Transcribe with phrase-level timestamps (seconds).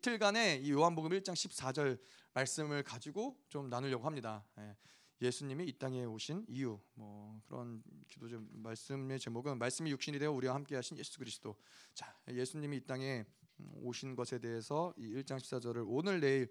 [0.00, 2.00] 이틀간의 이 요한복음 1장 14절
[2.32, 4.42] 말씀을 가지고 좀 나누려고 합니다.
[4.58, 4.74] 예.
[5.20, 10.74] 예수님이 이 땅에 오신 이유 뭐 그런 기도적 말씀의 제목은 말씀이 육신이 되어 우리와 함께
[10.74, 11.54] 하신 예수 그리스도.
[11.92, 13.26] 자, 예수님이 이 땅에
[13.74, 16.50] 오신 것에 대해서 이 1장 14절을 오늘 내일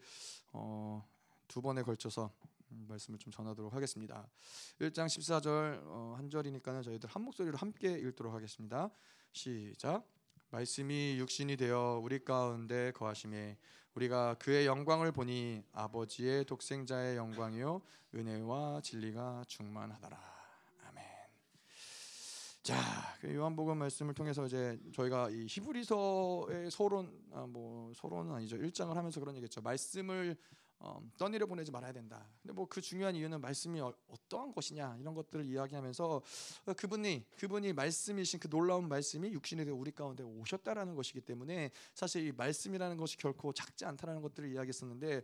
[0.54, 1.04] 어,
[1.48, 2.32] 두 번에 걸쳐서
[2.68, 4.30] 말씀을 좀 전하도록 하겠습니다.
[4.80, 8.92] 1장 14절 어, 한 절이니까는 저희들 한 목소리로 함께 읽도록 하겠습니다.
[9.34, 10.19] 시작.
[10.52, 13.58] 말씀이 육신이 되어 우리 가운데 거하심에
[13.94, 17.82] 우리가 그의 영광을 보니 아버지의 독생자의 영광이요
[18.16, 20.18] 은혜와 진리가 충만하더라.
[20.88, 21.06] 아멘.
[22.64, 22.76] 자,
[23.22, 28.58] 그 요한복음 말씀을 통해서 이제 저희가 이 히브리서의 서론 아, 뭐 서론은 아니죠.
[28.58, 29.62] 1장을 하면서 그런 얘기했죠.
[29.62, 30.36] 말씀을
[30.82, 32.26] 어, 떠내려 보내지 말아야 된다.
[32.42, 33.94] 근데 뭐 그 중요한 이유는 말씀이 어,
[34.30, 36.22] 떠한 것이냐 이런 것들을 이야기하면서
[36.66, 42.28] 어, 그분이 그분이 말씀이신 그 놀라운 말씀이 육신이 되어 우리 가운데 오셨다라는 것이기 때문에 사실
[42.28, 45.24] 이 말씀이라는 것이 결코 작지 않다라는 것들을 이야기했었는데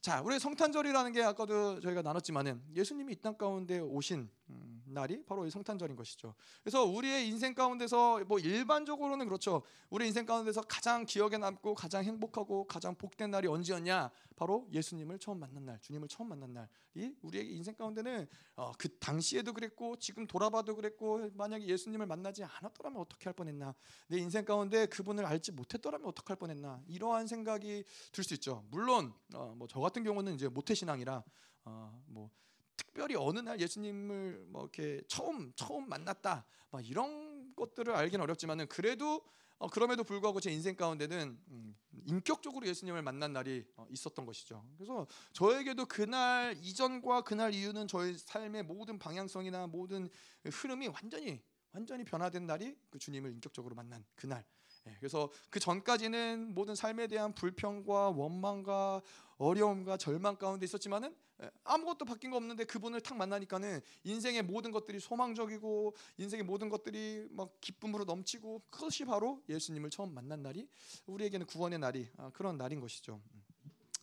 [0.00, 5.46] 자 우리 성탄절이라는 게 아까도 저희가 나눴지만은 예수님이 이 땅 가운데 오신 음, 날이 바로
[5.46, 6.34] 이 성탄절인 것이죠.
[6.62, 9.62] 그래서 우리의 인생 가운데서 뭐 일반적으로는 그렇죠.
[9.88, 14.10] 우리 인생 가운데서 가장 기억에 남고 가장 행복하고 가장 복된 날이 언제였냐?
[14.36, 19.52] 바로 예수님을 처음 만난 날, 주님을 처음 만난 날이 우리의 인생 가운데는 어, 그 당시에도
[19.52, 23.74] 그랬고 지금 돌아봐도 그랬고 만약에 예수님을 만나지 않았더라면 어떻게 할 뻔했나?
[24.08, 26.82] 내 인생 가운데 그분을 알지 못했더라면 어떻게 할 뻔했나?
[26.88, 28.64] 이러한 생각이 들 수 있죠.
[28.70, 31.22] 물론 어, 뭐저 같은 경우는 이제 모태 신앙이라
[31.66, 32.30] 어, 뭐
[32.76, 39.22] 특별히 어느 날 예수님을 뭐 이렇게 처음 처음 만났다, 막 이런 것들을 알기는 어렵지만은 그래도
[39.64, 44.62] 어, 그럼에도 불구하고 제 인생 가운데는 음, 인격적으로 예수님을 만난 날이 어, 있었던 것이죠.
[44.76, 50.10] 그래서 저에게도 그날 이전과 그날 이후는 저의 삶의 모든 방향성이나 모든
[50.44, 51.42] 흐름이 완전히
[51.72, 54.44] 완전히 변화된 날이 그 주님을 인격적으로 만난 그날.
[54.86, 59.02] 예, 그래서 그 전까지는 모든 삶에 대한 불평과 원망과
[59.38, 65.00] 어려움과 절망 가운데 있었지만은 예, 아무것도 바뀐 거 없는데 그분을 탁 만나니까는 인생의 모든 것들이
[65.00, 70.68] 소망적이고 인생의 모든 것들이 막 기쁨으로 넘치고 그것이 바로 예수님을 처음 만난 날이
[71.06, 73.20] 우리에게는 구원의 날이 아, 그런 날인 것이죠.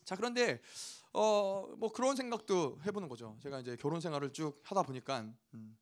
[0.03, 0.59] 자 그런데
[1.13, 3.35] 어 뭐 그런 생각도 해보는 거죠.
[3.41, 5.77] 제가 이제 결혼 생활을 쭉 하다 보니까 음,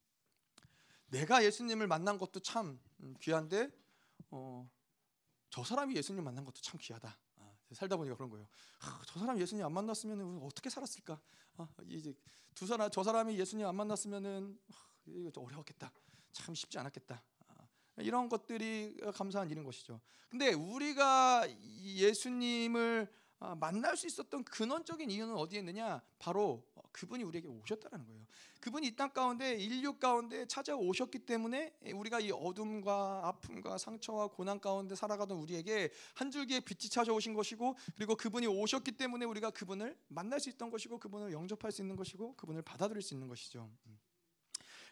[1.07, 3.69] 내가 예수님을 만난 것도 참 음, 귀한데
[4.31, 4.65] 어,
[5.49, 7.17] 저 사람이 예수님 만난 것도 참 귀하다.
[7.73, 8.47] 살다 보니까 그런 거예요.
[8.81, 11.19] 아, 저 사람 예수님 안 만났으면 어떻게 살았을까?
[11.57, 12.13] 아, 이제
[12.55, 14.73] 두 사람 저 사람이 예수님 안 만났으면은 아,
[15.05, 15.91] 이거 좀 어려웠겠다.
[16.31, 17.21] 참 쉽지 않았겠다.
[17.47, 17.67] 아,
[17.97, 20.01] 이런 것들이 감사한 일인 것이죠.
[20.29, 21.47] 근데 우리가
[21.81, 26.01] 예수님을 아, 만날 수 있었던 근원적인 이유는 어디에 있느냐?
[26.19, 28.25] 바로 그분이 우리에게 오셨다는 거예요.
[28.59, 34.95] 그분이 이 땅 가운데 인류 가운데 찾아오셨기 때문에 우리가 이 어둠과 아픔과 상처와 고난 가운데
[34.95, 40.49] 살아가던 우리에게 한 줄기의 빛이 찾아오신 것이고 그리고 그분이 오셨기 때문에 우리가 그분을 만날 수
[40.49, 43.69] 있던 것이고 그분을 영접할 수 있는 것이고 그분을 받아들일 수 있는 것이죠.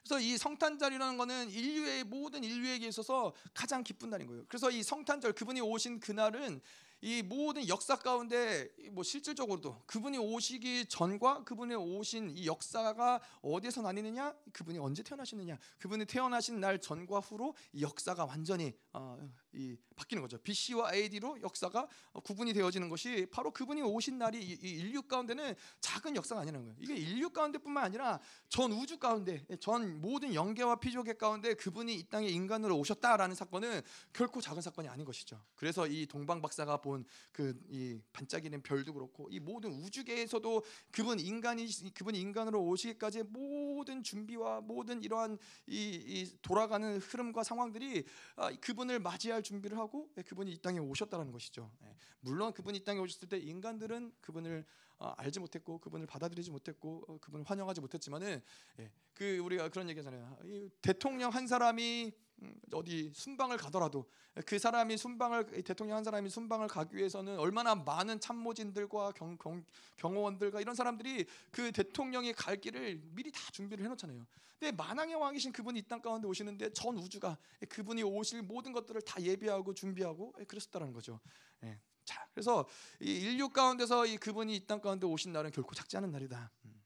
[0.03, 4.46] 그래서 이 성탄절이라는 것은 인류의 모든 인류에게 있어서 가장 기쁜 날인 거예요.
[4.47, 6.62] 그래서 이 성탄절 그분이 오신 그날은
[7.02, 14.35] 이 모든 역사 가운데 뭐 실질적으로도 그분이 오시기 전과 그분이 오신 이 역사가 어디에서 나뉘느냐?
[14.52, 15.57] 그분이 언제 태어나시느냐?
[15.78, 19.18] 그분이 태어나신 날 전과 후로 이 역사가 완전히 어,
[19.57, 20.38] 이 바뀌는 거죠.
[20.38, 21.88] BC와 AD로 역사가
[22.23, 26.78] 구분이 되어지는 것이 바로 그분이 오신 날이 이 인류 가운데는 작은 역사가 아니라는 거예요.
[26.79, 28.19] 이게 인류 가운데뿐만 아니라
[28.50, 33.81] 전 우주 가운데, 전 모든 영계와 피조계 가운데 그분이 이 땅에 인간으로 오셨다라는 사건은
[34.13, 35.41] 결코 작은 사건이 아닌 것이죠.
[35.56, 41.68] 그래서 이 동방 박사가 본 그 이 반짝이는 별도 그렇고 이 모든 우주계에서도 그분 인간이
[41.94, 45.38] 그분이 인간으로 오시기까지 모든 준비와 모든 이러한
[45.68, 51.31] 이, 이 돌아가는 흐름과 상황들이 아, 그분을 맞이할 준비를 하고 예, 그분이 이 땅에 오셨다는
[51.31, 51.72] 것이죠.
[51.84, 54.66] 예, 물론 그분이 이 땅에 오셨을 때 인간들은 그분을
[55.00, 58.41] 어, 알지 못했고 그분을 받아들이지 못했고 어, 그분을 환영하지 못했지만은
[58.80, 60.38] 예, 그 우리가 그런 얘기잖아요.
[60.81, 62.27] 대통령 한 사람이 음,
[62.72, 64.09] 어디 순방을 가더라도
[64.46, 70.62] 그 사람이 순방을 대통령 한 사람이 순방을 가기 위해서는 얼마나 많은 참모진들과 경, 경, 경호원들과
[70.62, 74.25] 이런 사람들이 그 대통령이 갈 길을 미리 다 준비를 해놓잖아요.
[74.60, 77.38] 근데 만왕의 왕이신 그분이 이 땅 가운데 오시는데 전 우주가
[77.69, 81.19] 그분이 오실 모든 것들을 다 예비하고 준비하고 그랬었다는 거죠.
[81.63, 81.80] 예.
[82.06, 82.68] 자, 그래서
[83.01, 86.51] 이 인류 가운데서 이 그분이 이 땅 가운데 오신 날은 결코 작지 않은 날이다.
[86.66, 86.84] 음.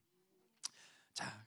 [1.12, 1.46] 자,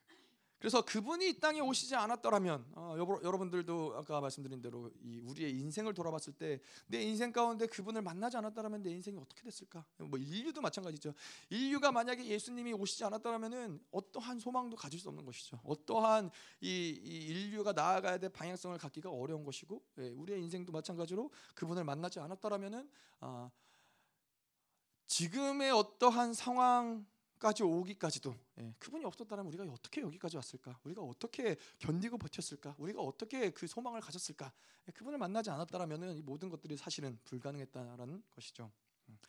[0.66, 6.34] 그래서 그분이 이 땅에 오시지 않았더라면 어, 여러분들도 아까 말씀드린 대로 이 우리의 인생을 돌아봤을
[6.34, 9.86] 때 내 인생 가운데 그분을 만나지 않았더라면 내 인생이 어떻게 됐을까?
[9.98, 11.14] 뭐 인류도 마찬가지죠.
[11.52, 15.60] 인류가 만약에 예수님이 오시지 않았더라면은 어떠한 소망도 가질 수 없는 것이죠.
[15.64, 16.32] 어떠한
[16.62, 22.20] 이, 이 인류가 나아가야 될 방향성을 갖기가 어려운 것이고 예, 우리의 인생도 마찬가지로 그분을 만나지
[22.20, 22.90] 않았더라면은
[23.20, 23.52] 아,
[25.06, 27.06] 지금의 어떠한 상황
[27.46, 30.80] 까지 오기까지도 예, 그분이 없었다면 우리가 어떻게 여기까지 왔을까?
[30.84, 32.74] 우리가 어떻게 견디고 버텼을까?
[32.80, 34.52] 우리가 어떻게 그 소망을 가졌을까?
[34.88, 38.72] 예, 그분을 만나지 않았다라면은 이 모든 것들이 사실은 불가능했다라는 것이죠.
[39.10, 39.20] 음.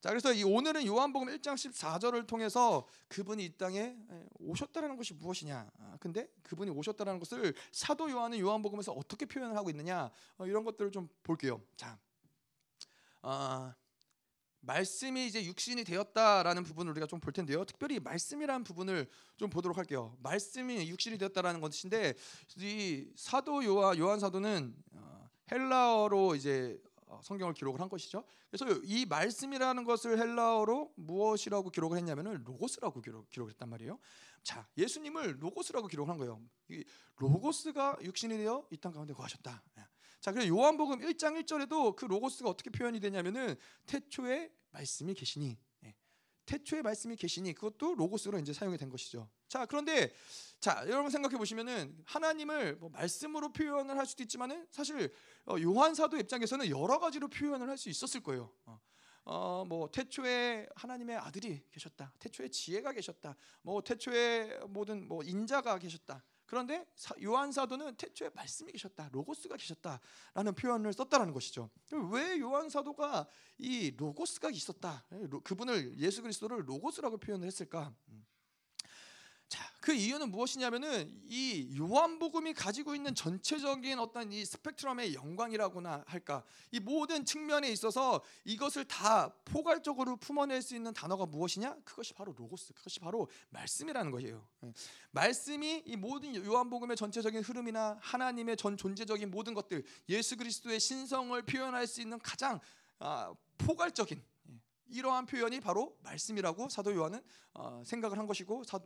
[0.00, 5.68] 자, 그래서 이 오늘은 요한복음 1장 14절을 통해서 그분이 이 땅에 예, 오셨다라는 것이 무엇이냐?
[5.76, 10.12] 아, 근데 그분이 오셨다라는 것을 사도 요한은 요한복음에서 어떻게 표현을 하고 있느냐?
[10.38, 11.60] 어, 이런 것들을 좀 볼게요.
[11.74, 11.98] 자,
[13.20, 13.74] 아,
[14.66, 17.64] 말씀이 이제 육신이 되었다라는 부분을 우리가 좀 볼 텐데요.
[17.64, 19.06] 특별히 말씀이라는 부분을
[19.36, 20.16] 좀 보도록 할게요.
[20.22, 22.14] 말씀이 육신이 되었다라는 것인데
[22.58, 28.24] 이 사도 요한 요한 사도는 어, 헬라어로 이제 어, 성경을 기록을 한 것이죠.
[28.50, 33.98] 그래서 이 말씀이라는 것을 헬라어로 무엇이라고 기록을 했냐면은 로고스라고 기록, 기록을 했단 말이에요.
[34.42, 36.40] 자, 예수님을 로고스라고 기록한 거예요.
[36.68, 36.84] 이
[37.16, 39.62] 로고스가 육신이 되어 이 땅 가운데 거하셨다.
[40.24, 45.94] 자, 그래서 요한복음 1장 1절에도 그 로고스가 어떻게 표현이 되냐면은 태초에 말씀이 계시니 예.
[46.46, 49.28] 태초에 말씀이 계시니 그것도 로고스로 이제 사용이 된 것이죠.
[49.48, 50.14] 자, 그런데
[50.60, 55.12] 자, 여러분 생각해 보시면은 하나님을 뭐 말씀으로 표현을 할 수도 있지만은 사실
[55.44, 58.50] 어, 요한 사도 입장에서는 여러 가지로 표현을 할 수 있었을 거예요.
[58.64, 58.80] 어.
[59.26, 62.14] 어, 뭐 태초에 하나님의 아들이 계셨다.
[62.18, 63.36] 태초에 지혜가 계셨다.
[63.60, 66.24] 뭐 태초에 모든 뭐 인자가 계셨다.
[66.46, 66.86] 그런데
[67.22, 71.70] 요한 사도는 태초에 말씀이 계셨다, 로고스가 계셨다라는 표현을 썼다라는 것이죠.
[72.10, 73.26] 왜 요한 사도가
[73.58, 75.04] 이 로고스가 있었다,
[75.42, 77.94] 그분을 예수 그리스도를 로고스라고 표현을 했을까?
[79.54, 79.56] 음.
[79.56, 86.42] 자, 그 이유는 무엇이냐면은 이 요한복음이 가지고 있는 전체적인 어떤 이 스펙트럼의 영광이라고나 할까?
[86.72, 91.76] 이 모든 측면에 있어서 이것을 다 포괄적으로 품어낼 수 있는 단어가 무엇이냐?
[91.84, 94.44] 그것이 바로 로고스, 그것이 바로 말씀이라는 것이에요.
[94.64, 94.72] 예.
[95.12, 101.86] 말씀이 이 모든 요한복음의 전체적인 흐름이나 하나님의 전 존재적인 모든 것들, 예수 그리스도의 신성을 표현할
[101.86, 102.58] 수 있는 가장
[102.98, 104.22] 아, 포괄적인
[104.86, 107.20] 이러한 표현이 바로 말씀이라고 사도 요한은
[107.54, 108.80] 어, 생각을 한 것이고 사,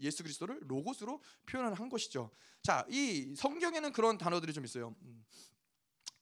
[0.00, 2.30] 예수 그리스도를 로고스로 표현을 한 것이죠.
[2.62, 4.94] 자, 이 성경에는 그런 단어들이 좀 있어요.
[5.02, 5.24] 음.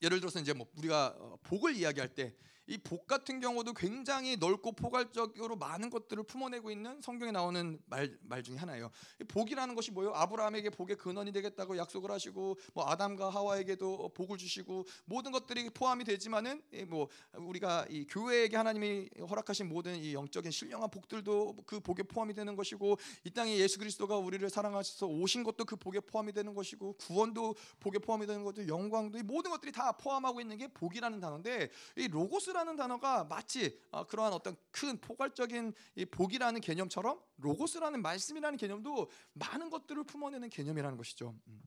[0.03, 2.35] 예를 들어서 이제 뭐 우리가 어, 복을 이야기할 때
[2.69, 8.43] 이 복 같은 경우도 굉장히 넓고 포괄적으로 많은 것들을 품어내고 있는 성경에 나오는 말, 말
[8.43, 8.91] 중에 하나예요.
[9.29, 10.13] 복이라는 것이 뭐예요?
[10.15, 16.63] 아브라함에게 복의 근원이 되겠다고 약속을 하시고 뭐 아담과 하와에게도 복을 주시고 모든 것들이 포함이 되지만은
[16.89, 22.55] 뭐 우리가 이 교회에게 하나님이 허락하신 모든 이 영적인 신령한 복들도 그 복에 포함이 되는
[22.55, 27.55] 것이고 이 땅에 예수 그리스도가 우리를 사랑하셔서 오신 것도 그 복에 포함이 되는 것이고 구원도
[27.81, 32.09] 복에 포함이 되는 것도 영광도 이 모든 것들이 다 포함하고 있는 게 복이라는 단어인데 이
[32.09, 35.73] 로고스라 복이라는 단어가 마치 어, 그러한 어떤 큰 포괄적인
[36.11, 41.35] 복이라는 개념처럼 로고스라는 말씀이라는 개념도 많은 것들을 품어내는 개념이라는 것이죠.
[41.47, 41.63] 음.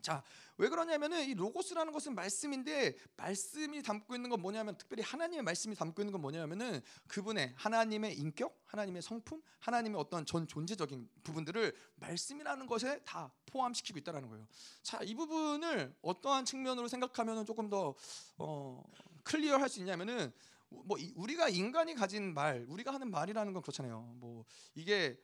[0.00, 0.22] 자,
[0.56, 6.00] 왜 그러냐면은 이 로고스라는 것은 말씀인데 말씀이 담고 있는 건 뭐냐면 특별히 하나님의 말씀이 담고
[6.00, 13.00] 있는 건 뭐냐면은 그분의 하나님의 인격, 하나님의 성품, 하나님의 어떤 전 존재적인 부분들을 말씀이라는 것에
[13.04, 14.46] 다 포함시키고 있다라는 거예요.
[14.82, 17.94] 자, 이 부분을 어떠한 측면으로 생각하면은 조금 더
[18.38, 18.82] 어,
[19.24, 20.32] 클리어할 수 있냐면은
[20.68, 24.14] 뭐 우리가 인간이 가진 말, 우리가 하는 말이라는 건 그렇잖아요.
[24.18, 24.44] 뭐
[24.74, 25.18] 이게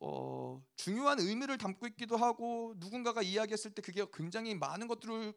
[0.00, 5.32] 어, 중요한 의미를 담고 있기도 하고 누군가가 이야기했을 때 그게 굉장히 많은 것들을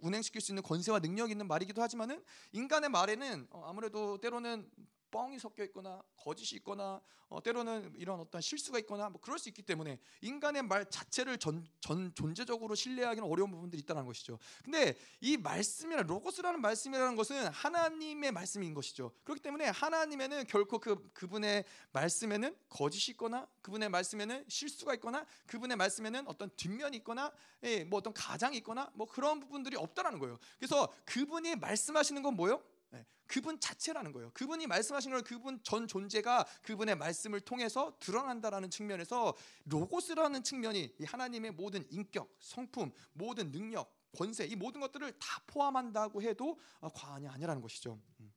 [0.00, 4.68] 운행시킬 수 있는 권세와 능력이 있는 말이기도 하지만은 인간의 말에는 어, 아무래도 때로는
[5.14, 9.62] 뻥이 섞여 있거나 거짓이 있거나 어, 때로는 이런 어떤 실수가 있거나 뭐 그럴 수 있기
[9.62, 14.40] 때문에 인간의 말 자체를 전, 전 존재적으로 신뢰하기는 어려운 부분들이 있다는 것이죠.
[14.64, 19.12] 근데 이 말씀이나 로고스라는 말씀이라는 것은 하나님의 말씀인 것이죠.
[19.22, 26.26] 그렇기 때문에 하나님에는 결코 그 그분의 말씀에는 거짓이 있거나 그분의 말씀에는 실수가 있거나 그분의 말씀에는
[26.26, 30.38] 어떤 뒷면이 있거나 예, 뭐 어떤 가장이 있거나 뭐 그런 부분들이 없다라는 거예요.
[30.58, 32.62] 그래서 그분이 말씀하시는 건 뭐예요?
[32.94, 34.30] 네, 그분 자체라는 거예요.
[34.34, 39.34] 그분이 말씀하신 걸 그분 전 존재가 그분의 말씀을 통해서 드러난다라는 측면에서
[39.64, 46.56] 로고스라는 측면이 하나님의 모든 인격, 성품, 모든 능력, 권세 이 모든 것들을 다 포함한다고 해도
[46.80, 47.98] 어, 과언이 아니라는 것이죠.
[48.20, 48.32] 음.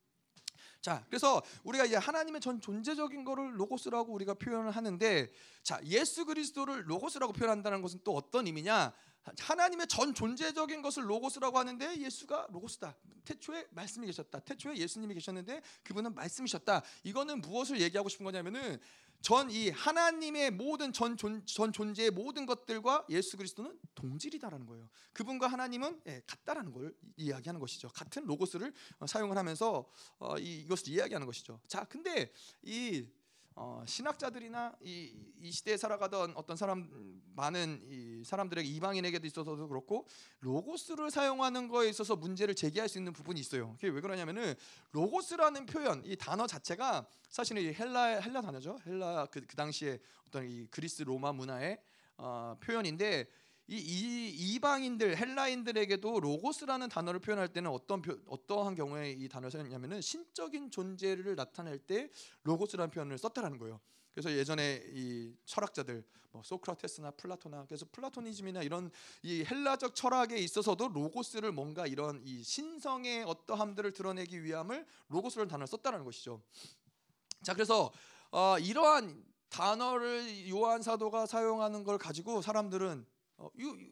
[0.81, 6.89] 자, 그래서 우리가 이제 하나님의 전 존재적인 거를 로고스라고 우리가 표현을 하는데, 자, 예수 그리스도를
[6.89, 8.93] 로고스라고 표현한다는 것은 또 어떤 의미냐?
[9.39, 12.95] 하나님의 전 존재적인 것을 로고스라고 하는데 예수가 로고스다.
[13.25, 14.39] 태초에 말씀이 계셨다.
[14.39, 16.83] 태초에 예수님이 계셨는데 그분은 말씀이셨다.
[17.03, 18.79] 이거는 무엇을 얘기하고 싶은 거냐면은
[19.21, 24.89] 전 이 하나님의 모든 전, 존, 전 존재의 모든 것들과 예수 그리스도는 동질이다라는 거예요.
[25.13, 27.89] 그분과 하나님은 예, 같다라는 걸 이야기하는 것이죠.
[27.89, 31.59] 같은 로고스를 어, 사용을 하면서 어, 이, 이것을 이야기하는 것이죠.
[31.67, 32.31] 자, 근데
[32.61, 33.07] 이
[33.59, 35.11] 어, 신학자들이나 이,
[35.41, 36.87] 이 시대에 살아가던 어떤 사람
[37.35, 40.05] 많은 이 사람들에게 이방인에게도 있어서도 그렇고
[40.41, 43.73] 로고스를 사용하는 거에 있어서 문제를 제기할 수 있는 부분이 있어요.
[43.73, 44.53] 그게 왜 그러냐면은
[44.91, 48.77] 로고스라는 표현 이 단어 자체가 사실은 이 헬라 헬라 단어죠.
[48.85, 51.79] 헬라 그, 그 당시에 어떤 이 그리스 로마 문화의
[52.17, 53.25] 어, 표현인데
[53.69, 59.99] 이, 이 이방인들 헬라인들에게도 로고스라는 단어를 표현할 때는 어떤 표, 어떠한 경우에 이 단어를 사용했냐면은
[59.99, 62.09] 신적인 존재를 나타낼 때
[62.43, 63.79] 로고스라는 표현을 썼다라는 거예요.
[64.13, 68.89] 그래서 예전에 이 철학자들 뭐 소크라테스나 플라토나 그래서 플라토니즘이나 이런
[69.21, 76.05] 이 헬라적 철학에 있어서도 로고스를 뭔가 이런 이 신성의 어떠함들을 드러내기 위함을 로고스라는 단어를 썼다라는
[76.05, 76.41] 것이죠.
[77.43, 77.91] 자 그래서
[78.31, 83.05] 어, 이러한 단어를 요한 사도가 사용하는 걸 가지고 사람들은
[83.37, 83.91] 어, 이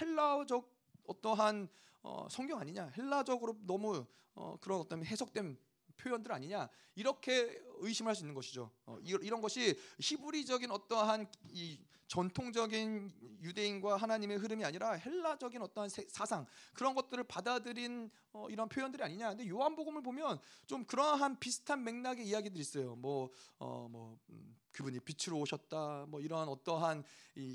[0.00, 0.68] 헬라적
[1.06, 1.68] 어떠한
[2.02, 5.58] 어, 성경 아니냐 헬라적으로 너무 어, 그런 어떤 해석된
[5.96, 8.70] 표현들 아니냐 이렇게 의심할 수 있는 것이죠.
[8.86, 16.94] 어, 이런 것이 히브리적인 어떠한 이 전통적인 유대인과 하나님의 흐름이 아니라 헬라적인 어떠한 사상 그런
[16.94, 19.30] 것들을 받아들인 어, 이런 표현들이 아니냐.
[19.30, 22.94] 근데 요한복음을 보면 좀 그러한 비슷한 맥락의 이야기들이 있어요.
[22.96, 26.04] 뭐어뭐 어, 뭐, 음, 그분이 빛으로 오셨다.
[26.08, 27.02] 뭐 이러한 어떠한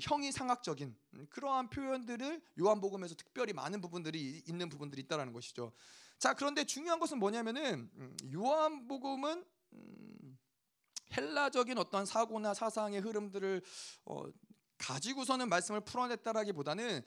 [0.00, 0.96] 형이 상학적인
[1.30, 5.72] 그러한 표현들을 요한복음에서 특별히 많은 부분들이 있는 부분들이 있다라는 것이죠.
[6.18, 10.38] 자 그런데 중요한 것은 뭐냐면은 음, 요한복음은 음,
[11.16, 13.62] 헬라적인 어떤 사고나 사상의 흐름들을
[14.06, 14.24] 어,
[14.78, 17.02] 가지고서는 말씀을 풀어냈다라기보다는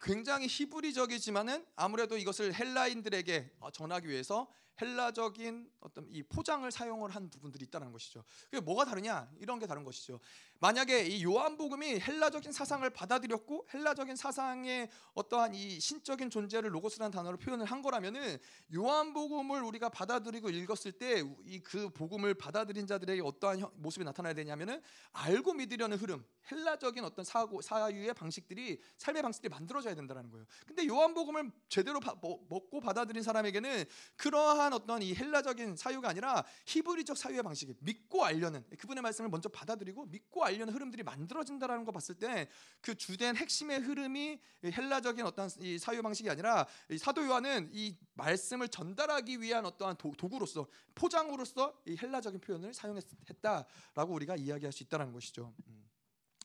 [0.00, 4.46] 굉장히 히브리적이지만은 아무래도 이것을 헬라인들에게 어, 전하기 위해서
[4.80, 8.24] 헬라적인 어떤 이 포장을 사용을 한 부분들이 있다는 것이죠.
[8.50, 9.28] 그게 뭐가 다르냐?
[9.38, 10.20] 이런 게 다른 것이죠.
[10.60, 17.66] 만약에 이 요한복음이 헬라적인 사상을 받아들였고 헬라적인 사상의 어떠한 이 신적인 존재를 로고스라는 단어로 표현을
[17.66, 18.38] 한 거라면은
[18.74, 24.80] 요한복음을 우리가 받아들이고 읽었을 때 이 그 복음을 받아들인 자들에게 어떠한 모습이 나타나야 되냐면은
[25.12, 30.46] 알고 믿으려는 흐름, 헬라적인 어떤 사고 사유의 방식들이 삶의 방식들이 만들어져야 된다는 거예요.
[30.66, 33.84] 근데 요한복음을 제대로 바, 먹고 받아들인 사람에게는
[34.16, 40.06] 그러한 어떤 이 헬라적인 사유가 아니라 히브리적 사유의 방식이 믿고 알려는 그분의 말씀을 먼저 받아들이고
[40.06, 42.48] 믿고 알려는 흐름들이 만들어진다라는 거 봤을 때
[42.80, 46.66] 그 주된 핵심의 흐름이 헬라적인 어떤 이 사유 방식이 아니라
[46.98, 54.36] 사도 요한은 이 말씀을 전달하기 위한 어떠한 도, 구로서 포장으로서 이 헬라적인 표현을 사용했다라고 우리가
[54.36, 55.54] 이야기할 수 있다는 것이죠.
[55.66, 55.88] 음.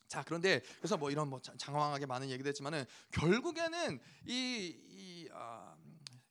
[0.07, 5.75] 자 그런데 그래서 뭐 이런 뭐 장황하게 많은 얘기도 했지만은 결국에는 이, 이 아,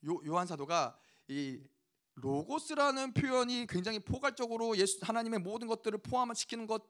[0.07, 1.61] 요, 요한 사도가 이
[2.21, 6.83] 로고스라는 표현이 굉장히 포괄적으로 예수 하나님의 모든 것들을 포함시키는 것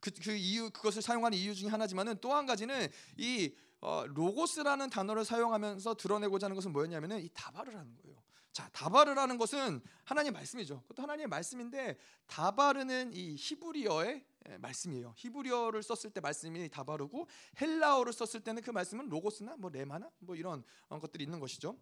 [0.00, 5.24] 그, 그 이유 그것을 사용하는 이유 중에 하나지만은 또 한 가지는 이 어, 로고스라는 단어를
[5.24, 8.22] 사용하면서 드러내고자 하는 것은 뭐였냐면은 이 다바르라는 거예요.
[8.50, 10.80] 자, 다바르라는 것은 하나님 말씀이죠.
[10.82, 14.24] 그것도 하나님의 말씀인데 다바르는 이 히브리어의
[14.60, 15.12] 말씀이에요.
[15.16, 17.28] 히브리어를 썼을 때 말씀이 다바르고
[17.60, 21.76] 헬라어를 썼을 때는 그 말씀은 로고스나 뭐 레마나 뭐 이런 것들이 있는 것이죠.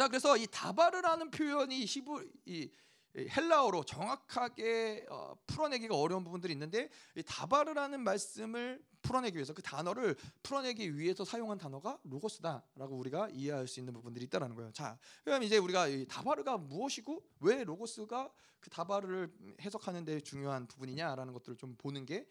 [0.00, 2.70] 자, 그래서 이 다바르라는 표현이 히브 이
[3.14, 10.96] 헬라어로 정확하게 어, 풀어내기가 어려운 부분들이 있는데 이 다바르라는 말씀을 풀어내기 위해서 그 단어를 풀어내기
[10.96, 14.72] 위해서 사용한 단어가 로고스다라고 우리가 이해할 수 있는 부분들이 있다라는 거예요.
[14.72, 19.30] 자, 그럼 이제 우리가 이 다바르가 무엇이고 왜 로고스가 그 다바르를
[19.60, 22.24] 해석하는 데 중요한 부분이냐라는 것들을 좀 보는 게좀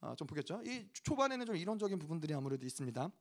[0.00, 0.60] 어, 보겠죠.
[0.64, 3.12] 이 초반에는 좀 이론적인 부분들이 아무래도 있습니다.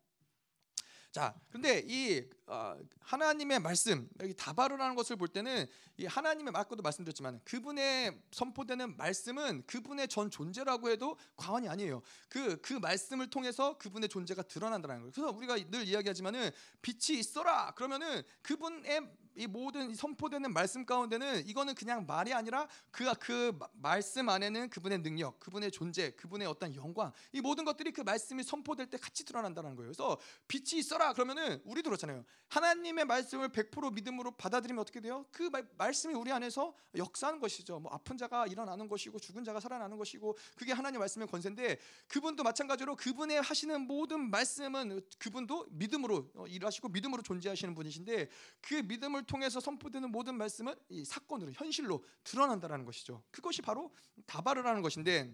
[1.11, 7.41] 자, 근데 이 어, 하나님의 말씀 여기 다바르라는 것을 볼 때는 이 하나님의 아까도 말씀드렸지만
[7.43, 12.01] 그분의 선포되는 말씀은 그분의 전 존재라고 해도 과언이 아니에요.
[12.29, 15.11] 그그 그 말씀을 통해서 그분의 존재가 드러난다는 거예요.
[15.11, 16.49] 그래서 우리가 늘 이야기하지만은
[16.81, 19.01] 빛이 있어라 그러면은 그분의
[19.35, 25.39] 이 모든 선포되는 말씀 가운데는 이거는 그냥 말이 아니라 그가 그 말씀 안에는 그분의 능력,
[25.39, 29.91] 그분의 존재, 그분의 어떤 영광 이 모든 것들이 그 말씀이 선포될 때 같이 드러난다는 거예요.
[29.91, 32.23] 그래서 빛이 있어라 그러면은 우리도 그렇잖아요.
[32.49, 35.25] 하나님의 말씀을 100% 믿음으로 받아들이면 어떻게 돼요?
[35.31, 37.79] 그 말, 말씀이 우리 안에서 역사하는 것이죠.
[37.79, 42.95] 뭐 아픈 자가 일어나는 것이고 죽은 자가 살아나는 것이고 그게 하나님 말씀의 권세인데 그분도 마찬가지로
[42.95, 48.29] 그분의 하시는 모든 말씀은 그분도 믿음으로 어, 일하시고 믿음으로 존재하시는 분이신데
[48.61, 53.23] 그 믿음을 말씀을 통해서 선포되는 모든 말씀은 이 사건으로 현실로 드러난다라는 것이죠.
[53.31, 53.91] 그것이 바로
[54.25, 55.33] 다바르라는 것인데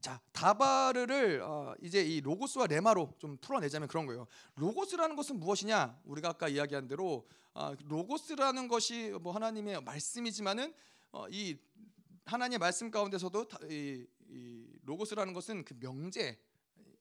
[0.00, 4.26] 자 다바르를 어, 이제 이 로고스와 레마로 좀 풀어내자면 그런 거예요.
[4.56, 6.00] 로고스라는 것은 무엇이냐?
[6.04, 10.74] 우리가 아까 이야기한 대로 어, 로고스라는 것이 뭐 하나님의 말씀이지만은
[11.12, 11.56] 어, 이
[12.24, 16.38] 하나님의 말씀 가운데서도 이, 이 로고스라는 것은 그 명제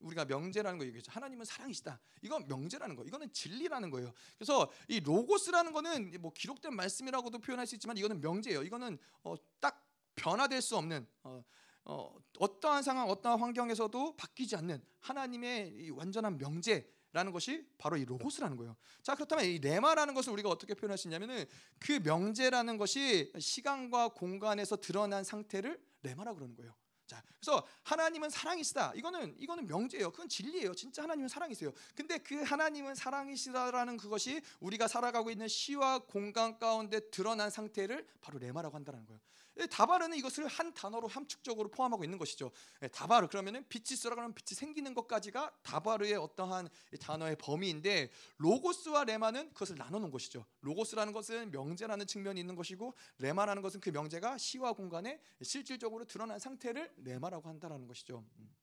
[0.06, 1.12] 우리가 명제라는 거 얘기했죠.
[1.12, 2.00] 하나님은 사랑이시다.
[2.22, 3.04] 이건 명제라는 거.
[3.04, 4.14] 이거는 진리라는 거예요.
[4.38, 8.64] 그래서 이 로고스라는 거는 뭐 기록된 말씀이라고도 표현할 수 있지만 이거는 명제예요.
[8.64, 9.84] 이거는 어, 딱
[10.16, 11.44] 변화될 수 없는 어,
[11.86, 18.58] 어, 어떠한 상황, 어떠한 환경에서도 바뀌지 않는 하나님의 완전한 명제 라는 것이 바로 이 로고스라는
[18.58, 18.76] 거예요.
[19.02, 21.46] 자 그렇다면 이 레마라는 것을 우리가 어떻게 표현할 수 있냐면은
[21.80, 26.76] 그 명제라는 것이 시간과 공간에서 드러난 상태를 레마라고 그러는 거예요.
[27.08, 28.94] 자, 그래서 하나님은 사랑이시다.
[28.96, 30.12] 이거는 이거는 명제예요.
[30.12, 30.74] 그건 진리예요.
[30.74, 31.72] 진짜 하나님은 사랑이세요.
[31.94, 38.76] 근데 그 하나님은 사랑이시다라는 그것이 우리가 살아가고 있는 시와 공간 가운데 드러난 상태를 바로 레마라고
[38.76, 39.20] 한다는 거예요.
[39.58, 42.52] 예, 다바르는 이것을 한 단어로 함축적으로 포함하고 있는 것이죠.
[42.82, 46.70] 예, 다바르 그러면은 빛이 쓰라 그러면 빛이 생기는 것까지가 다바르의 어떠한
[47.00, 50.46] 단어의 범위인데 로고스와 레마는 그것을 나눠 놓은 것이죠.
[50.62, 56.94] 로고스라는 것은 명제라는 측면이 있는 것이고 레마라는 것은 그 명제가 시와 공간에 실질적으로 드러난 상태를
[56.98, 58.24] 레마라고 한다라는 것이죠.
[58.40, 58.56] 음.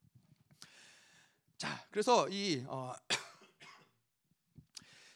[1.57, 2.93] 자, 그래서 이 어,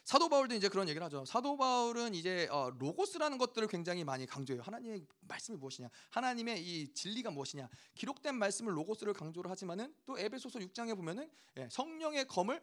[0.07, 1.25] 사도 바울도 이제 그런 얘기를 하죠.
[1.25, 4.63] 사도 바울은 이제 어, 로고스라는 것들을 굉장히 많이 강조해요.
[4.63, 7.67] 하나님의 말씀이 무엇이냐, 하나님의 이 진리가 무엇이냐.
[7.93, 12.61] 기록된 말씀을 로고스를 강조를 하지만은 또 에베소서 6장에 보면은 예, 성령의 검을 어,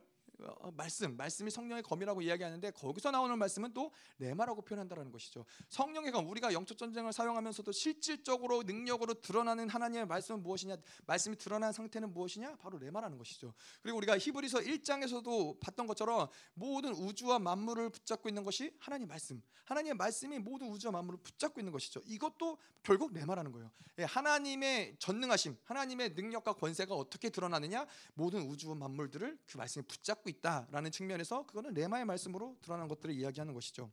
[0.73, 5.45] 말씀, 말씀이 성령의 검이라고 이야기하는데 거기서 나오는 말씀은 또 레마라고 표현한다는 것이죠.
[5.69, 10.77] 성령의 검, 우리가 영적 전쟁을 사용하면서도 실질적으로 능력으로 드러나는 하나님의 말씀은 무엇이냐?
[11.07, 12.57] 말씀이 드러난 상태는 무엇이냐?
[12.57, 13.55] 바로 레마라는 것이죠.
[13.83, 19.43] 그리고 우리가 히브리서 1장에서도 봤던 것처럼 모든 우주와 만물을 붙잡고 있는 것이 하나님 말씀.
[19.65, 22.01] 하나님의 말씀이 모든 우주와 만물을 붙잡고 있는 것이죠.
[22.05, 23.71] 이것도 결국 레마라는 거예요.
[23.99, 27.87] 예, 하나님의 전능하심, 하나님의 능력과 권세가 어떻게 드러나느냐?
[28.15, 33.91] 모든 우주와 만물들을 그 말씀이 붙잡고 있다라는 측면에서 그거는 레마의 말씀으로 드러난 것들을 이야기하는 것이죠.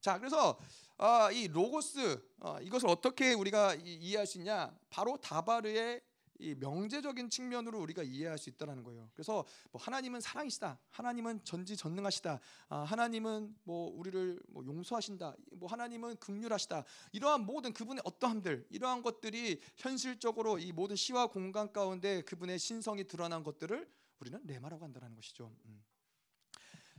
[0.00, 0.58] 자, 그래서
[0.96, 4.74] 어, 이 로고스 어, 이것을 어떻게 우리가 이, 이해할 수 있냐?
[4.88, 6.00] 바로 다바르의
[6.40, 9.10] 이 명제적인 측면으로 우리가 이해할 수 있다라는 거예요.
[9.12, 10.78] 그래서 뭐 하나님은 사랑이시다.
[10.90, 12.40] 하나님은 전지전능하시다.
[12.70, 15.36] 아, 하나님은 뭐 우리를 뭐 용서하신다.
[15.52, 16.84] 뭐 하나님은 긍휼하시다.
[17.12, 23.44] 이러한 모든 그분의 어떠함들, 이러한 것들이 현실적으로 이 모든 시와 공간 가운데 그분의 신성이 드러난
[23.44, 23.86] 것들을
[24.20, 25.54] 우리는 레마라고 한다는 것이죠.
[25.64, 25.82] 음.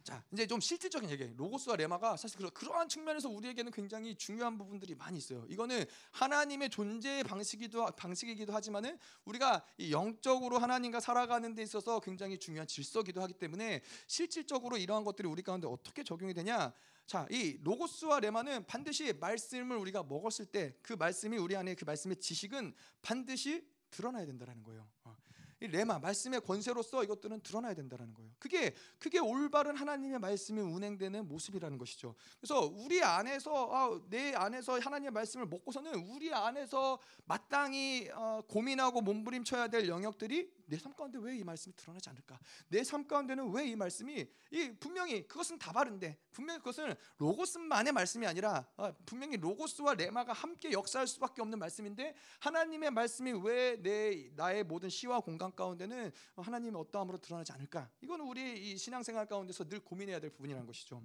[0.04, 1.32] 자, 이제 좀 실질적인 얘기.
[1.38, 5.46] 로고스와 레마가 사실 그러 한 측면에서 우리에게는 굉장히 중요한 부분들이 많이 있어요.
[5.48, 13.22] 이거는 하나님의 존재의 방식이기도 방식이기도 하지만은 우리가 영적으로 하나님과 살아가는 데 있어서 굉장히 중요한 질서기도
[13.22, 16.74] 하기 때문에 실질적으로 이러한 것들이 우리 가운데 어떻게 적용이 되냐?
[17.06, 22.16] 자, 이 로고스와 레마는 반드시 말씀을 우리가 먹었을 때 그 말씀이 우리 안에 그 말씀의
[22.18, 24.90] 지식은 반드시 드러나야 된다는 거예요.
[25.04, 25.21] 어.
[25.62, 28.32] 이 레마 말씀의 권세로서 이것들은 드러나야 된다는 거예요.
[28.40, 32.16] 그게 그게 올바른 하나님의 말씀이 운행되는 모습이라는 것이죠.
[32.40, 39.68] 그래서 우리 안에서 아, 내 안에서 하나님의 말씀을 먹고서는 우리 안에서 마땅히 어, 고민하고 몸부림쳐야
[39.68, 42.40] 될 영역들이 내 삶 가운데 왜 이 말씀이 드러나지 않을까?
[42.70, 48.26] 내 삶 가운데는 왜 이 말씀이 이 분명히 그것은 다 바른데 분명히 그것은 로고스만의 말씀이
[48.26, 54.64] 아니라 어, 분명히 로고스와 레마가 함께 역사할 수밖에 없는 말씀인데 하나님의 말씀이 왜 내 나의
[54.64, 57.90] 모든 시와 공간 가운데는 하나님의 어떠함으로 드러나지 않을까?
[58.02, 61.04] 이건 우리 이 신앙생활 가운데서 늘 고민해야 될 부분이라는 것이죠.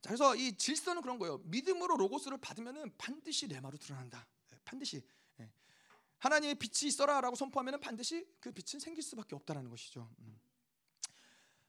[0.00, 1.38] 자, 그래서 이 질서는 그런 거예요.
[1.44, 4.26] 믿음으로 로고스를 받으면은 반드시 레마로 드러난다.
[4.52, 5.02] 예, 반드시
[6.18, 10.08] 하나님의 빛이 있어라라고 선포하면 반드시 그 빛은 생길 수밖에 없다라는 것이죠.
[10.20, 10.40] 음.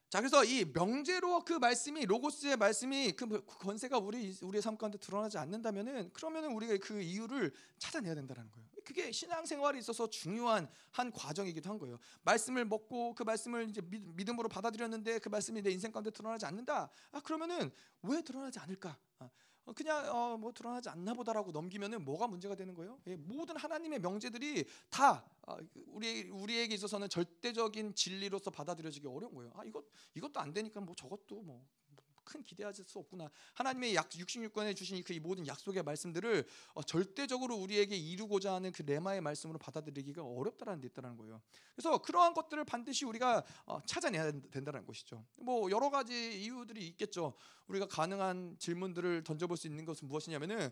[0.09, 5.37] 자 그래서 이 명제로 그 말씀이 로고스의 말씀이 그 권세가 우리 우리의 삶 가운데 드러나지
[5.37, 8.69] 않는다면은 그러면은 우리가 그 이유를 찾아내야 된다는 거예요.
[8.85, 11.99] 그게 신앙생활에 있어서 중요한 한 과정이기도 한 거예요.
[12.23, 16.89] 말씀을 먹고 그 말씀을 이제 믿음으로 받아들였는데 그 말씀이 내 인생 가운데 드러나지 않는다.
[17.11, 17.69] 아 그러면은
[18.03, 18.97] 왜 드러나지 않을까?
[19.67, 22.99] 아, 어, 그냥 어, 뭐 드러나지 않나 보다라고 넘기면은 뭐가 문제가 되는 거예요?
[23.07, 29.51] 예, 모든 하나님의 명제들이 다 어, 우리 우리에게 있어서는 절대적인 진리로서 받아들여지기 어려운 거예요.
[29.55, 31.65] 아 이것 이것도 안 되니까 뭐 저것도 뭐
[32.27, 33.29] 큰 기대하실 수 없구나.
[33.53, 39.21] 하나님의 약 66권에 주신 그 모든 약속의 말씀들을 어, 절대적으로 우리에게 이루고자 하는 그 레마의
[39.21, 41.41] 말씀으로 받아들이기가 어렵다라는 데 있다는 거예요.
[41.73, 45.25] 그래서 그러한 것들을 반드시 우리가 어, 찾아내야 된다는 것이죠.
[45.37, 47.33] 뭐 여러 가지 이유들이 있겠죠.
[47.67, 50.69] 우리가 가능한 질문들을 던져볼 수 있는 것은 무엇이냐면은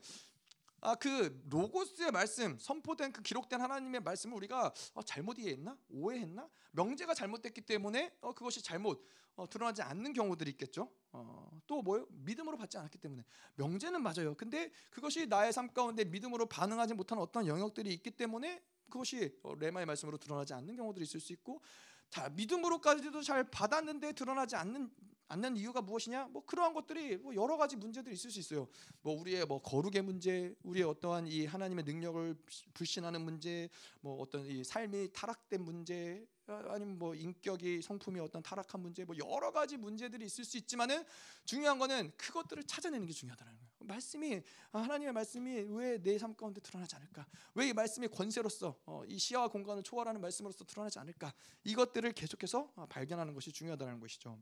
[0.81, 5.77] 아, 그 로고스의 말씀, 선포된 그 기록된 하나님의 말씀을 우리가 어, 잘못 이해했나?
[5.89, 6.47] 오해했나?
[6.73, 9.03] 명제가 잘못됐기 때문에 어, 그것이 잘못
[9.35, 10.89] 어, 드러나지 않는 경우들이 있겠죠.
[11.11, 12.07] 어, 또 뭐요?
[12.09, 13.23] 믿음으로 받지 않았기 때문에
[13.55, 14.35] 명제는 맞아요.
[14.35, 19.85] 근데 그것이 나의 삶 가운데 믿음으로 반응하지 못하는 어떤 영역들이 있기 때문에 그것이 어, 레마의
[19.85, 21.61] 말씀으로 드러나지 않는 경우들이 있을 수 있고
[22.09, 24.89] 다 믿음으로까지도 잘 받았는데 드러나지 않는
[25.27, 26.27] 않는 이유가 무엇이냐?
[26.27, 28.67] 뭐 그러한 것들이 뭐 여러 가지 문제들이 있을 수 있어요.
[29.01, 32.37] 뭐 우리의 뭐 거룩의 문제, 우리의 어떠한 이 하나님의 능력을
[32.73, 33.69] 불신하는 문제,
[34.01, 39.15] 뭐 어떤 이 삶이 타락된 문제, 어, 아니면 뭐 인격이 성품이 어떤 타락한 문제 뭐
[39.17, 41.03] 여러 가지 문제들이 있을 수 있지만은
[41.45, 43.65] 중요한 거는 그것들을 찾아내는 게 중요하다는 거예요.
[43.79, 47.25] 말씀이 아, 하나님의 말씀이 왜 내 삶 가운데 드러나지 않을까?
[47.55, 51.33] 왜 이 말씀이 권세로서 어, 이 시야와 공간을 초월하는 말씀으로서 드러나지 않을까?
[51.63, 54.39] 이것들을 계속해서 어, 발견하는 것이 중요하다는 것이죠.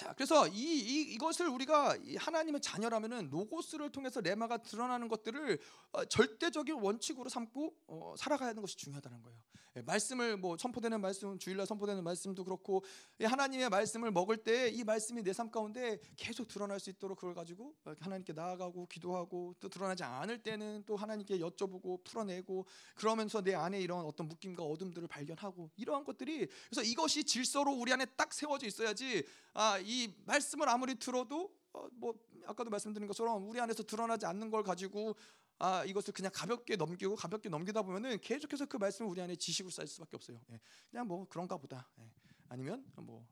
[0.00, 5.58] 자, 그래서 이, 이 이것을 우리가 하나님의 자녀라면은 로고스를 통해서 레마가 드러나는 것들을
[5.92, 9.38] 어, 절대적인 원칙으로 삼고 어, 살아가야 하는 것이 중요하다는 거예요.
[9.76, 12.82] 예, 말씀을 뭐 선포되는 말씀, 주일날 선포되는 말씀도 그렇고
[13.20, 17.34] 예, 하나님의 말씀을 먹을 때 이 말씀이 내 삶 가운데 계속 드러날 수 있도록 그걸
[17.34, 23.54] 가지고 어, 하나님께 나아가고 기도하고 또 드러나지 않을 때는 또 하나님께 여쭤보고 풀어내고 그러면서 내
[23.54, 28.66] 안에 이런 어떤 묶임과 어둠들을 발견하고 이러한 것들이 그래서 이것이 질서로 우리 안에 딱 세워져
[28.66, 32.14] 있어야지 아, 이 말씀을 아무리 들어도 어, 뭐
[32.46, 35.16] 아까도 말씀드린 것처럼 우리 안에서 드러나지 않는 걸 가지고
[35.58, 39.88] 아 이것을 그냥 가볍게 넘기고 가볍게 넘기다 보면은 계속해서 그 말씀을 우리 안에 지식으로 쌓일
[39.88, 40.40] 수밖에 없어요.
[40.52, 40.60] 예.
[40.90, 41.90] 그냥 뭐 그런가 보다.
[41.98, 42.08] 예.
[42.48, 43.26] 아니면 뭐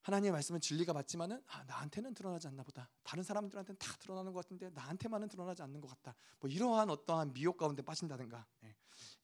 [0.00, 2.88] 하나님의 말씀은 진리가 맞지만은 아, 나한테는 드러나지 않나 보다.
[3.02, 6.16] 다른 사람들한테는 다 드러나는 것 같은데 나한테만은 드러나지 않는 것 같다.
[6.40, 8.74] 뭐 이러한 어떠한 미혹 가운데 빠진다든가 예.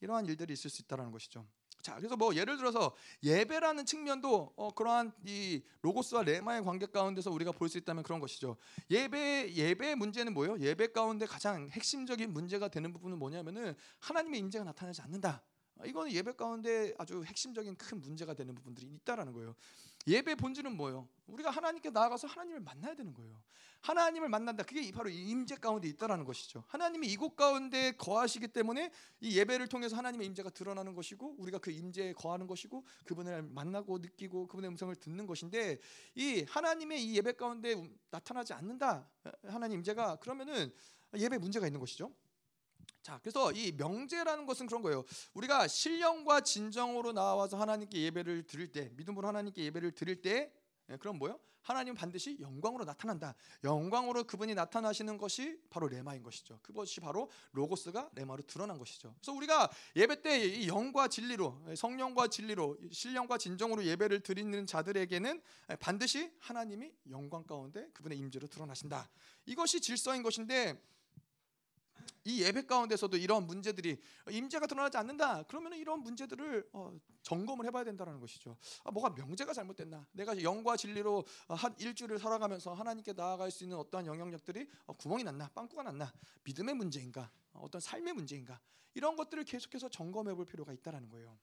[0.01, 1.47] 이러한 일들이 있을 수 있다라는 것이죠.
[1.85, 7.53] 자, 그래서 뭐 예를 들어서 예배라는 측면도 어, 그러한 이 로고스와 레마의 관계 가운데서 우리가
[7.53, 8.57] 볼 수 있다면 그런 것이죠.
[8.91, 10.59] 예배 예배 문제는 뭐예요?
[10.61, 15.43] 예배 가운데 가장 핵심적인 문제가 되는 부분은 뭐냐면은 하나님의 임재가 나타나지 않는다.
[15.85, 19.55] 이거는 예배 가운데 아주 핵심적인 큰 문제가 되는 부분들이 있다라는 거예요.
[20.07, 21.09] 예배 본질은 뭐예요?
[21.27, 23.43] 우리가 하나님께 나아가서 하나님을 만나야 되는 거예요.
[23.81, 24.63] 하나님을 만난다.
[24.63, 26.65] 그게 바로 임재 가운데 있다라는 것이죠.
[26.69, 32.13] 하나님이 이곳 가운데 거하시기 때문에 이 예배를 통해서 하나님의 임재가 드러나는 것이고 우리가 그 임재에
[32.15, 35.79] 거하는 것이고 그분을 만나고 느끼고 그분의 음성을 듣는 것인데
[36.15, 37.75] 이 하나님의 이 예배 가운데
[38.11, 39.07] 나타나지 않는다.
[39.45, 40.73] 하나님 임재가 그러면은
[41.17, 42.11] 예배 문제가 있는 것이죠.
[43.05, 45.05] 자, 그래서 이 명제라는 것은 그런 거예요.
[45.35, 50.51] 우리가 신령과 진정으로 나와서 하나님께 예배를 드릴 때, 믿음으로 하나님께 예배를 드릴 때,
[50.89, 51.39] 예, 그럼 뭐요?
[51.61, 53.35] 하나님은 반드시 영광으로 나타난다.
[53.63, 56.59] 영광으로 그분이 나타나시는 것이 바로 레마인 것이죠.
[56.63, 59.15] 그것이 바로 로고스가 레마로 드러난 것이죠.
[59.19, 65.43] 그래서 우리가 예배 때 이 영과 진리로 성령과 진리로 신령과 진정으로 예배를 드리는 자들에게는
[65.79, 69.11] 반드시 하나님이 영광 가운데 그분의 임재로 드러나신다.
[69.47, 70.81] 이것이 질서인 것인데
[72.25, 75.43] 이 예배 가운데서도 이런 문제들이 임재가 드러나지 않는다.
[75.45, 78.57] 그러면 이런 문제들을 어, 점검을 해봐야 된다는 것이죠.
[78.83, 80.07] 아, 뭐가 명제가 잘못됐나?
[80.13, 85.25] 내가 영과 진리로 어, 한 일주일을 살아가면서 하나님께 나아갈 수 있는 어떠한 영향력들이 어, 구멍이
[85.25, 86.13] 났나, 빵꾸가 났나?
[86.45, 87.31] 믿음의 문제인가?
[87.53, 88.59] 어떤 삶의 문제인가?
[88.95, 91.37] 이런 것들을 계속해서 점검해볼 필요가 있다라는 거예요.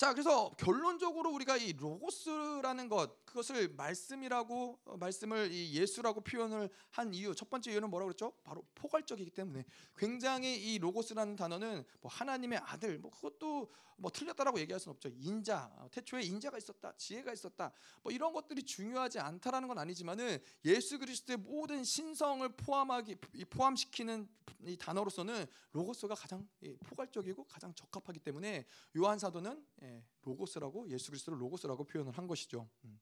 [0.00, 0.02] 음.
[0.02, 7.12] 자, 그래서 결론적으로 우리가 이 로고스라는 것 그것을 말씀이라고 어, 말씀을 이 예수라고 표현을 한
[7.12, 8.32] 이유 첫 번째 이유는 뭐라고 그랬죠?
[8.42, 9.62] 바로 포괄적이기 때문에
[9.98, 15.10] 굉장히 이 로고스라는 단어는 뭐 하나님의 아들 뭐 그것도 뭐 틀렸다라고 얘기할 수는 없죠.
[15.12, 17.70] 인자 어, 태초에 인자가 있었다, 지혜가 있었다
[18.02, 23.16] 뭐 이런 것들이 중요하지 않다라는 건 아니지만은 예수 그리스도의 모든 신성을 포함하기
[23.50, 24.26] 포함시키는
[24.66, 26.46] 이 단어로서는 로고스가 가장
[26.84, 29.89] 포괄적이고 가장 적합하기 때문에 요한 사도는 예,
[30.22, 32.68] 로고스라고 예수 그리스도를 로고스라고 표현을 한 것이죠.
[32.84, 33.00] 음.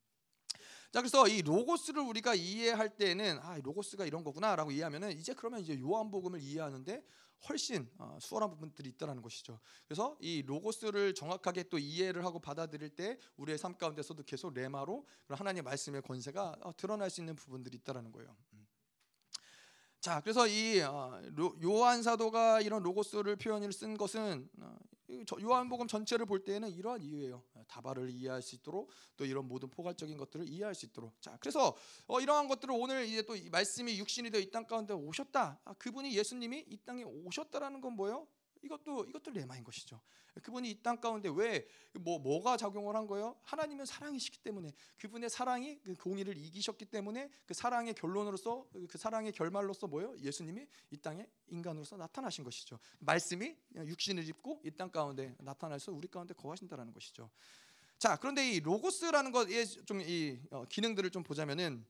[0.91, 5.79] 자 그래서 이 로고스를 우리가 이해할 때는 아 로고스가 이런 거구나라고 이해하면은 이제 그러면 이제
[5.79, 7.05] 요한복음을 이해하는데
[7.49, 9.61] 훨씬 어, 수월한 부분들이 있다라는 것이죠.
[9.87, 15.63] 그래서 이 로고스를 정확하게 또 이해를 하고 받아들일 때 우리의 삶 가운데서도 계속 레마로 하나님의
[15.63, 18.37] 말씀의 권세가 어, 드러날 수 있는 부분들이 있다라는 거예요.
[18.55, 18.67] 음.
[20.01, 21.21] 자, 그래서 이 어,
[21.63, 24.49] 요한 사도가 이런 로고스를 표현을 쓴 것은
[25.41, 27.43] 요한복음 전체를 볼 때에는 이러한 이유예요.
[27.67, 31.21] 다발을 이해할 수 있도록 또 이런 모든 포괄적인 것들을 이해할 수 있도록.
[31.21, 31.75] 자, 그래서
[32.07, 35.59] 어, 이러한 것들을 오늘 이제 또 말씀이 육신이 되어 이 땅 가운데 오셨다.
[35.65, 38.27] 아, 그분이 예수님이 이 땅에 오셨다라는 건 뭐예요?
[38.63, 40.01] 이것도 이것도 레마인 것이죠.
[40.43, 41.67] 그분이 이 땅 가운데 왜
[42.01, 43.37] 뭐 뭐가 작용을 한 거예요?
[43.43, 49.87] 하나님은 사랑이시기 때문에 그분의 사랑이 그 공의를 이기셨기 때문에 그 사랑의 결론으로서 그 사랑의 결말로서
[49.89, 50.17] 뭐예요?
[50.19, 52.79] 예수님이 이 땅에 인간으로서 나타나신 것이죠.
[53.01, 57.31] 말씀이 육신을 입고 이 땅 가운데 나타나서 우리 가운데 거하신다라는 것이죠.
[57.99, 61.85] 자, 그런데 이 로고스라는 것의 좀이 어, 기능들을 좀 보자면은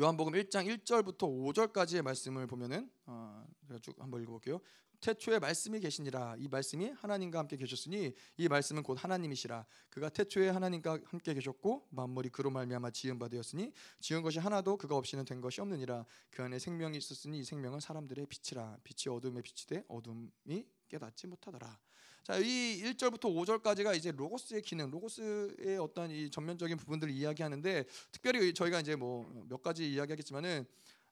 [0.00, 4.60] 요한복음 1장 1절부터 5절까지의 말씀을 보면은 어, 제가 쭉 한번 읽어볼게요.
[5.04, 6.36] 태초에 말씀이 계시니라.
[6.38, 9.66] 이 말씀이 하나님과 함께 계셨으니 이 말씀은 곧 하나님이시라.
[9.90, 14.96] 그가 태초에 하나님과 함께 계셨고 만물이 그로 말미암아 지은 바 되었으니 지은 것이 하나도 그가
[14.96, 16.06] 없이는 된 것이 없느니라.
[16.30, 18.78] 그 안에 생명이 있었으니 이 생명은 사람들의 빛이라.
[18.82, 21.78] 빛이 어둠에 빛이 돼 어둠이 깨닫지 못하더라.
[22.22, 28.80] 자, 이 1절부터 5절까지가 이제 로고스의 기능, 로고스의 어떤 이 전면적인 부분들을 이야기하는데 특별히 저희가
[28.80, 30.64] 이제 뭐 몇 가지 이야기하겠지만은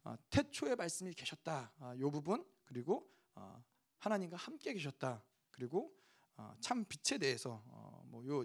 [0.04, 1.74] 아, 태초에 말씀이 계셨다.
[1.78, 3.62] 아, 요 부분 그리고 아,
[4.02, 5.22] 하나님과 함께 계셨다.
[5.52, 5.94] 그리고
[6.36, 8.44] 어, 참 빛에 대해서 어, 뭐요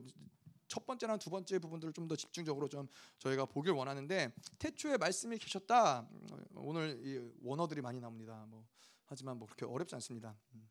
[0.67, 2.87] 첫 번째나 두 번째 부분들을 좀 더 집중적으로 좀
[3.19, 6.07] 저희가 보길 원하는데 태초에 말씀이 계셨다.
[6.11, 8.45] 음, 오늘 이 원어들이 많이 나옵니다.
[8.49, 8.65] 뭐
[9.05, 10.37] 하지만 뭐 그렇게 어렵지 않습니다.
[10.53, 10.69] 음.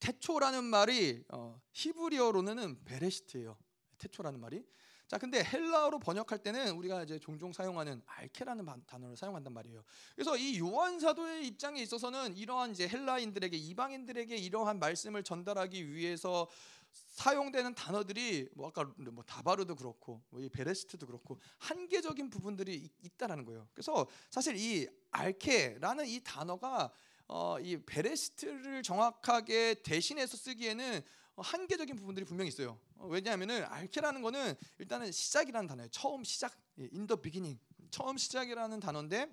[0.00, 3.56] 태초라는 말이 어, 히브리어로는 베레시트예요.
[3.98, 4.66] 태초라는 말이.
[5.08, 9.84] 자, 근데 헬라어로 번역할 때는 우리가 이제 종종 사용하는 알케라는 단어를 사용한단 말이에요.
[10.16, 16.48] 그래서 이 요한 사도의 입장에 있어서는 이러한 이제 헬라인들에게 이방인들에게 이러한 말씀을 전달하기 위해서
[16.90, 23.68] 사용되는 단어들이 뭐 아까 뭐 다바르도 그렇고 뭐이 베레스트도 그렇고 한계적인 부분들이 있, 다라는 거예요.
[23.72, 26.90] 그래서 사실 이 알케라는 이 단어가
[27.28, 31.02] 어, 이 베레스트를 정확하게 대신해서 쓰기에는
[31.42, 32.78] 한계적인 부분들이 분명히 있어요.
[32.96, 35.88] 어, 왜냐하면은 알케라는 거는 일단은 시작이라는 단어예요.
[35.90, 39.28] 처음 시작, in the beginning, 처음 시작이라는 단어인데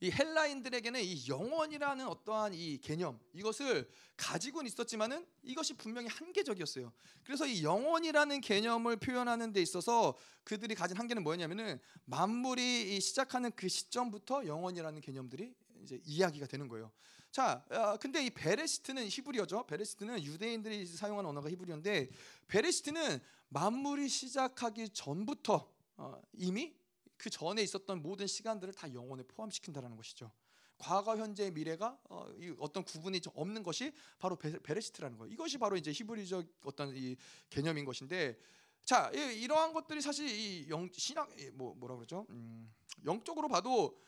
[0.00, 6.92] 이 헬라인들에게는 이 영원이라는 어떠한 이 개념 이것을 가지고는 있었지만은 이것이 분명히 한계적이었어요.
[7.24, 14.46] 그래서 이 영원이라는 개념을 표현하는 데 있어서 그들이 가진 한계는 뭐였냐면은 만물이 시작하는 그 시점부터
[14.46, 16.92] 영원이라는 개념들이 이제 이야기가 되는 거예요.
[17.36, 19.66] 자, 어, 근데 이 베레시트는 히브리어죠.
[19.66, 22.08] 베레시트는 유대인들이 사용하는 언어가 히브리어인데
[22.48, 23.20] 베레시트는
[23.50, 26.74] 만물이 시작하기 전부터 어, 이미
[27.18, 30.32] 그 전에 있었던 모든 시간들을 다 영원에 포함시킨다라는 것이죠.
[30.78, 32.26] 과거, 현재, 미래가 어,
[32.72, 35.30] 떤 구분이 없는 것이 바로 베레시트라는 거예요.
[35.30, 37.16] 이것이 바로 이제 히브리적 어떤 이
[37.50, 38.38] 개념인 것인데,
[38.82, 42.24] 자 이, 러한 것들이 사실 이 영, 신학 뭐 뭐라 그러죠?
[42.30, 42.72] 음,
[43.04, 44.06] 영적으로 봐도 이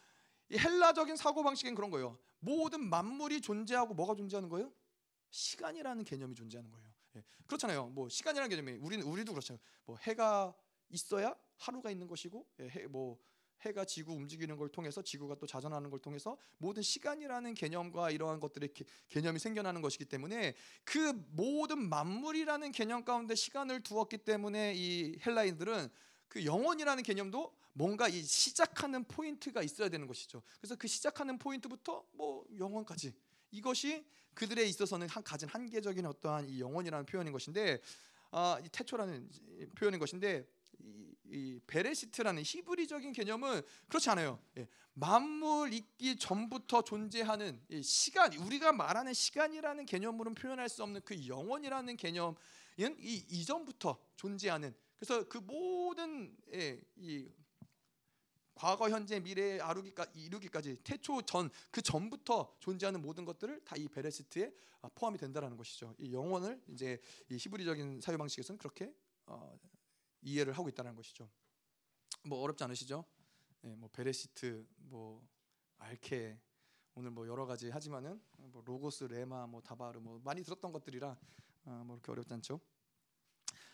[0.53, 2.19] 헬라적인 사고 방식은 그런 거예요.
[2.41, 4.73] 모든 만물이 존재하고 뭐가 존재하는 거예요?
[5.31, 6.89] 시간이라는 개념이 존재하는 거예요.
[7.17, 7.89] 예, 그렇잖아요.
[7.89, 9.61] 뭐 시간이라는 개념이 우리는 우리도 그렇잖아요.
[9.85, 10.55] 뭐 해가
[10.91, 13.19] 있어야 하루가 있는 것이고 예, 해, 뭐
[13.63, 18.73] 해가 지구 움직이는 걸 통해서 지구가 또 자전하는 걸 통해서 모든 시간이라는 개념과 이러한 것들의
[18.73, 25.89] 개, 개념이 생겨나는 것이기 때문에 그 모든 만물이라는 개념 가운데 시간을 두었기 때문에 이 헬라인들은
[26.29, 30.43] 그 영원이라는 개념도 뭔가 이 시작하는 포인트가 있어야 되는 것이죠.
[30.61, 33.15] 그래서 그 시작하는 포인트부터 뭐 영원까지
[33.51, 37.81] 이것이 그들에 있어서는 한 가진 한계적인 어떠한 이 영원이라는 표현인 것인데
[38.31, 39.31] 아, 이 태초라는
[39.77, 40.47] 표현인 것인데
[40.81, 44.41] 이, 이 베레시트라는 히브리적인 개념은 그렇지 않아요.
[44.59, 51.97] 예, 만물 있기 전부터 존재하는 시간, 우리가 말하는 시간이라는 개념으로는 표현할 수 없는 그 영원이라는
[51.97, 52.37] 개념은
[52.79, 57.31] 이 이전부터 존재하는 그래서 그 모든 예, 이
[58.55, 59.61] 과거, 현재, 미래에
[60.15, 64.53] 이루기까지 태초 전 그 전부터 존재하는 모든 것들을 다 이 베레시트에
[64.97, 65.95] 포함이 된다라는 것이죠.
[65.99, 68.93] 이 영원을 이제 이 히브리적인 사유 방식에서는 그렇게
[69.27, 69.57] 어,
[70.23, 71.31] 이해를 하고 있다는 것이죠.
[72.25, 73.05] 뭐 어렵지 않으시죠?
[73.63, 75.25] 네, 뭐 베레시트, 뭐
[75.79, 76.41] 알케
[76.95, 81.17] 오늘 뭐 여러 가지 하지만은 뭐 로고스, 레마, 뭐 다바르 뭐 많이 들었던 것들이라
[81.67, 82.61] 어, 뭐 이렇게 어렵지 않죠.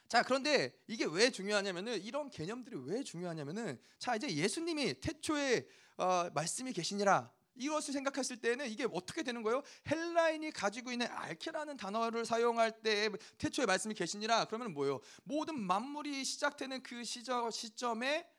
[0.08, 6.72] 자 그런데 이게 왜 중요하냐면은 이런 개념들이 왜 중요하냐면은 자 이제 예수님이 태초에 어, 말씀이
[6.72, 9.62] 계시니라 이것을 생각했을 때는 이게 어떻게 되는 거예요?
[9.88, 15.00] 헬라인이 가지고 있는 알케라는 단어를 사용할 때 태초에 말씀이 계시니라 그러면 뭐예요?
[15.22, 18.33] 모든 만물이 시작되는 그 시점, 시점에 어,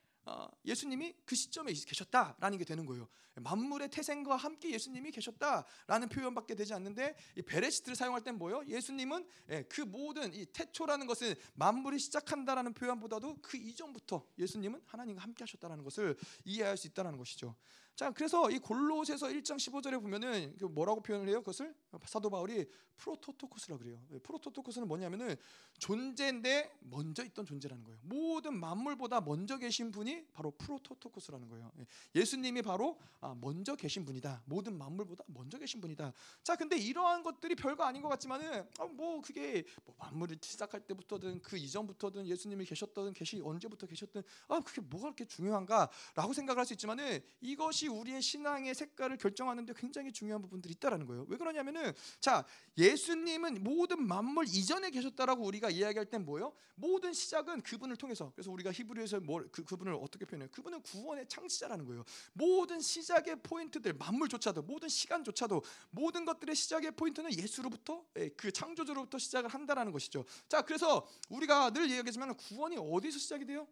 [0.66, 3.08] 예수님이 그 시점에 계셨다라는 게 되는 거예요.
[3.36, 8.64] 만물의 태생과 함께 예수님이 계셨다라는 표현밖에 되지 않는데 이 베레시트를 사용할 땐 뭐예요?
[8.66, 15.44] 예수님은 예, 그 모든 이 태초라는 것은 만물이 시작한다라는 표현보다도 그 이전부터 예수님은 하나님과 함께
[15.44, 17.56] 하셨다라는 것을 이해할 수 있다라는 것이죠.
[17.96, 21.40] 자, 그래서 이 골로새서 1장 15절에 보면은 그 뭐라고 표현을 해요?
[21.40, 21.74] 그것을
[22.06, 22.66] 사도 바울이
[22.98, 24.02] 프로토토코스라 그래요.
[24.12, 25.36] 예, 프로토토코스는 뭐냐면은
[25.80, 28.00] 존재인데 먼저 있던 존재라는 거예요.
[28.04, 31.72] 모든 만물보다 먼저 계신 분이 바로 프로토토코스라는 거예요.
[31.80, 34.44] 예, 예수님이 바로 아, 먼저 계신 분이다.
[34.46, 36.12] 모든 만물보다 먼저 계신 분이다.
[36.44, 41.42] 자, 근데 이러한 것들이 별거 아닌 것 같지만은 아, 뭐 그게 뭐 만물을 시작할 때부터든
[41.42, 46.74] 그 이전부터든 예수님이 계셨던 계시 언제부터 계셨든 아 그게 뭐가 그렇게 중요한가라고 생각을 할 수
[46.74, 51.26] 있지만은 이것이 이것이 우리의 신앙의 색깔을 결정하는데 굉장히 중요한 부분들이 있다라는 거예요.
[51.30, 52.46] 왜 그러냐면은 자
[52.78, 56.54] 예수님은 모든 만물 이전에 계셨다라고 우리가 이야기할 땐 뭐예요?
[56.76, 58.32] 모든 시작은 그분을 통해서.
[58.36, 60.50] 그래서 우리가 히브리에서 뭘 그, 그분을 어떻게 표현해요?
[60.52, 62.04] 그분은 구원의 창시자라는 거예요.
[62.34, 69.50] 모든 시작의 포인트들, 만물조차도 모든 시간조차도 모든 것들의 시작의 포인트는 예수로부터 예, 그 창조주로부터 시작을
[69.50, 70.26] 한다라는 것이죠.
[70.50, 73.68] 자 그래서 우리가 늘 이야기하지만 구원이 어디서 시작이 돼요?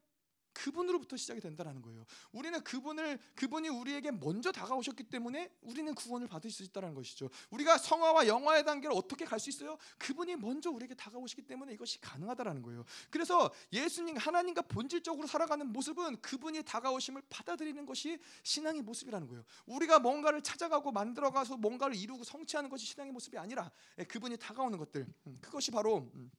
[0.54, 2.06] 그분으로부터 시작이 된다라는 거예요.
[2.32, 7.30] 우리는 그분을 그분이 우리에게 먼저 다가오셨기 때문에 우리는 구원을 받을 수 있다는 것이죠.
[7.52, 9.78] 우리가 성화와 영화의 단계를 어떻게 갈 수 있어요?
[9.98, 12.86] 그분이 먼저 우리에게 다가오시기 때문에 이것이 가능하다라는 거예요.
[13.10, 19.44] 그래서 예수님 하나님과 본질적으로 살아가는 모습은 그분이 다가오심을 받아들이는 것이 신앙의 모습이라는 거예요.
[19.66, 25.06] 우리가 뭔가를 찾아가고 만들어가서 뭔가를 이루고 성취하는 것이 신앙의 모습이 아니라 예, 그분이 다가오는 것들
[25.28, 26.32] 음, 그것이 바로 음,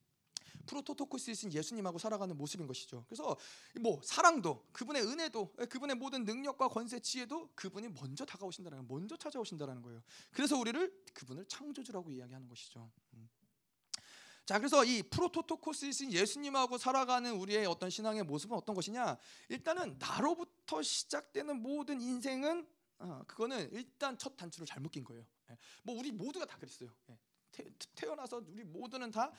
[0.67, 3.05] 프로토토코스이신 예수님하고 살아가는 모습인 것이죠.
[3.09, 3.37] 그래서
[3.81, 10.03] 뭐 사랑도 그분의 은혜도 그분의 모든 능력과 권세 지혜도 그분이 먼저 다가오신다는 먼저 찾아오신다는 거예요.
[10.31, 12.91] 그래서 우리를 그분을 창조주라고 이야기하는 것이죠.
[13.15, 13.29] 음.
[14.47, 19.17] 자, 그래서 이 프로토토코스이신 예수님하고 살아가는 우리의 어떤 신앙의 모습은 어떤 것이냐?
[19.49, 22.67] 일단은 나로부터 시작되는 모든 인생은
[22.99, 25.25] 어, 그거는 일단 첫 단추를 잘못 낀 거예요.
[25.51, 25.57] 예.
[25.83, 26.91] 뭐 우리 모두가 다 그랬어요.
[27.11, 27.19] 예.
[27.95, 29.33] 태어나서 우리 모두는 다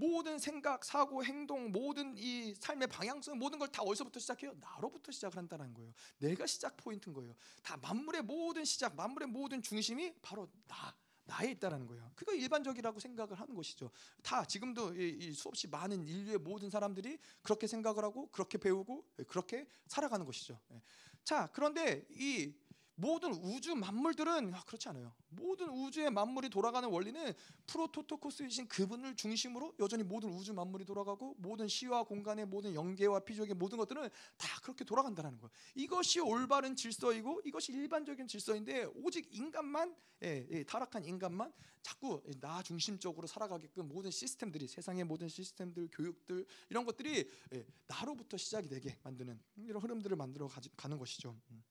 [0.00, 4.52] 모든 생각, 사고, 행동, 모든 이 삶의 방향성 모든 걸 다 어디서부터 시작해요?
[4.58, 5.92] 나로부터 시작을 한다는 거예요.
[6.18, 7.36] 내가 시작 포인트인 거예요.
[7.62, 10.96] 다 만물의 모든 시작, 만물의 모든 중심이 바로 나.
[11.24, 12.10] 나에 있다라는 거예요.
[12.16, 13.88] 그거 일반적이라고 생각을 하는 것이죠.
[14.20, 14.94] 다 지금도
[15.32, 20.58] 수없이 많은 인류의 모든 사람들이 그렇게 생각을 하고 그렇게 배우고 그렇게 살아가는 것이죠.
[20.72, 20.82] 예.
[21.22, 22.52] 자, 그런데 이
[23.00, 25.12] 모든 우주 만물들은 아, 그렇지 않아요.
[25.30, 27.32] 모든 우주의 만물이 돌아가는 원리는
[27.66, 33.78] 프로토토코스이신 그분을 중심으로 여전히 모든 우주 만물이 돌아가고 모든 시와 공간의 모든 영계와 피조의 모든
[33.78, 35.50] 것들은 다 그렇게 돌아간다는 거예요.
[35.74, 41.50] 이것이 올바른 질서이고 이것이 일반적인 질서인데 오직 인간만 예, 예, 타락한 인간만
[41.82, 48.68] 자꾸 나 중심적으로 살아가게끔 모든 시스템들이 세상의 모든 시스템들, 교육들 이런 것들이 예, 나로부터 시작이
[48.68, 51.40] 되게 만드는 이런 흐름들을 만들어 가는 것이죠.
[51.50, 51.64] 음.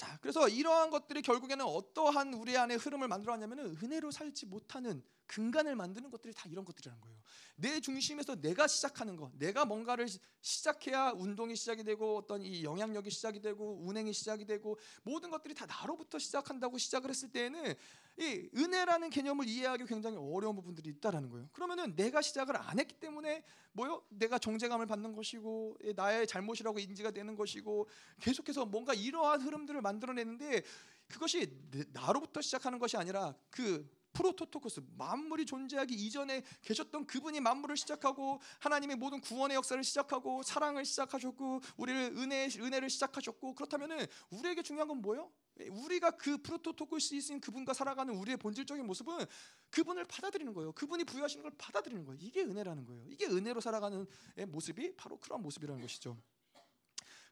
[0.00, 6.08] 자, 그래서 이러한 것들이 결국에는 어떠한 우리 안에 흐름을 만들어가냐면은 은혜로 살지 못하는 근간을 만드는
[6.08, 7.20] 것들이 다 이런 것들이라는 거예요.
[7.56, 10.08] 내 중심에서 내가 시작하는 거, 내가 뭔가를
[10.40, 15.66] 시작해야 운동이 시작이 되고 어떤 이 영향력이 시작이 되고 운행이 시작이 되고 모든 것들이 다
[15.66, 17.74] 나로부터 시작한다고 시작을 했을 때에는
[18.20, 21.48] 이 은혜라는 개념을 이해하기 굉장히 어려운 부분들이 있다라는 거예요.
[21.52, 24.02] 그러면은 내가 시작을 안 했기 때문에 뭐요?
[24.10, 27.88] 내가 정죄감을 받는 것이고 나의 잘못이라고 인지가 되는 것이고
[28.20, 30.62] 계속해서 뭔가 이러한 흐름들을 만들어내는데
[31.08, 31.50] 그것이
[31.92, 39.20] 나로부터 시작하는 것이 아니라 그 프로토토코스 만물이 존재하기 이전에 계셨던 그분이 만물을 시작하고 하나님의 모든
[39.20, 45.30] 구원의 역사를 시작하고 사랑을 시작하셨고 우리를 은혜 은혜를 시작하셨고 그렇다면은 우리에게 중요한 건 뭐예요?
[45.70, 49.26] 우리가 그 프로토토코스이신 그분과 살아가는 우리의 본질적인 모습은
[49.70, 50.72] 그분을 받아들이는 거예요.
[50.72, 52.18] 그분이 부여하시는 걸 받아들이는 거예요.
[52.20, 53.04] 이게 은혜라는 거예요.
[53.08, 54.06] 이게 은혜로 살아가는
[54.48, 56.16] 모습이 바로 그런 모습이라는 것이죠.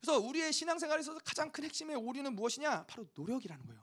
[0.00, 2.84] 그래서 우리의 신앙생활에 서 가장 큰 핵심의 오류는 무엇이냐?
[2.86, 3.82] 바로 노력이라는 거예요.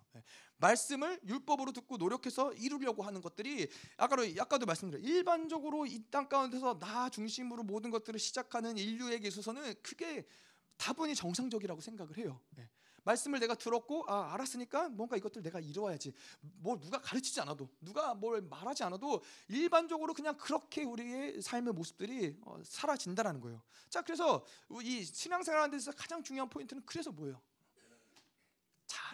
[0.58, 0.68] 네.
[0.68, 7.10] 말씀을 율법으로 듣고 노력해서 이루려고 하는 것들이 아까도 아까도 말씀드려 일반적으로 이 땅 가운데서 나
[7.10, 10.26] 중심으로 모든 것들을 시작하는 인류에게 있어서는 크게
[10.78, 12.40] 다분히 정상적이라고 생각을 해요.
[12.52, 12.70] 네.
[13.04, 16.12] 말씀을 내가 들었고 아 알았으니까 뭔가 이것들 내가 이루어야지.
[16.42, 22.60] 뭐 누가 가르치지 않아도 누가 뭘 말하지 않아도 일반적으로 그냥 그렇게 우리의 삶의 모습들이 어,
[22.64, 23.62] 사라진다라는 거예요.
[23.90, 24.44] 자 그래서
[24.82, 27.40] 이 신앙생활하는 데서 가장 중요한 포인트는 그래서 뭐예요?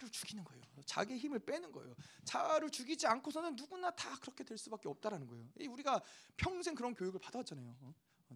[0.01, 0.61] 자아를 죽이는 거예요.
[0.85, 1.95] 자기의 힘을 빼는 거예요.
[2.25, 5.47] 자아를 죽이지 않고서는 누구나 다 그렇게 될 수밖에 없다라는 거예요.
[5.69, 6.01] 우리가
[6.35, 7.77] 평생 그런 교육을 받았잖아요.
[7.81, 7.93] 어?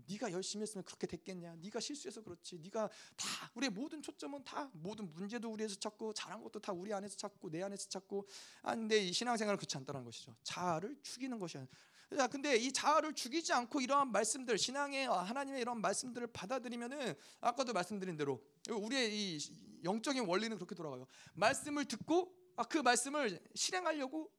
[0.07, 1.55] 네가 열심히 했으면 그렇게 됐겠냐?
[1.55, 2.59] 네가 실수해서 그렇지.
[2.59, 7.15] 네가 다 우리의 모든 초점은 다 모든 문제도 우리에서 찾고 잘한 것도 다 우리 안에서
[7.15, 8.27] 찾고 내 안에서 찾고.
[8.61, 10.35] 아 근데 이 신앙생활은 그렇지 않다는 것이죠.
[10.43, 11.71] 자아를 죽이는 것이 아니라.
[12.15, 18.15] 자, 근데 이 자아를 죽이지 않고 이러한 말씀들, 신앙의 하나님의 이런 말씀들을 받아들이면은 아까도 말씀드린
[18.17, 19.39] 대로 우리의 이
[19.83, 21.07] 영적인 원리는 그렇게 돌아가요.
[21.33, 24.31] 말씀을 듣고 아, 그 말씀을 실행하려고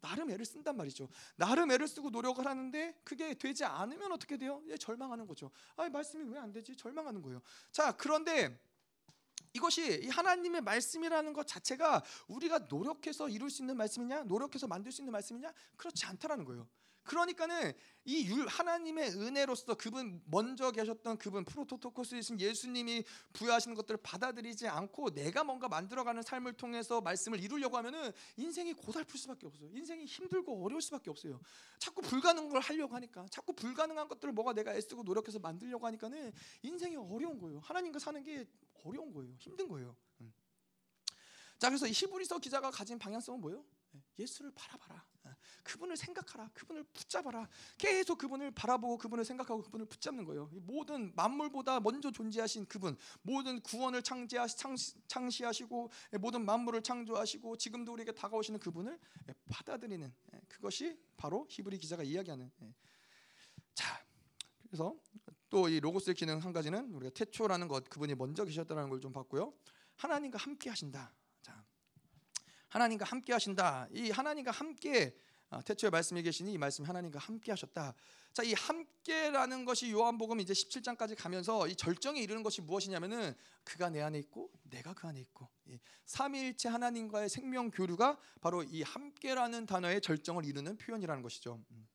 [0.00, 1.08] 나름 애를 쓴단 말이죠.
[1.36, 4.62] 나름 애를 쓰고 노력을 하는데 그게 되지 않으면 어떻게 돼요?
[4.66, 5.50] 예, 절망하는 거죠.
[5.76, 6.76] 아, 말씀이 왜 안 되지?
[6.76, 7.40] 절망하는 거예요.
[7.70, 8.58] 자, 그런데
[9.54, 15.12] 이것이 하나님의 말씀이라는 것 자체가 우리가 노력해서 이룰 수 있는 말씀이냐, 노력해서 만들 수 있는
[15.12, 16.66] 말씀이냐, 그렇지 않다라는 거예요.
[17.04, 17.72] 그러니까는
[18.04, 25.68] 이 하나님의 은혜로서 그분 먼저 계셨던 그분 프로토토코스이신 예수님이 부여하시는 것들을 받아들이지 않고 내가 뭔가
[25.68, 29.70] 만들어가는 삶을 통해서 말씀을 이루려고 하면은 인생이 고달플 수밖에 없어요.
[29.72, 31.40] 인생이 힘들고 어려울 수밖에 없어요.
[31.78, 36.96] 자꾸 불가능한 걸 하려고 하니까, 자꾸 불가능한 것들을 뭐가 내가 애쓰고 노력해서 만들려고 하니까는 인생이
[36.96, 37.60] 어려운 거예요.
[37.60, 38.46] 하나님과 사는 게
[38.84, 39.34] 어려운 거예요.
[39.38, 39.96] 힘든 거예요.
[40.20, 40.32] 음.
[41.58, 43.64] 자, 그래서 히브리서 기자가 가진 방향성은 뭐예요?
[43.94, 45.11] 예, 예수를 바라봐라.
[45.62, 46.50] 그분을 생각하라.
[46.54, 47.48] 그분을 붙잡아라.
[47.78, 50.50] 계속 그분을 바라보고 그분을 생각하고 그분을 붙잡는 거예요.
[50.52, 58.60] 모든 만물보다 먼저 존재하신 그분, 모든 구원을 창시, 하시고 모든 만물을 창조하시고 지금도 우리에게 다가오시는
[58.60, 58.98] 그분을
[59.50, 60.12] 받아들이는
[60.48, 62.50] 그것이 바로 히브리 기자가 이야기하는.
[63.74, 64.04] 자,
[64.66, 64.96] 그래서
[65.50, 69.52] 또 이 로고스의 기능 한 가지는 우리가 태초라는 것 그분이 먼저 계셨다는 걸 좀 봤고요.
[69.96, 71.12] 하나님과 함께 하신다.
[71.42, 71.62] 자,
[72.68, 73.86] 하나님과 함께 하신다.
[73.92, 77.94] 이 하나님과 함께 아, 태초에 말씀이 계시니 이 말씀 하나님과 함께 하셨다.
[78.32, 84.00] 자, 이 함께라는 것이 요한복음 이제 17장까지 가면서 이 절정에 이르는 것이 무엇이냐면은 그가 내
[84.00, 90.00] 안에 있고 내가 그 안에 있고 이 삼위일체 하나님과의 생명 교류가 바로 이 함께라는 단어의
[90.00, 91.62] 절정을 이루는 표현이라는 것이죠.
[91.72, 91.86] 음.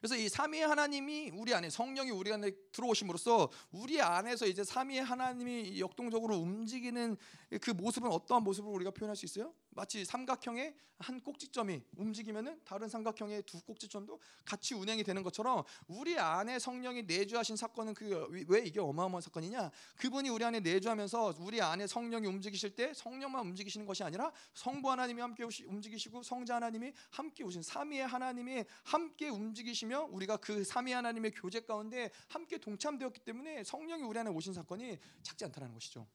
[0.00, 5.80] 그래서 이 삼위의 하나님이 우리 안에 성령이 우리 안에 들어오심으로써 우리 안에서 이제 삼위의 하나님이
[5.80, 7.16] 역동적으로 움직이는
[7.60, 9.52] 그 모습은 어떠한 모습으로 우리가 표현할 수 있어요?
[9.78, 16.58] 마치 삼각형의 한 꼭지점이 움직이면은 다른 삼각형의 두 꼭지점도 같이 운행이 되는 것처럼 우리 안에
[16.58, 19.70] 성령이 내주하신 사건은 그 왜 이게 어마어마한 사건이냐?
[19.96, 25.20] 그분이 우리 안에 내주하면서 우리 안에 성령이 움직이실 때 성령만 움직이시는 것이 아니라 성부 하나님이
[25.20, 31.60] 함께 움직이시고 성자 하나님이 함께 오신 삼위의 하나님이 함께 움직이시며 우리가 그 삼위 하나님의 교제
[31.60, 36.06] 가운데 함께 동참되었기 때문에 성령이 우리 안에 오신 사건이 작지 않다는 것이죠.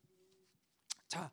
[1.08, 1.32] 자,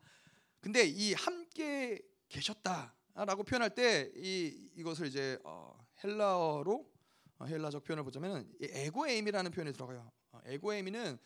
[0.61, 1.99] 근데 이 함께
[2.31, 6.89] 계셨다라고 표현할 때 이 이것을 이제 어, 헬라어로
[7.39, 10.11] 어, 헬라적 표현을 보자면 에고에임이라는 표현이 들어가요.
[10.31, 11.17] 어, 에고에임은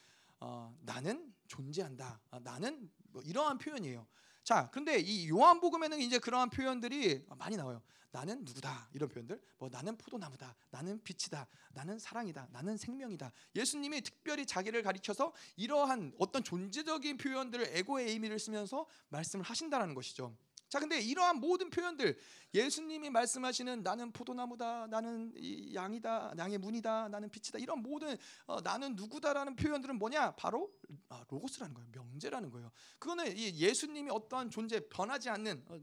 [0.41, 2.20] 어, 나는 존재한다.
[2.32, 4.08] 아, 나는 뭐 이러한 표현이에요.
[4.43, 7.82] 자, 그런데 이 요한복음에는 이제 그러한 표현들이 많이 나와요.
[8.12, 9.41] 나는 누구다 이런 표현들.
[9.58, 10.56] 뭐 나는 포도나무다.
[10.70, 11.47] 나는 빛이다.
[11.74, 12.47] 나는 사랑이다.
[12.51, 13.32] 나는 생명이다.
[13.56, 20.36] 예수님이 특별히 자기를 가리켜서 이러한 어떤 존재적인 표현들을 에고의 의미를 쓰면서 말씀을 하신다라는 것이죠.
[20.70, 22.18] 자, 근데 이러한 모든 표현들
[22.53, 25.34] 예수님이 말씀하시는 나는 포도나무다, 나는
[25.74, 30.32] 양이다, 양의 문이다, 나는 빛이다 이런 모든 어, 나는 누구다라는 표현들은 뭐냐?
[30.36, 30.74] 바로
[31.09, 31.89] 아, 로고스라는 거예요.
[31.91, 32.72] 명제라는 거예요.
[32.97, 35.80] 그거는 예수님이 어떠한 존재 변하지 않는 어,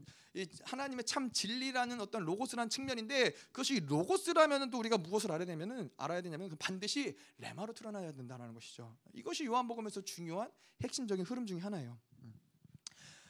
[0.63, 6.49] 하나님의 참 진리라는 어떤 로고스라는 측면인데 그것이 로고스라면은 또 우리가 무엇을 알아야 되면은 알아야 되냐면
[6.49, 8.97] 그 반드시 레마로 드러나야 된다는 것이죠.
[9.13, 10.49] 이것이 요한복음에서 중요한
[10.81, 11.99] 핵심적인 흐름 중의 하나예요.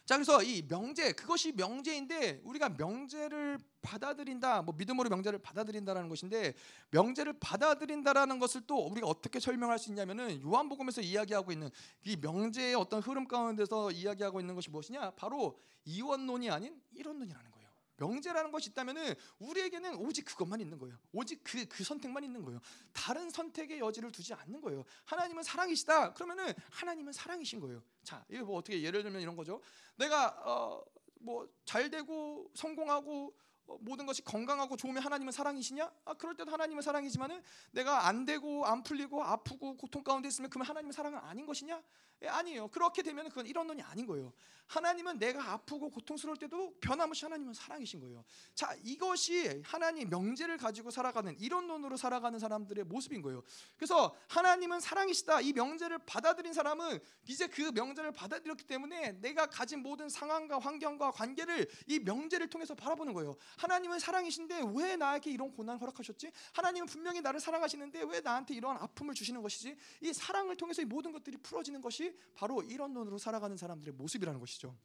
[0.05, 6.53] 자 그래서 이 명제 그것이 명제인데 우리가 명제를 받아들인다 뭐 믿음으로 명제를 받아들인다라는 것인데
[6.91, 11.69] 명제를 받아들인다라는 것을 또 우리가 어떻게 설명할 수 있냐면은 요한복음에서 이야기하고 있는
[12.03, 17.52] 이 명제의 어떤 흐름 가운데서 이야기하고 있는 것이 무엇이냐 바로 이원론이 아닌 이론론이라는.
[17.97, 20.97] 명제라는 것이 있다면은 우리에게는 오직 그것만 있는 거예요.
[21.11, 22.59] 오직 그, 그 선택만 있는 거예요.
[22.91, 24.83] 다른 선택의 여지를 두지 않는 거예요.
[25.05, 26.13] 하나님은 사랑이시다.
[26.13, 27.83] 그러면은 하나님은 사랑이신 거예요.
[28.03, 29.61] 자, 이거 뭐 어떻게 예를 들면 이런 거죠.
[29.95, 30.83] 내가 어,
[31.19, 33.35] 뭐잘 되고 성공하고
[33.65, 35.91] 어, 모든 것이 건강하고 좋으면 하나님은 사랑이시냐?
[36.05, 37.41] 아, 그럴 때도 하나님은 사랑이지만은
[37.71, 41.81] 내가 안 되고 안 풀리고 아프고 고통 가운데 있으면 그러면 하나님은 사랑은 아닌 것이냐?
[42.23, 42.69] 예, 아니에요.
[42.69, 44.33] 그렇게 되면 그건 이런 논이 아닌 거예요.
[44.67, 48.23] 하나님은 내가 아프고 고통스러울 때도 변함없이 하나님은 사랑이신 거예요.
[48.55, 53.43] 자, 이것이 하나님 명제를 가지고 살아가는 이런론으로 살아가는 사람들의 모습인 거예요.
[53.75, 55.41] 그래서 하나님은 사랑이시다.
[55.41, 61.67] 이 명제를 받아들인 사람은 이제 그 명제를 받아들였기 때문에 내가 가진 모든 상황과 환경과 관계를
[61.87, 63.35] 이 명제를 통해서 바라보는 거예요.
[63.57, 66.31] 하나님은 사랑이신데 왜 나에게 이런 고난을 허락하셨지?
[66.53, 69.75] 하나님은 분명히 나를 사랑하시는데 왜 나한테 이러한 아픔을 주시는 것이지?
[70.01, 74.75] 이 사랑을 통해서 이 모든 것들이 풀어지는 것이 바로 이런 논으로 살아가는 사람들의 모습이라는 것이죠.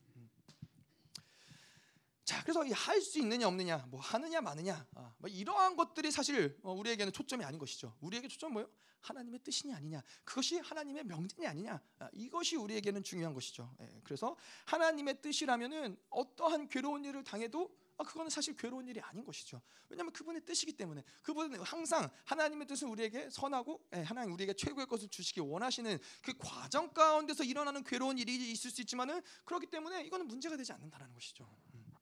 [2.28, 7.10] 자, 그래서 할수 있느냐 없느냐, 뭐 하느냐 마느냐, 아, 뭐 이러한 것들이 사실 어, 우리에게는
[7.10, 7.96] 초점이 아닌 것이죠.
[8.02, 8.68] 우리에게 초점 뭐요?
[9.00, 13.74] 하나님의 뜻이냐 아니냐, 그것이 하나님의 명제냐 아니냐, 아, 이것이 우리에게는 중요한 것이죠.
[13.80, 19.60] 예, 그래서 하나님의 뜻이라면은 어떠한 괴로운 일을 당해도 아, 그거는 사실 괴로운 일이 아닌 것이죠.
[19.88, 25.08] 왜냐하면 그분의 뜻이기 때문에 그분은 항상 하나님의 뜻은 우리에게 선하고 예, 하나님 우리에게 최고의 것을
[25.08, 30.56] 주시기 원하시는 그 과정 가운데서 일어나는 괴로운 일이 있을 수 있지만은 그렇기 때문에 이거는 문제가
[30.56, 31.52] 되지 않는다는 것이죠.
[31.74, 31.92] 음.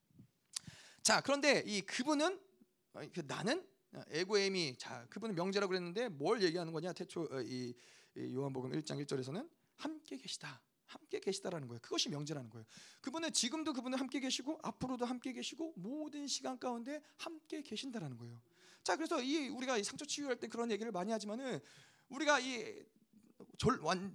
[1.01, 2.39] 자 그런데 이 그분은
[2.93, 3.67] 어, 그 나는
[4.09, 7.73] 에고엠이 자 그분은 명제라고 그랬는데 뭘 얘기하는 거냐 태초 어, 이
[8.15, 10.61] 요한복음 1장 1절에서는 함께 계시다.
[10.87, 11.79] 함께 계시다라는 거예요.
[11.81, 12.65] 그것이 명제라는 거예요.
[13.01, 18.41] 그분은 지금도 그분은 함께 계시고 앞으로도 함께 계시고 모든 시간 가운데 함께 계신다라는 거예요.
[18.83, 21.59] 자, 그래서 이 우리가 상처 치유할 때 그런 얘기를 많이 하지만은
[22.09, 22.83] 우리가 이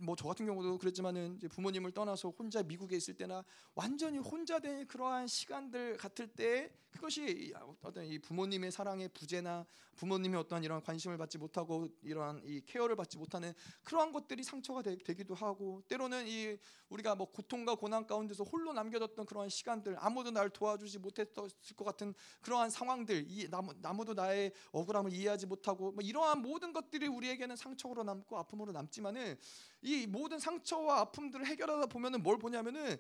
[0.01, 3.45] 뭐저 같은 경우도 그랬지만은 부모님을 떠나서 혼자 미국에 있을 때나
[3.75, 7.53] 완전히 혼자 된 그러한 시간들 같을 때 그것이
[7.83, 9.67] 어떤 이 부모님의 사랑의 부재나
[9.97, 13.53] 부모님의 어떤 이런 관심을 받지 못하고 이러한 이 케어를 받지 못하는
[13.83, 16.57] 그러한 것들이 상처가 되, 기도 하고 때로는 이
[16.89, 22.15] 우리가 뭐 고통과 고난 가운데서 홀로 남겨졌던 그러한 시간들 아무도 날 도와주지 못했을 것 같은
[22.43, 28.03] 그러한 상황들 이 나무, 나무도 나의 억울함을 이해하지 못하고 뭐 이러한 모든 것들이 우리에게는 상처로
[28.03, 29.39] 남고 아픔으로 남지만 은
[29.83, 32.97] 이 모든 상처와 아픔들을 해결하다 보면은 뭘 보냐면은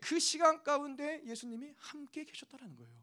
[0.00, 3.01] 그 시간 가운데 예수님이 함께 계셨다라는 거예요.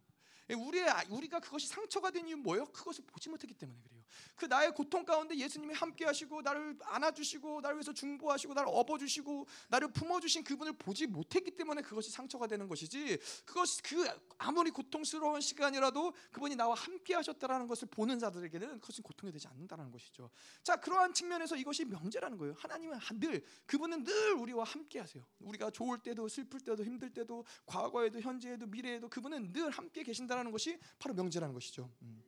[0.49, 2.65] 예, 우리 우리가 그것이 상처가 된 이유 뭐예요?
[2.65, 4.03] 그것을 보지 못했기 때문에 그래요.
[4.35, 8.97] 그 나의 고통 가운데 예수님이 함께 하시고 나를 안아 주시고 나를 위해서 중보하시고 나를 업어
[8.97, 13.19] 주시고 나를 품어 주신 그분을 보지 못했기 때문에 그것이 상처가 되는 것이지.
[13.45, 19.47] 그것이 그 아무리 고통스러운 시간이라도 그분이 나와 함께 하셨다라는 것을 보는 자들에게는 그것은 고통이 되지
[19.49, 20.31] 않는다는 것이죠.
[20.63, 22.55] 자, 그러한 측면에서 이것이 명제라는 거예요.
[22.57, 25.23] 하나님은 늘 그분은 늘 우리와 함께 하세요.
[25.39, 30.51] 우리가 좋을 때도 슬플 때도 힘들 때도 과거에도 현재에도 미래에도 그분은 늘 함께 계신다 라는
[30.51, 31.91] 것이 바로 명제라는 것이죠.
[32.01, 32.23] 음.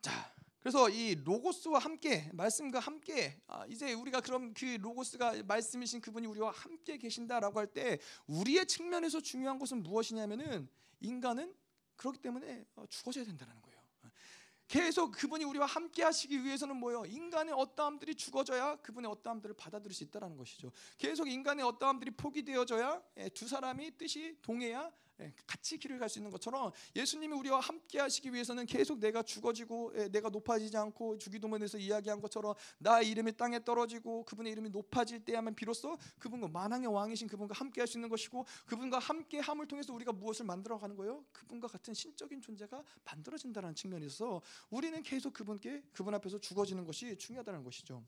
[0.00, 6.26] 자, 그래서 이 로고스와 함께 말씀과 함께 아, 이제 우리가 그럼 그 로고스가 말씀이신 그분이
[6.28, 10.68] 우리와 함께 계신다라고 할 때 우리의 측면에서 중요한 것은 무엇이냐면은
[11.00, 11.54] 인간은
[11.96, 13.76] 그렇기 때문에 어, 죽어져야 된다는 거예요.
[14.68, 17.04] 계속 그분이 우리와 함께 하시기 위해서는 뭐요?
[17.06, 20.72] 인간의 어떠함들이 죽어져야 그분의 어떠함들을 받아들일 수 있다는 것이죠.
[20.98, 25.05] 계속 인간의 어떠함들이 포기되어져야 예, 두 사람이 뜻이 동해야 예,
[25.46, 30.08] 같이 길을 갈 수 있는 것처럼 예수님이 우리와 함께 하시기 위해서는 계속 내가 죽어지고 예,
[30.08, 35.96] 내가 높아지지 않고 주기도문에서 이야기한 것처럼 나의 이름이 땅에 떨어지고 그분의 이름이 높아질 때야만 비로소
[36.18, 40.44] 그분과 만왕의 왕이신 그분과 함께 할 수 있는 것이고 그분과 함께 함을 통해서 우리가 무엇을
[40.44, 41.24] 만들어 가는 거예요?
[41.32, 47.62] 그분과 같은 신적인 존재가 만들어진다는 측면이 있어서 우리는 계속 그분께 그분 앞에서 죽어지는 것이 중요하다는
[47.64, 48.02] 것이죠.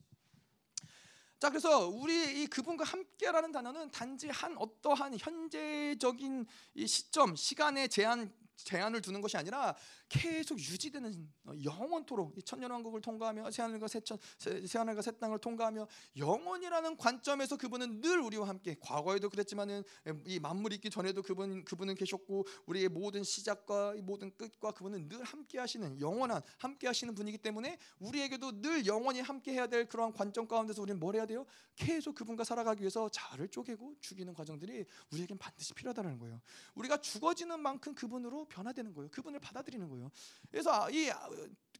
[1.38, 8.32] 자 그래서 우리 이 그분과 함께라는 단어는 단지 한 어떠한 현재적인 이 시점 시간의 제한
[8.64, 9.74] 제한을 두는 것이 아니라
[10.08, 15.86] 계속 유지되는 어, 영원토록 천년 왕국을 통과하며 새하늘과 새 천 새하늘과 새 땅을 통과하며
[16.16, 19.82] 영원이라는 관점에서 그분은 늘 우리와 함께 과거에도 그랬지만은
[20.24, 25.58] 이 만물이 있기 전에도 그분 그분은 계셨고 우리의 모든 시작과 모든 끝과 그분은 늘 함께
[25.58, 30.82] 하시는 영원한 함께 하시는 분이기 때문에 우리에게도 늘 영원히 함께 해야 될 그러한 관점 가운데서
[30.82, 31.44] 우리는 뭘 해야 돼요?
[31.76, 36.40] 계속 그분과 살아가기 위해서 자를 쪼개고 죽이는 과정들이 우리에겐 반드시 필요하다는 거예요.
[36.74, 39.10] 우리가 죽어지는 만큼 그분으로 변화되는 거예요.
[39.10, 40.10] 그분을 받아들이는 거예요.
[40.50, 41.28] 그래서 아, 이 아,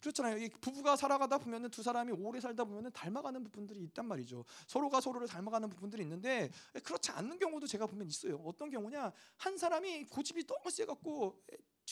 [0.01, 0.39] 그렇잖아요.
[0.39, 4.45] 이 부부가 살아가다 보면은 두 사람이 오래 살다 보면은 닮아가는 부분들이 있단 말이죠.
[4.67, 6.51] 서로가 서로를 닮아가는 부분들이 있는데
[6.85, 8.37] 그렇지 않는 경우도 제가 보면 있어요.
[8.45, 9.13] 어떤 경우냐?
[9.37, 11.43] 한 사람이 고집이 너무 세갖고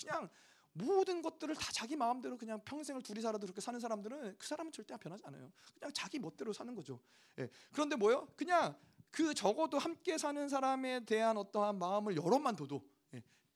[0.00, 0.28] 그냥
[0.72, 4.96] 모든 것들을 다 자기 마음대로 그냥 평생을 둘이 살아도 그렇게 사는 사람들은 그 사람은 절대
[4.96, 5.50] 변하지 않아요.
[5.78, 7.00] 그냥 자기 멋대로 사는 거죠.
[7.38, 7.48] 예.
[7.72, 8.28] 그런데 뭐요?
[8.36, 8.76] 그냥
[9.10, 12.82] 그 적어도 함께 사는 사람에 대한 어떠한 마음을 열어만 둬도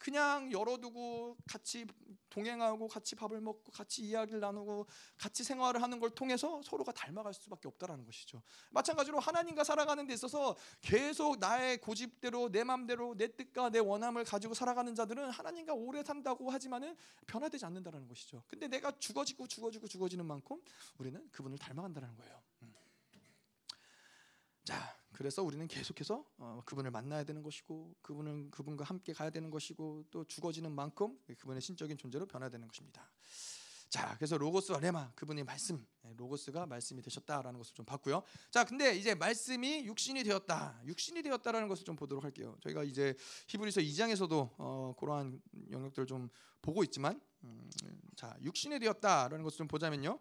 [0.01, 1.87] 그냥 열어두고 같이
[2.31, 4.87] 동행하고 같이 밥을 먹고 같이 이야기를 나누고
[5.19, 8.43] 같이 생활을 하는 걸 통해서 서로가 닮아갈 수밖에 없다라는 것이죠.
[8.71, 14.55] 마찬가지로 하나님과 살아가는 데 있어서 계속 나의 고집대로 내 마음대로 내 뜻과 내 원함을 가지고
[14.55, 16.97] 살아가는 자들은 하나님과 오래 산다고 하지만은
[17.27, 18.43] 변화되지 않는다라는 것이죠.
[18.49, 20.63] 근데 내가 죽어지고 죽어지고 죽어지는 만큼
[20.97, 22.43] 우리는 그분을 닮아간다는 거예요.
[22.63, 22.75] 음.
[24.65, 30.07] 자, 그래서 우리는 계속해서 어, 그분을 만나야 되는 것이고 그분은 그분과 함께 가야 되는 것이고
[30.11, 33.07] 또 죽어지는 만큼 그분의 신적인 존재로 변화되는 것입니다.
[33.91, 38.23] 자, 그래서 로고스와 레마 그분의 말씀, 네, 로고스가 말씀이 되셨다라는 것을 좀 봤고요.
[38.51, 42.57] 자, 근데 이제 말씀이 육신이 되었다, 육신이 되었다라는 것을 좀 보도록 할게요.
[42.63, 43.15] 저희가 이제
[43.49, 46.31] 히브리서 2장에서도 어, 그러한 영역들을 좀
[46.63, 47.71] 보고 있지만, 음,
[48.17, 50.19] 자, 육신이 되었다라는 것을 좀 보자면요.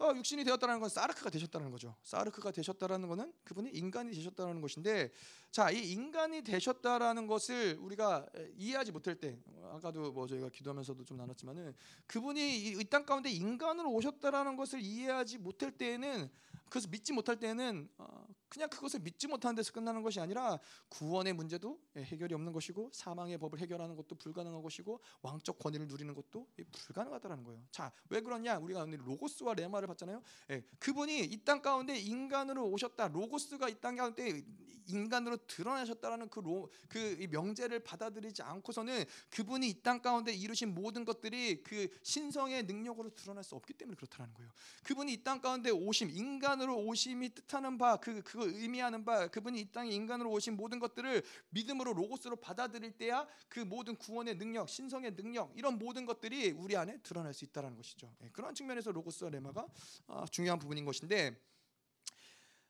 [0.00, 1.96] 어, 육신이 되었다는 건 사르크가 되셨다는 거죠.
[2.04, 5.10] 사르크가 되셨다라는 것은 그분이 인간이 되셨다는 것인데,
[5.50, 8.26] 자, 이 인간이 되셨다라는 것을 우리가
[8.56, 9.36] 이해하지 못할 때,
[9.72, 11.74] 아까도 뭐 저희가 기도하면서도 좀 나눴지만은
[12.06, 16.30] 그분이 이 땅 가운데 인간으로 오셨다라는 것을 이해하지 못할 때에는
[16.70, 21.78] 그래서 믿지 못할 때는 어, 그냥 그것을 믿지 못하는 데서 끝나는 것이 아니라 구원의 문제도
[21.96, 27.44] 예, 해결이 없는 것이고 사망의 법을 해결하는 것도 불가능한 것이고 왕적 권위를 누리는 것도 불가능하다라는
[27.44, 27.62] 거예요.
[27.70, 28.58] 자, 왜 그러냐?
[28.58, 30.22] 우리가 오늘 로고스와 레마를 봤잖아요.
[30.50, 33.08] 예, 그분이 이 땅 가운데 인간으로 오셨다.
[33.08, 34.42] 로고스가 이 땅 가운데
[34.90, 41.62] 인간으로 드러나셨다라는 그, 로, 그 명제를 받아들이지 않고서는 그분이 이 땅 가운데 이루신 모든 것들이
[41.62, 44.50] 그 신성의 능력으로 드러날 수 없기 때문에 그렇다는 거예요.
[44.82, 49.72] 그분이 이 땅 가운데 오심, 인간으로 오심이 뜻하는 바, 그 그거 의미하는 바, 그분이 이
[49.72, 55.52] 땅에 인간으로 오신 모든 것들을 믿음으로 로고스로 받아들일 때야 그 모든 구원의 능력, 신성의 능력
[55.56, 58.14] 이런 모든 것들이 우리 안에 드러날 수 있다라는 것이죠.
[58.22, 59.66] 예, 그런 측면에서 로고스와 레마가
[60.06, 61.36] 아, 중요한 부분인 것인데.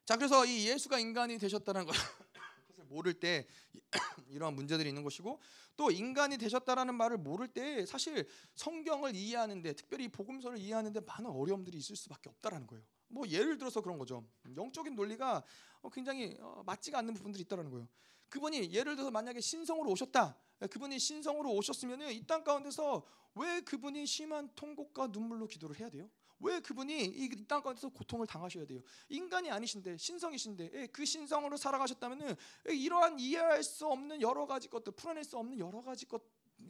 [0.05, 1.93] 자 그래서 이 예수가 인간이 되셨다는 것,
[2.89, 3.47] 모를 때
[4.31, 5.39] 이러한 문제들이 있는 것이고
[5.77, 11.95] 또 인간이 되셨다라는 말을 모를 때 사실 성경을 이해하는데 특별히 복음서를 이해하는데 많은 어려움들이 있을
[11.95, 12.85] 수밖에 없다라는 거예요.
[13.09, 14.25] 뭐 예를 들어서 그런 거죠.
[14.57, 15.43] 영적인 논리가
[15.83, 17.89] 어, 굉장히 어, 맞지가 않는 부분들이 있다라는 거예요.
[18.29, 20.37] 그분이 예를 들어서 만약에 신성으로 오셨다.
[20.71, 23.03] 그분이 신성으로 오셨으면 이 땅 가운데서
[23.37, 26.11] 왜 그분이 심한 통곡과 눈물로 기도를 해야 돼요?
[26.41, 28.83] 왜 그분이 이 땅 가운데서 고통을 당하셔야 돼요?
[29.09, 32.37] 인간이 아니신데 신성이신데 예, 그 신성으로 살아가셨다면은
[32.67, 36.23] 이러한 이해할 수 없는 여러 가지 것들, 풀어낼 수 없는 여러 가지 것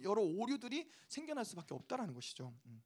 [0.03, 2.55] 여러 오류들이 생겨날 수밖에 없다라는 것이죠.
[2.67, 2.83] 음.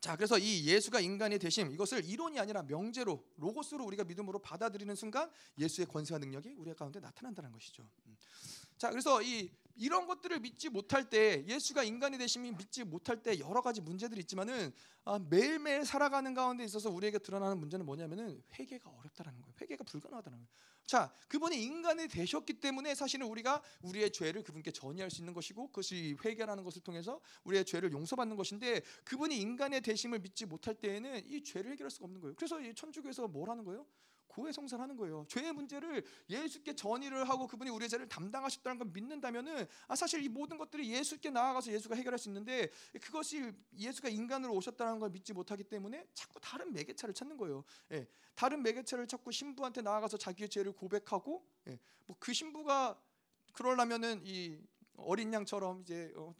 [0.00, 5.30] 자, 그래서 이 예수가 인간이 되심 이것을 이론이 아니라 명제로 로고스로 우리가 믿음으로 받아들이는 순간
[5.58, 7.84] 예수의 권세와 능력이 우리 가운데 나타난다는 것이죠.
[8.78, 8.80] 음.
[8.80, 9.50] 자, 그래서 이
[9.80, 14.72] 이런 것들을 믿지 못할 때 예수가 인간이 되심이 믿지 못할 때 여러 가지 문제들이 있지만은
[15.04, 19.54] 아, 매일매일 살아가는 가운데 있어서 우리에게 드러나는 문제는 뭐냐면은 회개가 어렵다라는 거예요.
[19.60, 20.48] 회개가 불가능하다는 거예요.
[20.84, 26.16] 자, 그분이 인간이 되셨기 때문에 사실은 우리가 우리의 죄를 그분께 전이할 수 있는 것이고 그것이
[26.24, 31.70] 회개라는 것을 통해서 우리의 죄를 용서받는 것인데 그분이 인간의 되심을 믿지 못할 때에는 이 죄를
[31.72, 32.34] 해결할 수가 없는 거예요.
[32.36, 33.86] 그래서 이 천주교에서 뭘 하는 거예요?
[34.28, 35.24] 고해 성사하는 거예요.
[35.28, 40.58] 죄의 문제를 예수께 전의를 하고 그분이 우리의 죄를 담당하셨다는 걸 믿는다면은 아 사실 이 모든
[40.58, 42.70] 것들이 예수께 나아가서 예수가 해결할 수 있는데
[43.00, 47.64] 그것이 예수가 인간으로 오셨다는 걸 믿지 못하기 때문에 자꾸 다른 매개차를 찾는 거예요.
[47.92, 53.00] 예, 다른 매개차를 찾고 신부한테 나아가서 자기의 죄를 고백하고 예, 뭐그 신부가
[53.52, 54.58] 그러려면은 이
[54.96, 56.34] 어린 양처럼 이제 어,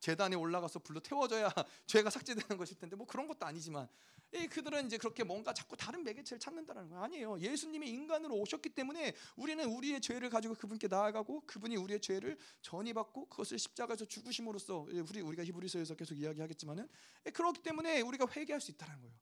[0.00, 1.48] 재단에 올라가서 불로 태워져야
[1.86, 4.13] 죄가 삭제되는 것일 텐데 뭐 그런 것도 아니지만 이
[4.50, 7.38] 그들은 이제 그렇게 뭔가 자꾸 다른 매개체를 찾는다는 거 아니에요.
[7.38, 13.58] 예수님이 인간으로 오셨기 때문에 우리는 우리의 죄를 가지고 그분께 나아가고 그분이 우리의 죄를 전이받고 그것을
[13.58, 16.88] 십자가에서 죽으심으로써 우리 우리가 히브리서에서 계속 이야기하겠지만은
[17.32, 19.14] 그렇기 때문에 우리가 회개할 수 있다는 거예요.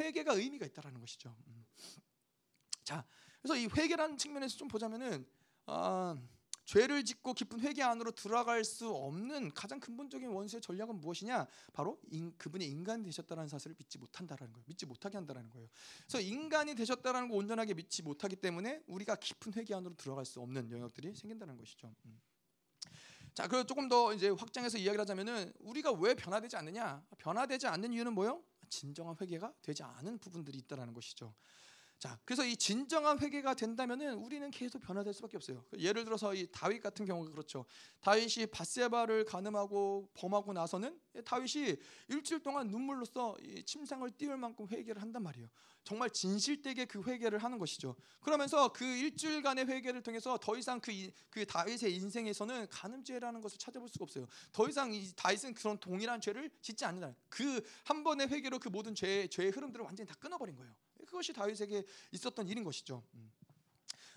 [0.00, 1.34] 회개가 의미가 있다라는 것이죠.
[1.46, 1.64] 음.
[2.82, 3.06] 자,
[3.40, 5.26] 그래서 이 회개라는 측면에서 좀 보자면은
[5.66, 6.16] 아,
[6.66, 11.46] 죄를 짓고 깊은 회개 안으로 들어갈 수 없는 가장 근본적인 원수의 전략은 무엇이냐?
[11.72, 14.64] 바로 인, 그분이 인간 되셨다는 사실을 믿지 못한다라는 거예요.
[14.66, 15.68] 믿지 못하게 한다라는 거예요.
[16.06, 20.70] 그래서 인간이 되셨다라는 거 온전하게 믿지 못하기 때문에 우리가 깊은 회개 안으로 들어갈 수 없는
[20.72, 21.94] 영역들이 생긴다는 것이죠.
[22.04, 22.20] 음.
[23.32, 27.06] 자, 그리고 조금 더 이제 확장해서 이야기를 하자면은 우리가 왜 변화되지 않느냐?
[27.18, 28.42] 변화되지 않는 이유는 뭐요?
[28.68, 31.32] 진정한 회개가 되지 않은 부분들이 있다라는 것이죠.
[31.98, 35.64] 자, 그래서 이 진정한 회개가 된다면은 우리는 계속 변화될 수밖에 없어요.
[35.78, 37.64] 예를 들어서 이 다윗 같은 경우가 그렇죠.
[38.00, 41.76] 다윗이 바세바를 가늠하고 범하고 나서는 다윗이
[42.08, 45.48] 일주일 동안 눈물로써 이 침상을 띄울 만큼 회개를 한단 말이에요.
[45.84, 47.94] 정말 진실되게 그 회개를 하는 것이죠.
[48.20, 50.92] 그러면서 그 일주일간의 회개를 통해서 더 이상 그,
[51.30, 54.26] 그 다윗의 인생에서는 간음죄라는 것을 찾아볼 수가 없어요.
[54.52, 57.14] 더 이상 이 다윗은 그런 동일한 죄를 짓지 않는다.
[57.28, 60.74] 그 한 번의 회개로 그 모든 죄의 죄의 흐름들을 완전히 다 끊어버린 거예요.
[61.16, 63.02] 그것이 다윗에게 있었던 일인 것이죠.
[63.14, 63.32] 음.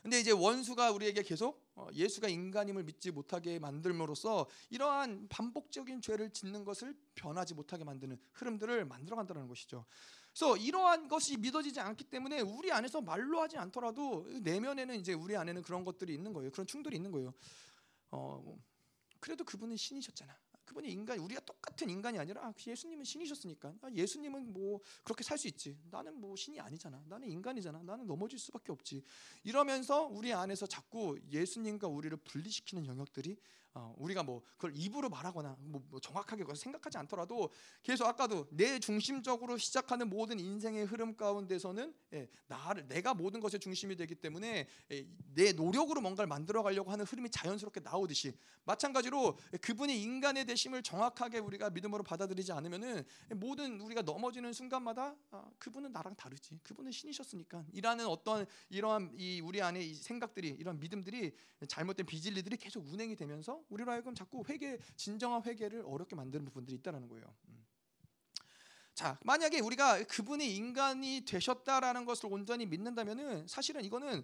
[0.02, 6.64] 근데 이제 원수가 우리에게 계속 어, 예수가 인간임을 믿지 못하게 만들므로써 이러한 반복적인 죄를 짓는
[6.64, 9.86] 것을 변하지 못하게 만드는 흐름들을 만들어 간다는 것이죠.
[10.32, 15.62] 그래서 이러한 것이 믿어지지 않기 때문에 우리 안에서 말로 하지 않더라도 내면에는 이제 우리 안에는
[15.64, 16.52] 그런 것들이 있는 거예요.
[16.52, 17.34] 그런 충돌이 있는 거예요.
[18.12, 18.58] 어, 뭐,
[19.20, 20.34] 그래도 그분은 신이셨잖아.
[20.70, 23.74] 그분이 인간 우리가 똑같은 인간이 아니라 아, 예수님은 신이셨으니까.
[23.82, 25.78] 아, 예수님은 뭐 그렇게 살 수 있지.
[25.89, 27.01] 나는 뭐 신이 아니잖아.
[27.07, 27.82] 나는 인간이잖아.
[27.82, 29.01] 나는 넘어질 수밖에 없지.
[29.43, 33.38] 이러면서 우리 안에서 자꾸 예수님과 우리를 분리시키는 영역들이
[33.74, 37.49] 어, 우리가 뭐 그걸 입으로 말하거나 뭐, 뭐 정확하게 생각하지 않더라도
[37.84, 43.95] 계속 아까도 내 중심적으로 시작하는 모든 인생의 흐름 가운데서는 예, 나를 내가 모든 것의 중심이
[43.95, 50.45] 되기 때문에 예, 내 노력으로 뭔가를 만들어 가려고 하는 흐름이 자연스럽게 나오듯이 마찬가지로 그분이 인간의
[50.45, 53.03] 대심을 정확하게 우리가 믿음으로 받아들이지 않으면은
[53.36, 56.59] 모든 우리가 넘어지는 순간마다 아, 그분은 나랑 다르지.
[56.63, 57.65] 그분은 신이셨으니까.
[57.74, 61.34] 이라는 어떤 이러한 이 우리 안에 이 생각들이 이런 믿음들이
[61.67, 67.07] 잘못된 비진리들이 계속 운행이 되면서 우리로 하여금 자꾸 회개 진정한 회개를 어렵게 만드는 부분들이 있다라는
[67.07, 67.34] 거예요.
[67.49, 67.66] 음.
[68.93, 74.24] 자, 만약에 우리가 그분이 인간이 되셨다라는 것을 온전히 믿는다면은 사실은 이거는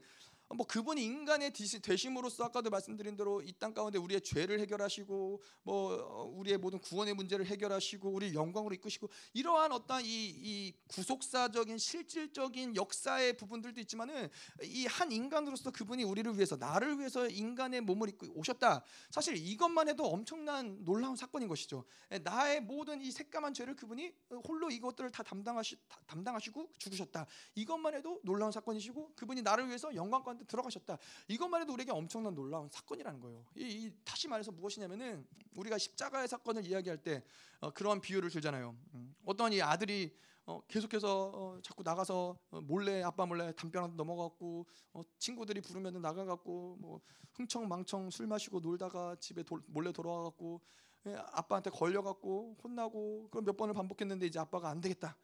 [0.53, 6.23] 뭐 그분이 인간의 되심으로써 아까도 말씀드린 대로 이 땅 가운데 우리의 죄를 해결하시고 뭐 어,
[6.35, 13.37] 우리의 모든 구원의 문제를 해결하시고 우리 영광으로 이끄시고 이러한 어떤 이, 이 구속사적인 실질적인 역사의
[13.37, 14.29] 부분들도 있지만은
[14.63, 18.83] 이 한 인간으로서 그분이 우리를 위해서 나를 위해서 인간의 몸을 입고 오셨다.
[19.09, 21.83] 사실 이것만 해도 엄청난 놀라운 사건인 것이죠.
[22.11, 24.13] 예, 나의 모든 이 새까만 죄를 그분이
[24.47, 27.25] 홀로 이것들을 다 담당하시 담당하시고 죽으셨다.
[27.55, 30.97] 이것만 해도 놀라운 사건이시고 그분이 나를 위해서 영광과 가운데 들어가셨다.
[31.27, 33.45] 이것만 해도 우리에게 엄청난 놀라운 사건이라는 거예요.
[33.55, 35.25] 이, 이 다시 말해서 무엇이냐면은
[35.55, 37.23] 우리가 십자가의 사건을 이야기할 때
[37.59, 38.75] 어, 그런 비유를 들잖아요.
[38.93, 40.15] 음, 어떤 이 아들이
[40.45, 46.77] 어, 계속해서 어, 자꾸 나가서 어, 몰래 아빠 몰래 담벼락 넘어갔고 어, 친구들이 부르면 나가갖고
[46.79, 47.01] 뭐
[47.33, 50.61] 흥청망청 술 마시고 놀다가 집에 도, 몰래 돌아와갖고
[51.07, 55.15] 예, 아빠한테 걸려갖고 혼나고 그런 몇 번을 반복했는데 이제 아빠가 안 되겠다.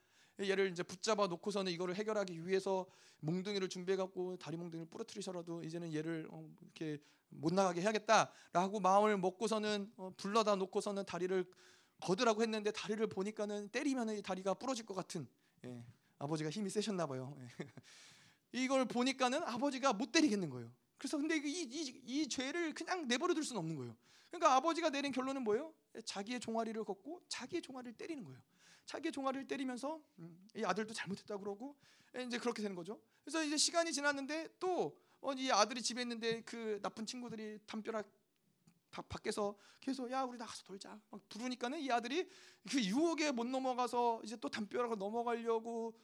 [0.49, 2.85] 얘를 이제 붙잡아 놓고서는 이거를 해결하기 위해서
[3.21, 9.91] 몽둥이를 준비해 갖고 다리 몽둥이를 부러뜨리셔라도 이제는 얘를 어, 이렇게 못 나가게 해야겠다라고 마음을 먹고서는
[9.97, 11.45] 어, 불러다 놓고서는 다리를
[12.01, 15.27] 거두라고 했는데 다리를 보니까는 때리면 이 다리가 부러질 것 같은
[15.65, 15.83] 예,
[16.17, 17.35] 아버지가 힘이 세셨나 봐요.
[17.39, 17.47] 예.
[18.53, 20.71] 이걸 보니까는 아버지가 못 때리겠는 거예요.
[20.97, 23.95] 그래서 근데 이, 이, 이 죄를 그냥 내버려 둘 수는 없는 거예요.
[24.29, 25.73] 그러니까 아버지가 내린 결론은 뭐예요?
[26.05, 28.39] 자기의 종아리를 걷고 자기의 종아리를 때리는 거예요.
[28.85, 31.75] 자기의 종아리를 때리면서 음, 이 아들도 잘못했다 그러고
[32.17, 32.99] 예, 이제 그렇게 되는 거죠.
[33.23, 38.09] 그래서 이제 시간이 지났는데 또 어, 이 아들이 집에 있는데 그 나쁜 친구들이 담벼락
[38.89, 42.29] 바, 밖에서 계속 야 우리 나가서 놀자 막 부르니까는 이 아들이
[42.69, 45.95] 그 유혹에 못 넘어가서 이제 또 담벼락을 넘어가려고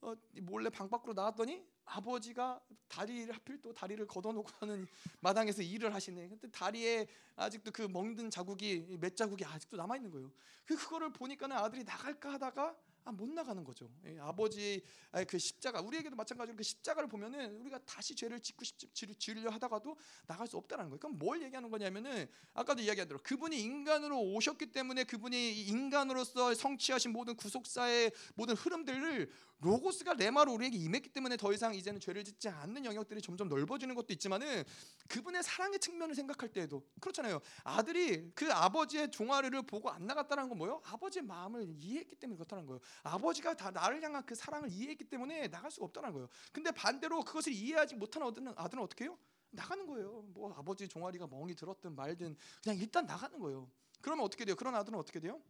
[0.00, 4.86] 어, 몰래 방 밖으로 나왔더니 아버지가 다리를 하필 또 다리를 걷어놓고 하는
[5.20, 6.28] 마당에서 일을 하시네.
[6.28, 7.06] 근데 다리에
[7.36, 10.30] 아직도 그 멍든 자국이 몇 자국이 아직도 남아 있는 거예요.
[10.64, 12.76] 그 그거를 보니까는 아들이 나갈까 하다가
[13.06, 13.88] 아, 못 나가는 거죠.
[14.04, 14.82] 예, 아버지
[15.28, 20.48] 그 십자가 우리에게도 마찬가지로 그 십자가를 보면은 우리가 다시 죄를 짓고 싶 지으려 하다가도 나갈
[20.48, 20.98] 수 없다는 거예요.
[20.98, 27.36] 그럼 뭘 얘기하는 거냐면은 아까도 이야기한 대로 그분이 인간으로 오셨기 때문에 그분이 인간으로서 성취하신 모든
[27.36, 29.30] 구속사의 모든 흐름들을
[29.60, 34.12] 로고스가 레마로 우리에게 임했기 때문에 더 이상 이제는 죄를 짓지 않는 영역들이 점점 넓어지는 것도
[34.12, 34.64] 있지만은
[35.08, 37.40] 그분의 사랑의 측면을 생각할 때에도 그렇잖아요.
[37.64, 40.82] 아들이 그 아버지의 종아리를 보고 안 나갔다는 건 뭐예요?
[40.84, 42.80] 아버지의 마음을 이해했기 때문에 그렇다는 거예요.
[43.02, 46.28] 아버지가 다 나를 향한 그 사랑을 이해했기 때문에 나갈 수가 없다는 거예요.
[46.52, 49.18] 근데 반대로 그것을 이해하지 아들은 아들은 어떻게 해요?
[49.50, 50.22] 나가는 거예요.
[50.28, 53.70] 뭐 아버지 종아리가 멍이 들었든 말든 그냥 일단 나가는 거예요.
[54.00, 54.54] 그러면 어떻게 돼요?
[54.54, 55.40] 그런 아들은 어떻게 돼요?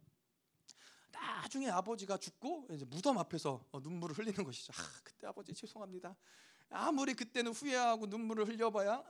[1.11, 4.73] 나중에 아버지가 죽고 이제 무덤 앞에서 어, 눈물을 흘리는 것이죠.
[4.75, 6.15] 아, 그때 아버지 죄송합니다.
[6.69, 9.03] 아무리 그때는 후회하고 눈물을 흘려봐야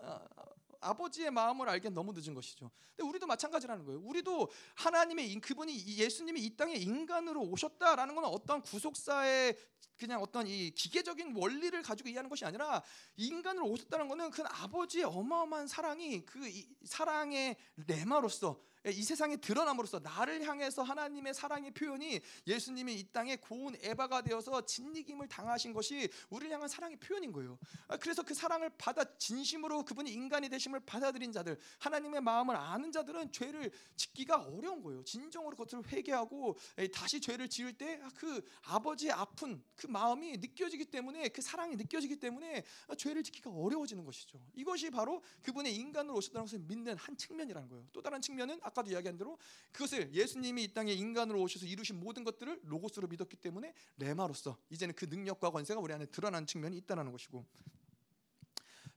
[0.79, 2.69] 아, 버지의 마음을 알기엔 너무 늦은 것이죠.
[2.95, 3.99] 근데 우리도 마찬가지라는 거예요.
[3.99, 9.57] 우리도 하나님의 그분이 예수님이 이 땅에 인간으로 오셨다라는 것은 어떤 구속사의
[9.97, 12.83] 그냥 어떤 이 기계적인 원리를 가지고 이해하는 것이 아니라
[13.15, 16.39] 인간으로 오셨다는 것은 그 아버지의 어마어마한 사랑이 그
[16.83, 17.55] 사랑의
[17.87, 18.61] 레마로서
[18.91, 25.27] 이 세상에 드러남으로써 나를 향해서 하나님의 사랑의 표현이 예수님이 이 땅에 고운 에바가 되어서 진리김을
[25.27, 27.57] 당하신 것이 우리를 향한 사랑의 표현인 거예요.
[27.87, 33.31] 아, 그래서 그 사랑을 받아 진심으로 그분이 인간이 되심을 받아들인 자들, 하나님의 마음을 아는 자들은
[33.31, 35.03] 죄를 짓기가 어려운 거예요.
[35.03, 36.57] 진정으로 그것을 회개하고
[36.93, 42.63] 다시 죄를 지을 때그 아, 아버지의 아픈 그 마음이 느껴지기 때문에 그 사랑이 느껴지기 때문에
[42.97, 44.39] 죄를 짓기가 어려워지는 것이죠.
[44.55, 47.85] 이것이 바로 그분의 인간으로 오셨다는 것을 믿는 한 측면이라는 거예요.
[47.91, 49.37] 또 다른 측면은 아까 아까도 이야기한 대로
[49.71, 55.05] 그것을 예수님이 이 땅에 인간으로 오셔서 이루신 모든 것들을 로고스로 믿었기 때문에 레마로서 이제는 그
[55.05, 57.45] 능력과 권세가 우리 안에 드러나는 측면이 있다는 것이고.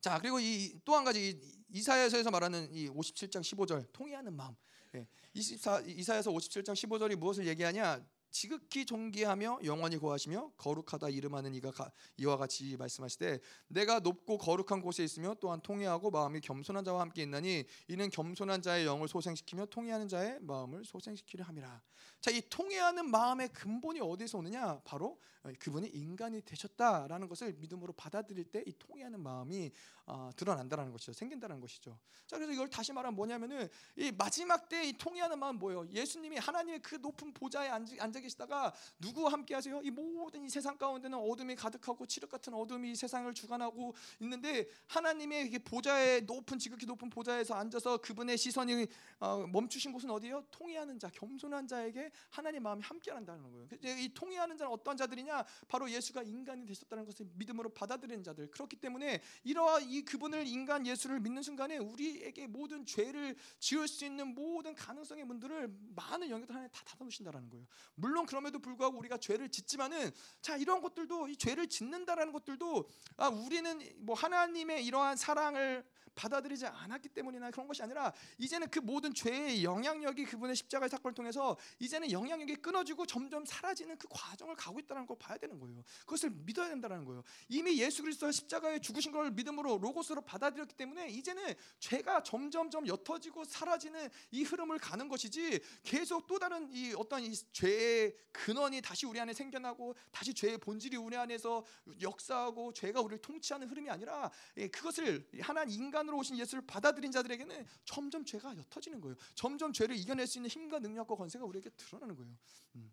[0.00, 4.54] 자 그리고 이 또 한 가지 이사야서에서 말하는 이 57장 15절 통해하는 마음.
[4.94, 11.90] 예, 24, 이사야서 57장 15절이 무엇을 얘기하냐 지극히 존귀하며 영원히 고하시며 거룩하다 이름하는 이가 가,
[12.16, 17.64] 이와 같이 말씀하시되 내가 높고 거룩한 곳에 있으며 또한 통회하고 마음이 겸손한 자와 함께 있나니
[17.88, 21.82] 이는 겸손한 자의 영을 소생시키며 통회하는 자의 마음을 소생시키려 함이라.
[22.20, 24.80] 자, 이 통회하는 마음의 근본이 어디서 오느냐?
[24.84, 25.18] 바로
[25.58, 29.72] 그분이 인간이 되셨다라는 것을 믿음으로 받아들일 때 이 통회하는 마음이
[30.12, 31.12] 어, 드러난다라는 것이죠.
[31.12, 31.96] 생긴다는 것이죠.
[32.26, 35.86] 자, 그래서 이걸 다시 말하면 뭐냐면은 이 마지막 때 이 통회하는 마음 뭐예요?
[35.92, 39.80] 예수님이 하나님의 그 높은 보좌에 앉, 앉아 계시다가 누구와 함께 하세요?
[39.82, 46.20] 이 모든 이 세상 가운데는 어둠이 가득하고 칠흑 같은 어둠이 세상을 주관하고 있는데 하나님의 보좌에
[46.20, 48.86] 높은 지극히 높은 보좌에서 앉아서 그분의 시선이
[49.20, 50.44] 어, 멈추신 곳은 어디예요?
[50.50, 53.68] 통회하는 자, 겸손한 자에게 하나님 마음이 함께 한다는 거예요.
[53.82, 55.44] 이 통회하는 자는 어떤 자들이냐?
[55.68, 58.50] 바로 예수가 인간이 되셨다는 것을 믿음으로 받아들이는 자들.
[58.50, 64.34] 그렇기 때문에 이러한 이 그분을 인간 예수를 믿는 순간에 우리에게 모든 죄를 지을 수 있는
[64.34, 67.66] 모든 가능성의 문들을 많은 영역들 하나님 다 닫아놓으신다라는 거예요.
[67.94, 73.80] 물론 그럼에도 불구하고 우리가 죄를 짓지만은 자 이런 것들도 이 죄를 짓는다라는 것들도 아 우리는
[73.98, 75.84] 뭐 하나님의 이러한 사랑을
[76.20, 81.56] 받아들이지 않았기 때문이나 그런 것이 아니라 이제는 그 모든 죄의 영향력이 그분의 십자가의 사건을 통해서
[81.78, 85.82] 이제는 영향력이 끊어지고 점점 사라지는 그 과정을 가고 있다는 걸 봐야 되는 거예요.
[86.00, 87.22] 그것을 믿어야 된다는 거예요.
[87.48, 94.08] 이미 예수 그리스도가 십자가에 죽으신 걸 믿음으로 로고스로 받아들였기 때문에 이제는 죄가 점점점 옅어지고 사라지는
[94.32, 99.32] 이 흐름을 가는 것이지 계속 또 다른 이 어떤 이 죄의 근원이 다시 우리 안에
[99.32, 101.64] 생겨나고 다시 죄의 본질이 우리 안에서
[102.00, 107.66] 역사하고 죄가 우리를 통치하는 흐름이 아니라 예, 그것을 하나님 인간 인간으로 오신 예수를 받아들인 자들에게는
[107.84, 109.16] 점점 죄가 옅어지는 거예요.
[109.34, 112.36] 점점 죄를 이겨낼 수 있는 힘과 능력과 권세가 우리에게 드러나는 거예요.
[112.74, 112.92] 음.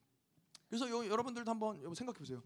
[0.70, 2.42] 그래서 요, 여러분들도 한번 생각해 보세요.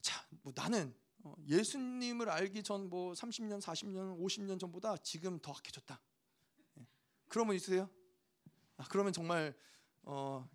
[0.00, 6.00] 자, 뭐 나는 어, 예수님을 알기 전 뭐 30년, 40년, 50년 전보다 지금 더 악해졌다.
[6.78, 6.86] 예.
[7.28, 7.88] 그러면 있으세요?
[8.78, 9.54] 아, 그러면 정말
[10.02, 10.48] 어,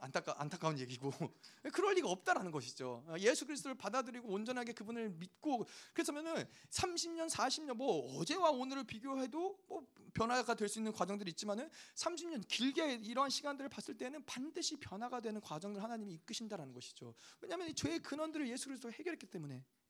[0.00, 1.10] 안타까, 안타까운 얘기고
[1.74, 3.04] 그럴 리가 없다라는 것이죠.
[3.18, 10.54] 예수 그리스도를 받아들이고 온전하게 그분을 믿고 그래서면은 30년, 40년 뭐 어제와 오늘을 비교해도 뭐 변화가
[10.54, 15.82] 될 수 있는 과정들이 있지만은 30년 길게 이런 시간들을 봤을 때는 반드시 변화가 되는 과정을
[15.82, 17.14] 하나님이 이끄신다라는 것이죠.
[17.40, 19.62] 왜냐하면 죄의 근원들을 예수 그리스도가 해결했기 때문에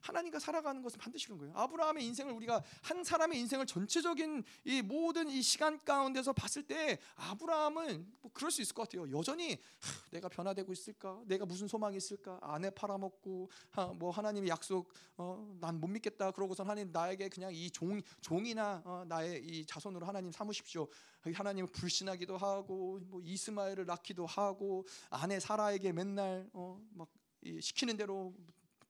[0.00, 1.52] 하나님과 살아가는 것은 반드시 그런 거예요.
[1.56, 8.06] 아브라함의 인생을 우리가 한 사람의 인생을 전체적인 이 모든 이 시간 가운데서 봤을 때 아브라함은
[8.20, 9.10] 뭐 그럴 수 있을 것 같아요.
[9.10, 9.58] 여전히
[10.12, 11.20] 내가 변화되고 있을까?
[11.26, 12.38] 내가 무슨 소망이 있을까?
[12.42, 13.50] 아내 팔아먹고
[13.96, 16.30] 뭐 하나님의 약속 어, 난 못 믿겠다.
[16.30, 20.86] 그러고선 하나님 나에게 그냥 이 종 종이나 어, 나의 이 자손으로 하나님 삼으십시오.
[21.34, 27.08] 하나님을 불신하기도 하고 뭐 이스마엘을 낳기도 하고 아내 사라에게 맨날 어, 막
[27.60, 28.32] 시키는 대로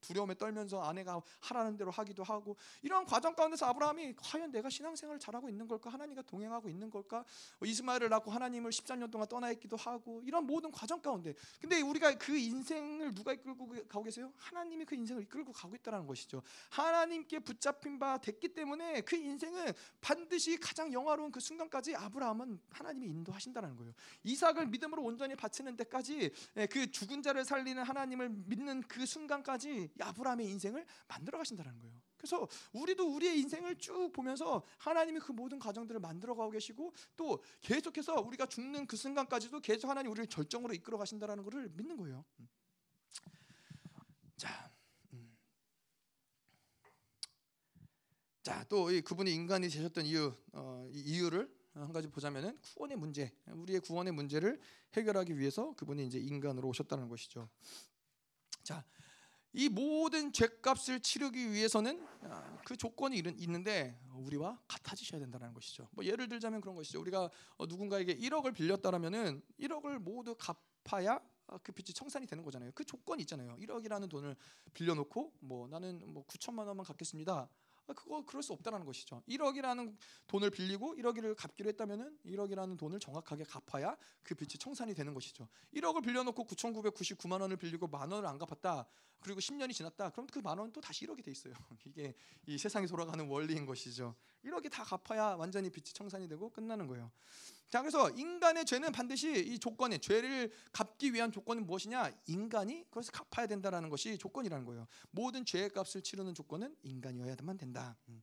[0.01, 5.49] 두려움에 떨면서 아내가 하라는 대로 하기도 하고 이런 과정 가운데서 아브라함이 과연 내가 신앙생활을 잘하고
[5.49, 5.91] 있는 걸까?
[5.91, 7.25] 하나님과 동행하고 있는 걸까?
[7.65, 12.37] 이스마엘을 낳고 하나님을 13년 동안 떠나 있기도 하고 이런 모든 과정 가운데 근데 우리가 그
[12.37, 14.33] 인생을 누가 이끌고 가고 계세요?
[14.37, 16.43] 하나님이 그 인생을 이끌고 가고 있다는 것이죠.
[16.71, 23.77] 하나님께 붙잡힌 바 됐기 때문에 그 인생은 반드시 가장 영화로운 그 순간까지 아브라함은 하나님이 인도하신다는
[23.77, 23.93] 거예요.
[24.23, 30.49] 이삭을 믿음으로 온전히 바치는 데까지 예, 그 죽은 자를 살리는 하나님을 믿는 그 순간까지 아브라함의
[30.49, 32.01] 인생을 만들어 가신다는 거예요.
[32.17, 38.21] 그래서 우리도 우리의 인생을 쭉 보면서 하나님이 그 모든 과정들을 만들어 가고 계시고 또 계속해서
[38.21, 42.25] 우리가 죽는 그 순간까지도 계속 하나님 우리를 절정으로 이끌어 가신다라는 것을 믿는 거예요.
[42.41, 42.49] 음.
[44.37, 44.71] 자,
[45.13, 45.37] 음.
[48.43, 54.13] 자, 또 그분이 인간이 되셨던 이유, 어, 이유를 한 가지 보자면은 구원의 문제, 우리의 구원의
[54.13, 54.61] 문제를
[54.95, 57.49] 해결하기 위해서 그분이 이제 인간으로 오셨다는 것이죠.
[58.63, 58.85] 자,
[59.53, 65.89] 이 모든 죄값을 치르기 위해서는 아, 그 조건이 있는데 우리와 같아지셔야 된다는 것이죠.
[65.93, 67.01] 뭐 예를 들자면 그런 것이죠.
[67.01, 72.73] 우리가 어, 누군가에게 1억을 빌렸다라면은 1억을 모두 갚아야 아, 그 빚이 청산이 되는 거잖아요.
[72.75, 73.57] 그 조건이 있잖아요.
[73.57, 74.37] 1억이라는 돈을
[74.75, 77.49] 빌려놓고 뭐 나는 뭐 9천만 원만 갚겠습니다.
[77.89, 79.23] 아, 그거 그럴 수 없다는 것이죠.
[79.29, 85.49] 1억이라는 돈을 빌리고 1억을 갚기로 했다면은 1억이라는 돈을 정확하게 갚아야 그 빚이 청산이 되는 것이죠.
[85.75, 88.87] 1억을 빌려놓고 9,999만 원을 빌리고 만 원을 안 갚았다.
[89.21, 90.11] 그리고 10년이 지났다.
[90.11, 91.55] 그럼 그 만 원 또 다시 1억이 돼 있어요.
[91.87, 92.15] 이게
[92.47, 94.15] 이 세상이 돌아가는 원리인 것이죠.
[94.45, 97.11] 1억이 다 갚아야 완전히 빚이 청산이 되고 끝나는 거예요.
[97.71, 102.13] 자, 그래서 인간의 죄는 반드시 이 조건에 죄를 갚기 위한 조건은 무엇이냐?
[102.27, 104.87] 인간이 그것을 갚아야 된다라는 것이 조건이라는 거예요.
[105.11, 107.97] 모든 죄의 값을 치르는 조건은 인간이어야만 된다.
[108.09, 108.23] 음.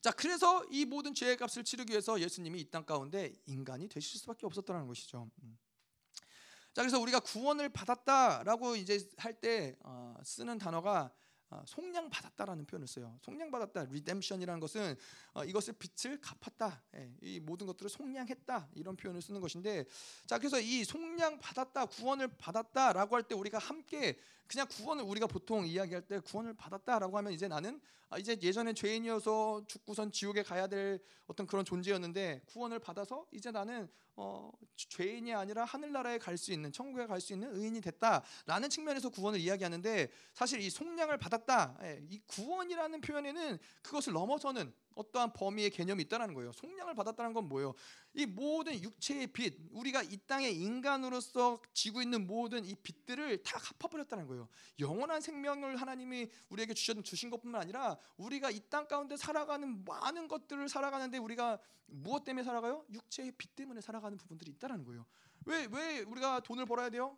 [0.00, 4.44] 자, 그래서 이 모든 죄의 값을 치르기 위해서 예수님이 이 땅 가운데 인간이 되실 수밖에
[4.46, 5.30] 없었다는 것이죠.
[5.42, 5.58] 음.
[6.74, 11.10] 자, 그래서 우리가 구원을 받았다라고 이제 할때 어, 쓰는 단어가 어,
[11.66, 13.18] 속량 받았다라는 표현을 써요.
[13.22, 14.96] 속량 받았다, redemption이라는 것은
[15.34, 19.84] 어, 이것을 빛을 갚았다, 예, 이 모든 것들을 속량했다 이런 표현을 쓰는 것인데,
[20.26, 24.18] 자 그래서 이 속량 받았다, 구원을 받았다라고 할 때 우리가 함께
[24.48, 29.64] 그냥 구원을 우리가 보통 이야기할 때 구원을 받았다라고 하면 이제 나는 아, 이제 예전에 죄인이어서
[29.66, 36.18] 죽고선 지옥에 가야 될 어떤 그런 존재였는데 구원을 받아서 이제 나는 어, 죄인이 아니라 하늘나라에
[36.18, 41.18] 갈 수 있는 천국에 갈 수 있는 의인이 됐다라는 측면에서 구원을 이야기하는데 사실 이 속량을
[41.18, 41.78] 받았다.
[41.82, 46.52] 예, 이 구원이라는 표현에는 그것을 넘어서는 어떠한 범위의 개념이 있다는 거예요.
[46.52, 47.74] 속량을 받았다는 건 뭐예요?
[48.14, 54.26] 이 모든 육체의 빚, 우리가 이 땅에 인간으로서 지고 있는 모든 이 빚들을 다 갚아버렸다는
[54.26, 54.48] 거예요.
[54.80, 60.68] 영원한 생명을 하나님이 우리에게 주신, 주신 것뿐만 아니라 우리가 이 땅 가운데 살아가는 많은 것들을
[60.68, 62.84] 살아가는데 우리가 무엇 때문에 살아가요?
[62.92, 65.06] 육체의 빚 때문에 살아가는 부분들이 있다는 거예요.
[65.46, 67.16] 왜, 왜 우리가 돈을 벌어야 돼요?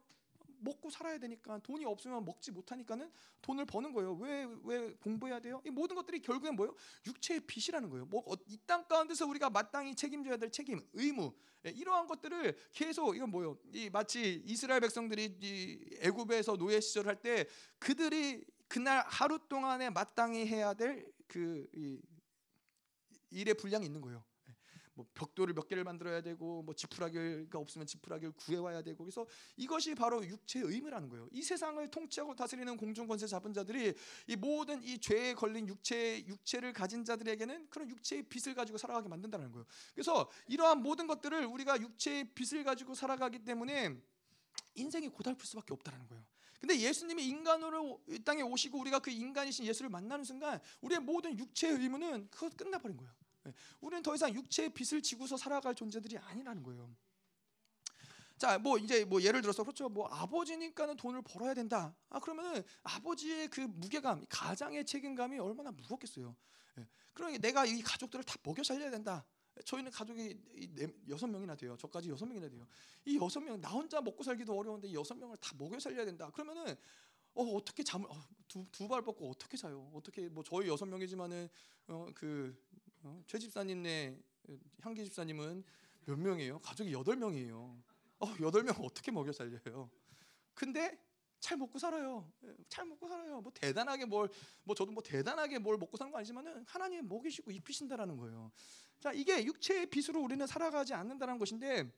[0.61, 3.11] 먹고 살아야 되니까 돈이 없으면 먹지 못하니까는
[3.43, 4.15] 돈을 버는 거예요.
[4.15, 5.61] 왜 왜 공부해야 돼요?
[5.65, 6.75] 이 모든 것들이 결국엔 뭐예요?
[7.07, 8.07] 육체의 빚이라는 거예요.
[8.07, 11.33] 뭐 이 땅 가운데서 우리가 마땅히 책임져야 될 책임, 의무
[11.67, 13.59] 예, 이러한 것들을 계속 이건 뭐예요?
[13.75, 17.47] 이 마치 이스라엘 백성들이 이 애굽에서 노예 시절 할 때
[17.79, 21.69] 그들이 그날 하루 동안에 마땅히 해야 될 그
[23.31, 24.25] 일의 분량이 있는 거예요.
[24.95, 29.27] 뭐 벽돌을 몇 개를 만들어야 되고 뭐 지푸라기가 없으면 지푸라기를 구해와야 되고 그래서
[29.57, 31.29] 이것이 바로 육체의 의무라는 거예요.
[31.33, 33.95] 이 세상을 통치하고 다스리는 공중 권세 잡은 자들이
[34.27, 39.53] 이 모든 이 죄에 걸린 육체 육체를 가진 자들에게는 그런 육체의 빚을 가지고 살아가게 만든다는
[39.53, 39.67] 거예요.
[39.95, 43.97] 그래서 이러한 모든 것들을 우리가 육체의 빚을 가지고 살아가기 때문에
[44.75, 46.25] 인생이 고달플 수밖에 없다는 거예요.
[46.61, 51.79] 근데 예수님이 인간으로 이 땅에 오시고 우리가 그 인간이신 예수를 만나는 순간 우리의 모든 육체의
[51.79, 53.20] 의무는 그것 끝나버린 거예요.
[53.47, 53.53] 예.
[53.81, 56.95] 우리는 더 이상 육체의 빚을 지고서 살아갈 존재들이 아니라는 거예요.
[58.37, 59.89] 자, 뭐 이제 뭐 예를 들어서 그렇죠.
[59.89, 61.95] 뭐 아버지니까는 돈을 벌어야 된다.
[62.09, 66.35] 아 그러면은 아버지의 그 무게감, 가장의 책임감이 얼마나 무겁겠어요.
[66.79, 66.87] 예.
[67.13, 69.25] 그러니 내가 이 가족들을 다 먹여 살려야 된다.
[69.65, 70.39] 저희는 가족이
[70.75, 71.77] 네, 여섯 명이나 돼요.
[71.77, 72.67] 저까지 여섯 명이나 돼요.
[73.05, 76.31] 이 여섯 명 나 혼자 먹고 살기도 어려운데 이 여섯 명을 다 먹여 살려야 된다.
[76.31, 76.75] 그러면은
[77.35, 79.91] 어 어떻게 잠을 어, 두두 발 뻗고 어떻게 자요?
[79.95, 81.49] 어떻게 뭐 저희 여섯 명이지만은
[81.89, 82.57] 어 그
[83.03, 83.23] 어?
[83.27, 84.19] 최 집사님네
[84.83, 85.65] 향기 집사님은
[86.07, 86.59] 몇 명이에요?
[86.61, 87.83] 가족이 여덟 명이에요.
[88.21, 89.91] 어, 여덟 명 어떻게 먹여 살려요?
[90.55, 90.99] 근데
[91.39, 92.31] 잘 먹고 살아요.
[92.45, 93.41] 예, 잘 먹고 살아요.
[93.41, 94.29] 뭐 대단하게 뭘
[94.65, 98.53] 뭐 저도 뭐 대단하게 뭘 먹고 사는 거 아니지만은 하나님 먹이시고 입히신다라는 거예요.
[99.01, 101.91] 자, 이게 육체의 빚으로 우리는 살아가지 않는다는 것인데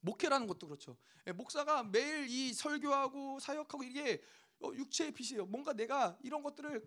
[0.00, 0.96] 목회라는 것도 그렇죠.
[1.26, 4.22] 예, 목사가 매일 이 설교하고 사역하고 이게
[4.60, 5.46] 어, 육체의 빚이에요.
[5.46, 6.82] 뭔가 내가 이런 것들을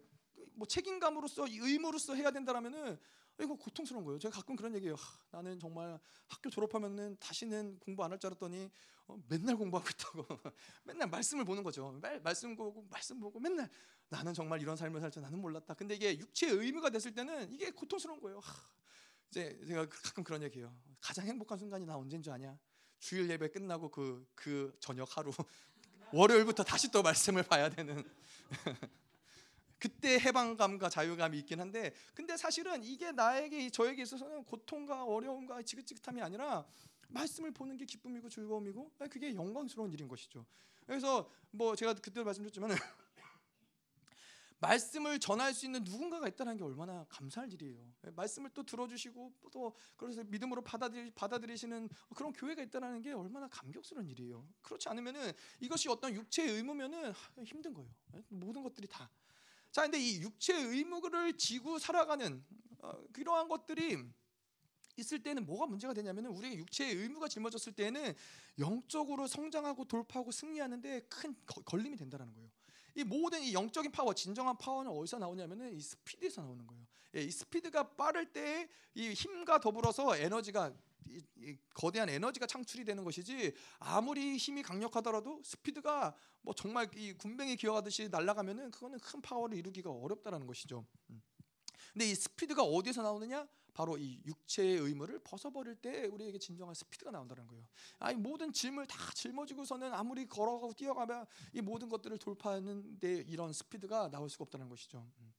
[0.54, 2.98] 뭐 책임감으로서 의무로서 해야 된다라면은
[3.40, 4.20] 이거 고통스러운 거예요.
[4.20, 4.96] 제가 가끔 그런 얘기해요.
[4.96, 8.72] 하, 나는 정말 학교 졸업하면은 다시는 공부 안 할 줄 알았더니
[9.08, 10.26] 어, 맨날 공부하고 있다고.
[10.86, 11.92] 맨날 말씀을 보는 거죠.
[12.02, 13.70] 말, 말씀 보고 말씀 보고 맨날
[14.10, 15.74] 나는 정말 이런 삶을 살 줄 나는 몰랐다.
[15.74, 18.40] 근데 이게 육체의 의무가 됐을 때는 이게 고통스러운 거예요.
[18.40, 18.54] 하,
[19.30, 20.74] 이제 제가 가끔 그런 얘기해요.
[21.02, 22.58] 가장 행복한 순간이 나 언제인 줄 아냐?
[23.00, 25.32] 주일 예배 끝나고 그, 그 저녁 하루
[26.14, 28.04] 월요일부터 다시 또 말씀을 봐야 되는
[29.78, 36.66] 그때 해방감과 자유감이 있긴 한데 근데 사실은 이게 나에게 저에게 있어서는 고통과 어려움과 지긋지긋함이 아니라
[37.10, 40.46] 말씀을 보는 게 기쁨이고 즐거움이고 그게 영광스러운 일인 것이죠.
[40.86, 42.70] 그래서 뭐 제가 그때 말씀드렸지만
[44.60, 47.94] 말씀을 전할 수 있는 누군가가 있다는 게 얼마나 감사할 일이에요.
[48.16, 54.48] 말씀을 또 들어주시고 또 그래서 믿음으로 받아들이, 받아들이시는 그런 교회가 있다는 게 얼마나 감격스러운 일이에요.
[54.62, 57.14] 그렇지 않으면은 이것이 어떤 육체의 의무면은
[57.44, 57.90] 힘든 거예요.
[58.30, 59.10] 모든 것들이 다.
[59.76, 62.42] 자, 근데 이 육체의 의무를 지고 살아가는
[62.80, 64.06] 어, 그러한 것들이
[64.96, 68.14] 있을 때는 뭐가 문제가 되냐면은 우리의 육체의 의무가 짊어졌을 때는
[68.58, 72.50] 영적으로 성장하고 돌파하고 승리하는데 큰 걸림이 된다는 거예요.
[72.96, 76.88] 이 모든 이 영적인 파워, 진정한 파워는 어디서 나오냐면은 이 스피드에서 나오는 거예요.
[77.18, 80.74] 예, 이 스피드가 빠를 때 이 힘과 더불어서 에너지가
[81.74, 88.72] 거대한 에너지가 창출이 되는 것이지 아무리 힘이 강력하더라도 스피드가 뭐 정말 이 군뱅이 기어가듯이 날아가면은
[88.72, 90.86] 그거는 큰 파워를 이루기가 어렵다라는 것이죠.
[91.10, 91.22] 음.
[91.94, 93.48] 근데 이 스피드가 어디서 나오느냐?
[93.76, 97.66] 바로 이 육체의 의무를 벗어버릴 때 우리에게 진정한 스피드가 나온다는 거예요.
[98.00, 104.30] 아니 모든 짐을 다 짊어지고서는 아무리 걸어가고 뛰어가면 이 모든 것들을 돌파하는데 이런 스피드가 나올
[104.30, 105.06] 수가 없다는 것이죠.
[105.20, 105.34] 음.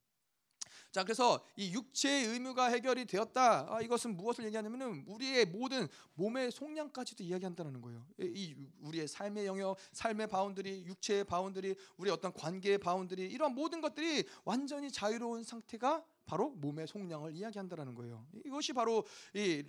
[0.97, 3.67] 자 그래서 이 육체의 의무가 해결이 되었다.
[3.69, 8.03] 아, 이것은 무엇을 얘기하냐면은 우리의 모든 몸의 속량까지도 이야기한다는 거예요.
[8.19, 14.23] 이 우리의 삶의 영역, 삶의 boundary, 육체의 boundary, 우리 어떤 관계의 boundary 이런 모든 것들이
[14.43, 18.27] 완전히 자유로운 상태가 바로 몸의 속량을 이야기한다라는 거예요.
[18.45, 19.63] 이것이 바로 이,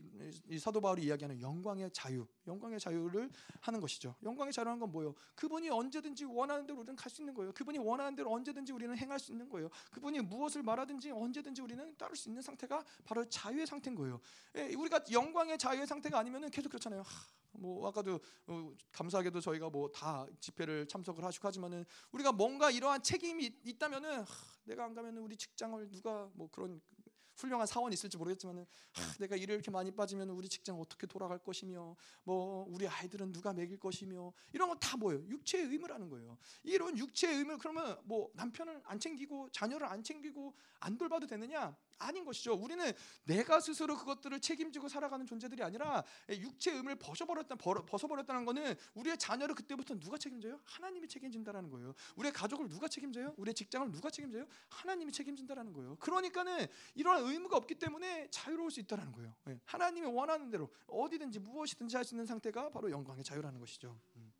[0.50, 3.30] 이, 사도 바울이 이야기하는 영광의 자유, 영광의 자유를
[3.60, 4.14] 하는 것이죠.
[4.22, 5.14] 영광의 자유라는 건 뭐예요?
[5.34, 7.52] 그분이 언제든지 원하는 대로 우리는 갈 수 있는 거예요.
[7.52, 9.70] 그분이 원하는 대로 언제든지 우리는 행할 수 있는 거예요.
[9.90, 14.20] 그분이 무엇을 말하든지 언제든지 우리는 따를 수 있는 상태가 바로 자유의 상태인 거예요.
[14.56, 17.02] 예, 우리가 영광의 자유의 상태가 아니면은 계속 그렇잖아요.
[17.02, 23.02] 하, 뭐 아까도 어, 감사하게도 저희가 뭐 다 집회를 참석을 하시고 하지만은 우리가 뭔가 이러한
[23.02, 24.26] 책임이 있다면은 하,
[24.64, 26.80] 내가 안 가면은 우리 직장을 누가 뭐 그런
[27.36, 31.96] 훌륭한 사원이 있을지 모르겠지만은 하, 내가 일을 이렇게 많이 빠지면 우리 직장 어떻게 돌아갈 것이며
[32.24, 35.24] 뭐 우리 아이들은 누가 먹일 것이며 이런 건 다 뭐예요?
[35.28, 36.36] 육체의 의무라는 거예요.
[36.64, 41.76] 이런 육체의 의무 그러면 뭐 남편을 안 챙기고 자녀를 안 챙기고 안 돌봐도 되느냐?
[41.98, 42.54] 아닌 것이죠.
[42.54, 42.92] 우리는
[43.24, 49.98] 내가 스스로 그것들을 책임지고 살아가는 존재들이 아니라 육체의 의무를 벗어버렸다 벗어버렸다는 것은 우리의 자녀를 그때부터
[49.98, 50.60] 누가 책임져요?
[50.64, 51.94] 하나님이 책임진다라는 거예요.
[52.16, 53.34] 우리의 가족을 누가 책임져요?
[53.36, 54.46] 우리의 직장을 누가 책임져요?
[54.68, 55.96] 하나님이 책임진다라는 거예요.
[55.96, 59.34] 그러니까는 이러한 의무가 없기 때문에 자유로울 수 있다라는 거예요.
[59.48, 59.60] 예.
[59.64, 63.98] 하나님이 원하는 대로 어디든지 무엇이든지 할 수 있는 상태가 바로 영광의 자유라는 것이죠.
[64.16, 64.32] 음.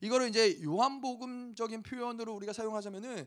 [0.00, 3.26] 이거를 이제 요한복음적인 표현으로 우리가 사용하자면은 예,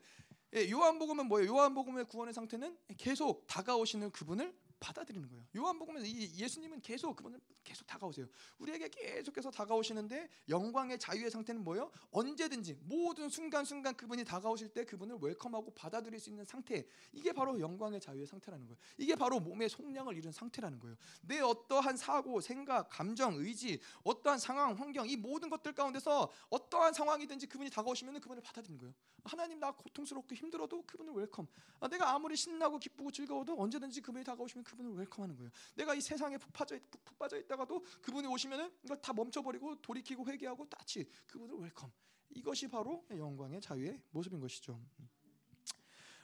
[0.53, 1.53] 요한복음은 뭐예요?
[1.53, 5.45] 요한복음의 구원의 상태는 계속 다가오시는 그분을 받아들이는 거예요.
[5.55, 8.27] 요한복음에서 예수님은 계속 그분을 계속 다가오세요.
[8.57, 11.91] 우리에게 계속해서 다가오시는데 영광의 자유의 상태는 뭐예요?
[12.09, 16.85] 언제든지 모든 순간순간 그분이 다가오실 때 그분을 웰컴하고 받아들일 수 있는 상태.
[17.13, 18.77] 이게 바로 영광의 자유의 상태라는 거예요.
[18.97, 20.97] 이게 바로 몸의 속량을 이룬 상태라는 거예요.
[21.21, 27.45] 내 어떠한 사고, 생각, 감정, 의지, 어떠한 상황, 환경 이 모든 것들 가운데서 어떠한 상황이든지
[27.47, 28.93] 그분이 다가오시면 그분을 받아들이는 거예요.
[29.23, 31.47] 하나님 나 고통스럽고 힘들어도 그분을 welcome.
[31.79, 35.51] 아, 내가 아무리 신나고 기쁘고 즐거워도 언제든지 그분이 다가오시면 그분을 welcome하는 거예요.
[35.75, 40.25] 내가 이 세상에 푹 빠져 푹, 푹 빠져 있다가도 그분이 오시면은 이걸 다 멈춰버리고 돌이키고
[40.25, 41.91] 회개하고 다시 그분을 welcome.
[42.29, 44.79] 이것이 바로 영광의 자유의 모습인 것이죠.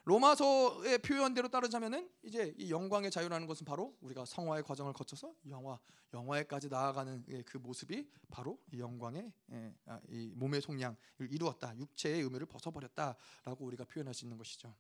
[0.06, 5.78] 로마서의 표현대로 따르자면은 이제 이 영광의 자유라는 것은 바로 우리가 성화의 과정을 거쳐서 영화
[6.14, 10.95] 영화에까지 나아가는 그 모습이 바로 이 영광의 예, 아, 이 몸의 속량을
[11.30, 14.74] 이루었다 육체의 의미를 벗어버렸다라고 우리가 표현할 수 있는 것이죠.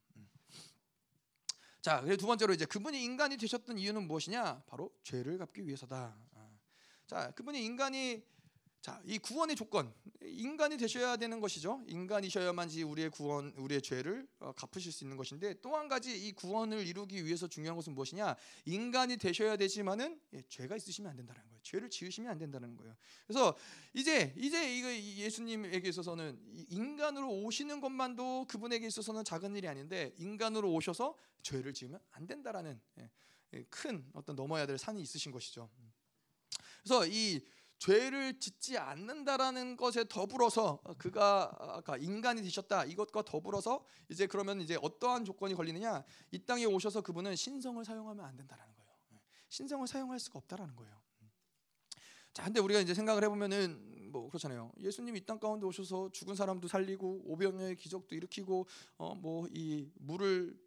[1.87, 1.89] 음.
[1.89, 4.63] 자, 그리고 두 번째로 이제 그분이 인간이 되셨던 이유는 무엇이냐?
[4.67, 6.17] 바로 죄를 갚기 위해서다.
[6.35, 6.49] 아.
[7.07, 8.21] 자, 그분이 인간이
[8.87, 11.83] 자, 이 구원의 조건 인간이 되셔야 되는 것이죠.
[11.87, 16.87] 인간이셔야만이 우리의 구원, 우리의 죄를 어, 갚으실 수 있는 것인데 또 한 가지 이 구원을
[16.87, 18.37] 이루기 위해서 중요한 것은 무엇이냐?
[18.63, 21.59] 인간이 되셔야 되지만은 예, 죄가 있으시면 안 된다는 거예요.
[21.63, 22.95] 죄를 지으시면 안 된다는 거예요.
[23.27, 23.57] 그래서
[23.93, 31.17] 이제 이제 이거 예수님에게 있어서는 인간으로 오시는 것만도 그분에게 있어서는 작은 일이 아닌데 인간으로 오셔서
[31.41, 33.11] 죄를 지으면 안 된다라는 예,
[33.51, 35.69] 예, 큰 어떤 넘어야 될 산이 있으신 것이죠.
[36.83, 37.41] 그래서 이
[37.79, 45.25] 죄를 짓지 않는다라는 것에 더불어서 그가 아까 인간이 되셨다 이것과 더불어서 이제 그러면 이제 어떠한
[45.25, 48.91] 조건이 걸리느냐 이 땅에 오셔서 그분은 신성을 사용하면 안 된다라는 거예요.
[49.13, 50.97] 예, 신성을 사용할 수가 없다라는 거예요.
[52.33, 54.71] 자, 근데 우리가 이제 생각을 해보면은 뭐 그렇잖아요.
[54.79, 58.67] 예수님이 이 땅 가운데 오셔서 죽은 사람도 살리고 오병의 기적도 일으키고
[58.97, 60.57] 어 뭐 이 물을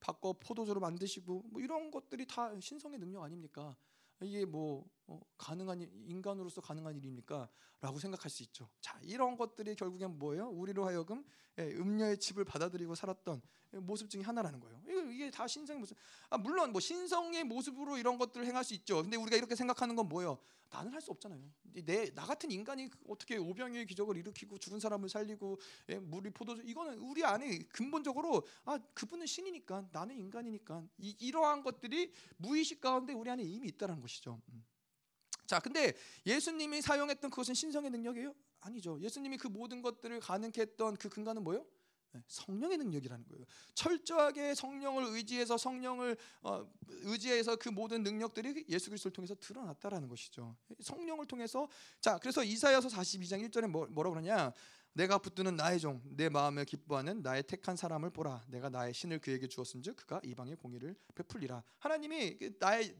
[0.00, 3.74] 바꿔 포도주로 만드시고 뭐 이런 것들이 다 신성의 능력 아닙니까?
[4.22, 7.48] 이게 뭐 어, 가능한 인간으로서 가능한 일입니까?
[7.80, 8.68] 라고 생각할 수 있죠.
[8.80, 10.48] 자, 이런 것들이 결국엔 뭐예요?
[10.48, 11.24] 우리로 하여금
[11.58, 13.42] 예, 음녀의 칩을 받아들이고 살았던
[13.72, 14.82] 모습 중에 하나라는 거예요.
[15.10, 15.96] 이게 다 신성의 모습.
[16.30, 19.02] 아, 물론 뭐 신성의 모습으로 이런 것들을 행할 수 있죠.
[19.02, 20.38] 근데 우리가 이렇게 생각하는 건 뭐예요?
[20.70, 21.42] 나는 할 수 없잖아요.
[21.84, 25.58] 내 나 같은 인간이 어떻게 오병이의 기적을 일으키고 죽은 사람을 살리고
[25.90, 32.10] 예, 물이 포도주 이거는 우리 안에 근본적으로 아 그분은 신이니까 나는 인간이니까 이, 이러한 것들이
[32.38, 34.40] 무의식 가운데 우리 안에 이미 있다는 것이죠.
[34.48, 34.64] 음.
[35.46, 35.92] 자, 근데
[36.26, 38.34] 예수님이 사용했던 그것은 신성의 능력이에요?
[38.60, 38.98] 아니죠.
[39.00, 41.66] 예수님이 그 모든 것들을 가능케 했던 그 근간은 뭐예요?
[42.14, 43.44] 네, 성령의 능력이라는 거예요.
[43.74, 50.56] 철저하게 성령을 의지해서 성령을 어, 의지해서 그 모든 능력들이 예수 그리스도를 통해서 드러났다라는 것이죠.
[50.80, 51.68] 성령을 통해서
[52.00, 54.52] 자 그래서 이사야서 42장 1절에 뭐, 뭐라고 그러냐?
[54.92, 58.44] 내가 붙드는 나의 종, 내 마음에 기뻐하는 나의 택한 사람을 보라.
[58.46, 61.64] 내가 나의 신을 그에게 주었은즉 그가 이방의 공의를 베풀리라.
[61.80, 62.94] 하나님이 그 나의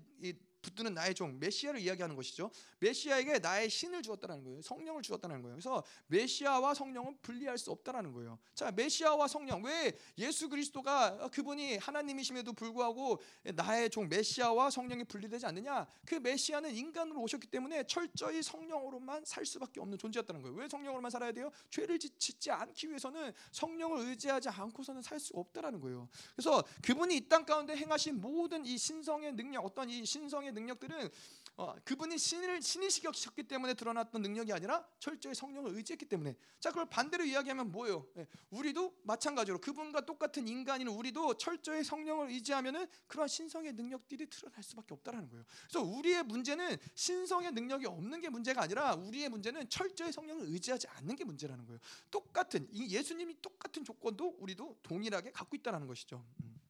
[0.65, 2.51] 붙드는 나의 종 메시아를 이야기하는 것이죠.
[2.81, 4.63] 메시아에게 나의 신을 주었다는 거예요.
[4.63, 5.55] 성령을 주었다는 거예요.
[5.57, 8.39] 그래서 메시아와 성령은 분리할 수 없다는 거예요.
[8.55, 13.21] 자, 메시아와 성령 왜 예수 그리스도가 그분이 하나님이심에도 불구하고
[13.55, 15.87] 나의 종 메시아와 성령이 분리되지 않느냐?
[16.07, 20.57] 그 메시아는 인간으로 오셨기 때문에 철저히 성령으로만 살 수밖에 없는 존재였다는 거예요.
[20.57, 21.51] 왜 성령으로만 살아야 돼요?
[21.71, 26.09] 죄를 짓지 않기 위해서는 성령을 의지하지 않고서는 살 수 없다라는 거예요.
[26.35, 31.11] 그래서 그분이 이 땅 가운데 행하신 모든 이 신성의 능력, 어떤 이 신성의 능력들은
[31.57, 37.25] 어, 그분이 신을 신이시셨기 때문에 드러났던 능력이 아니라 철저히 성령을 의지했기 때문에 자 그걸 반대로
[37.25, 38.09] 이야기하면 뭐예요?
[38.17, 44.95] 예, 우리도 마찬가지로 그분과 똑같은 인간인 우리도 철저히 성령을 의지하면은 그러한 신성의 능력들이 드러날 수밖에
[44.95, 45.45] 없다라는 거예요.
[45.69, 51.15] 그래서 우리의 문제는 신성의 능력이 없는 게 문제가 아니라 우리의 문제는 철저히 성령을 의지하지 않는
[51.15, 51.79] 게 문제라는 거예요.
[52.11, 56.25] 똑같은 이 예수님이 똑같은 조건도 우리도 동일하게 갖고 있다라는 것이죠.
[56.43, 56.64] 음.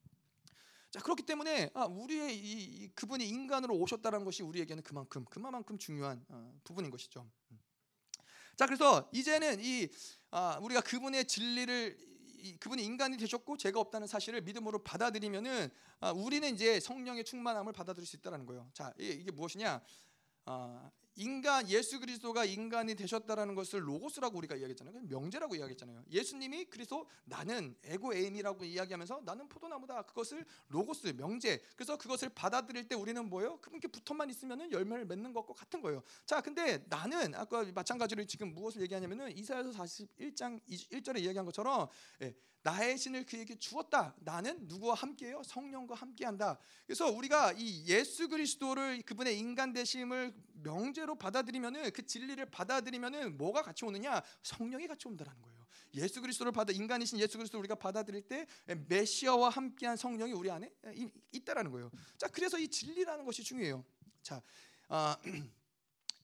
[0.95, 6.24] 자 그렇기 때문에 아, 우리의 이, 이, 그분이 인간으로 오셨다는 것이 우리에게는 그만큼 그만큼 중요한
[6.28, 7.28] 어, 부분인 것이죠.
[7.51, 7.59] 음.
[8.55, 9.88] 자 그래서 이제는 이
[10.30, 11.99] 아, 우리가 그분의 진리를
[12.38, 15.68] 이, 그분이 인간이 되셨고 죄가 없다는 사실을 믿음으로 받아들이면은
[15.99, 18.70] 아, 우리는 이제 성령의 충만함을 받아들일 수 있다는 거예요.
[18.72, 19.80] 자 이게, 이게 무엇이냐?
[20.45, 25.02] 아, 인간 예수 그리스도가 인간이 되셨다라는 것을 로고스라고 우리가 이야기했잖아요.
[25.08, 26.04] 명제라고 이야기했잖아요.
[26.10, 30.02] 예수님이 그래서 나는 에고 에이미라고 이야기하면서 나는 포도나무다.
[30.02, 31.62] 그것을 로고스 명제.
[31.76, 33.60] 그래서 그것을 받아들일 때 우리는 뭐예요?
[33.60, 36.02] 그분께 붙어만 있으면은 열매를 맺는 것과 같은 거예요.
[36.26, 41.88] 자, 근데 나는 아까 마찬가지로 지금 무엇을 얘기하냐면은 이사야서 41장 1절에 이야기한 것처럼
[42.22, 42.34] 예,
[42.64, 44.14] 나의 신을 그에게 주었다.
[44.20, 45.42] 나는 누구와 함께해요?
[45.44, 46.58] 성령과 함께한다.
[46.86, 53.84] 그래서 우리가 이 예수 그리스도를 그분의 인간 되심을 명제로 받아들이면은 그 진리를 받아들이면은 뭐가 같이
[53.84, 54.22] 오느냐?
[54.42, 55.66] 성령이 같이 온다라는 거예요.
[55.92, 58.46] 예수 그리스도를 받아 인간이신 예수 그리스도를 우리가 받아들일 때
[58.88, 60.72] 메시아와 함께한 성령이 우리 안에
[61.32, 61.90] 있다라는 거예요.
[62.16, 63.84] 자, 그래서 이 진리라는 것이 중요해요.
[64.22, 64.42] 자,
[64.88, 65.18] 아,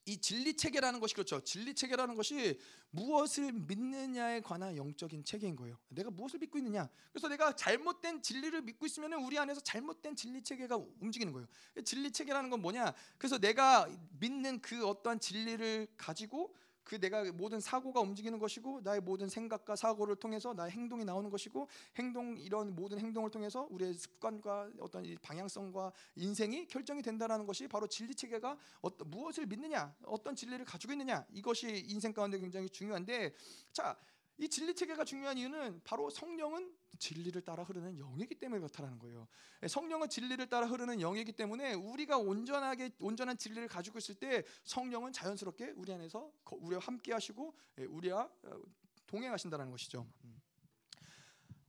[0.06, 1.40] 이 진리 체계라는 것이 그렇죠.
[1.42, 2.58] 진리 체계라는 것이
[2.90, 5.78] 무엇을 믿느냐에 관한 영적인 체계인 거예요.
[5.88, 6.88] 내가 무엇을 믿고 있느냐.
[7.12, 11.46] 그래서 내가 잘못된 진리를 믿고 있으면 우리 안에서 잘못된 진리 체계가 움직이는 거예요.
[11.84, 12.92] 진리 체계라는 건 뭐냐?
[13.18, 13.88] 그래서 내가
[14.18, 16.54] 믿는 그 어떠한 진리를 가지고
[16.84, 21.68] 그 내가 모든 사고가 움직이는 것이고 나의 모든 생각과 사고를 통해서 나의 행동이 나오는 것이고
[21.96, 28.14] 행동 이런 모든 행동을 통해서 우리의 습관과 어떤 방향성과 인생이 결정이 된다라는 것이 바로 진리
[28.14, 33.34] 체계가 어떤 무엇을 믿느냐 어떤 진리를 가지고 있느냐 이것이 인생 가운데 굉장히 중요한데
[33.72, 33.96] 자
[34.40, 39.28] 이 진리 체계가 중요한 이유는 바로 성령은 진리를 따라 흐르는 영이기 때문에 그렇다는 거예요.
[39.62, 45.12] 예, 성령은 진리를 따라 흐르는 영이기 때문에 우리가 온전하게 온전한 진리를 가지고 있을 때 성령은
[45.12, 48.60] 자연스럽게 우리 안에서 우리와 함께 하시고 예, 우리와 어,
[49.06, 50.06] 동행하신다는 것이죠.
[50.24, 50.40] 음.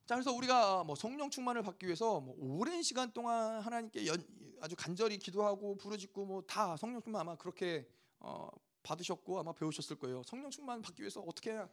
[0.06, 4.26] 자, 그래서 우리가 뭐 성령 충만을 받기 위해서 뭐 오랜 시간 동안 하나님께 연,
[4.62, 7.86] 아주 간절히 기도하고 부르짖고 뭐 다 성령 충만 아마 그렇게
[8.20, 8.48] 어,
[8.84, 10.24] 받으셨고 아마 배우셨을 거예요.
[10.24, 11.68] 성령 충만 받기 위해서 어떻게 해야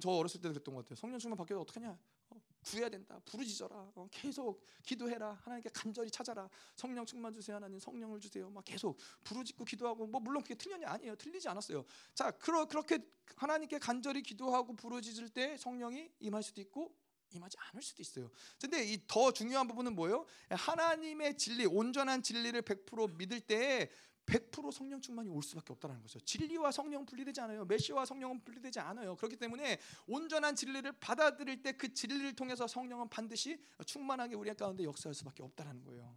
[0.00, 0.96] 저 어렸을 때 그랬던 것 같아요.
[0.96, 1.98] 성령 충만 받기 위해서 어떻게 하냐?
[2.30, 3.20] 어, 구해야 된다.
[3.24, 3.92] 부르짖어라.
[3.94, 5.38] 어, 계속 기도해라.
[5.42, 6.48] 하나님께 간절히 찾아라.
[6.76, 7.56] 성령 충만 주세요.
[7.56, 8.48] 하나님 성령을 주세요.
[8.50, 11.16] 막 계속 부르짖고 기도하고 뭐 물론 그게 틀렸냐 아니에요.
[11.16, 11.84] 틀리지 않았어요.
[12.14, 12.98] 자, 그러, 그렇게
[13.36, 16.94] 하나님께 간절히 기도하고 부르짖을 때 성령이 임할 수도 있고
[17.34, 18.30] 임하지 않을 수도 있어요.
[18.60, 20.24] 근데 이 더 중요한 부분은 뭐예요?
[20.50, 23.90] 하나님의 진리, 온전한 진리를 100% 믿을 때
[24.26, 26.20] 100% 성령 충만이 올 수밖에 없다는 거죠.
[26.20, 27.64] 진리와 성령 분리되지 않아요.
[27.64, 29.16] 메시와 성령은 분리되지 않아요.
[29.16, 35.14] 그렇기 때문에 온전한 진리를 받아들일 때 그 진리를 통해서 성령은 반드시 충만하게 우리 가운데 역사할
[35.14, 36.16] 수밖에 없다는 거예요.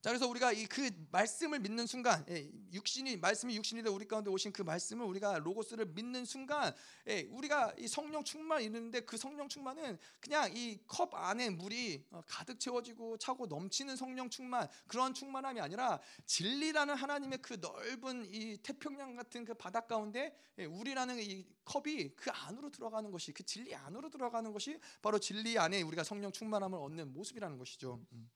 [0.00, 0.02] 음.
[0.02, 4.30] 자 그래서 우리가 이 그 말씀을 믿는 순간 예, 육신이 말씀이 육신이 되 우리 가운데
[4.30, 6.72] 오신 그 말씀을 우리가 로고스를 믿는 순간
[7.08, 12.22] 예, 우리가 이 성령 충만 이르는데 그 성령 충만은 그냥 이 컵 안에 물이 어,
[12.26, 19.16] 가득 채워지고 차고 넘치는 성령 충만 그런 충만함이 아니라 진리라는 하나님의 그 넓은 이 태평양
[19.16, 24.08] 같은 그 바닷 가운데 예, 우리라는 이 컵이 그 안으로 들어가는 것이 그 진리 안으로
[24.08, 28.00] 들어가는 것이 바로 진리 안에 우리가 성령 충만함을 얻는 모습이라는 것이죠.
[28.12, 28.30] 음.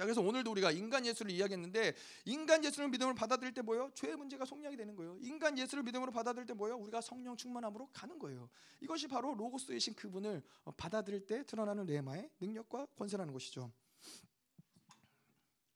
[0.00, 1.94] 자 그래서 오늘도 우리가 인간 예수를 이야기했는데
[2.24, 3.90] 인간 예수를 믿음으로 받아들일 때 뭐요?
[3.94, 5.18] 죄의 문제가 속량이 되는 거예요.
[5.20, 6.74] 인간 예수를 믿음으로 받아들일 때 뭐요?
[6.78, 8.48] 우리가 성령 충만함으로 가는 거예요.
[8.80, 13.70] 이것이 바로 로고스이신 그분을 어, 받아들일 때 드러나는 레마의 능력과 권세라는 것이죠.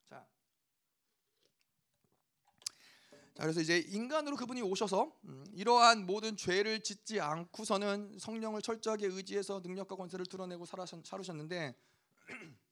[0.08, 0.26] 자.
[3.34, 9.60] 자 그래서 이제 인간으로 그분이 오셔서 음, 이러한 모든 죄를 짓지 않고서는 성령을 철저하게 의지해서
[9.62, 11.74] 능력과 권세를 드러내고 살으셨는데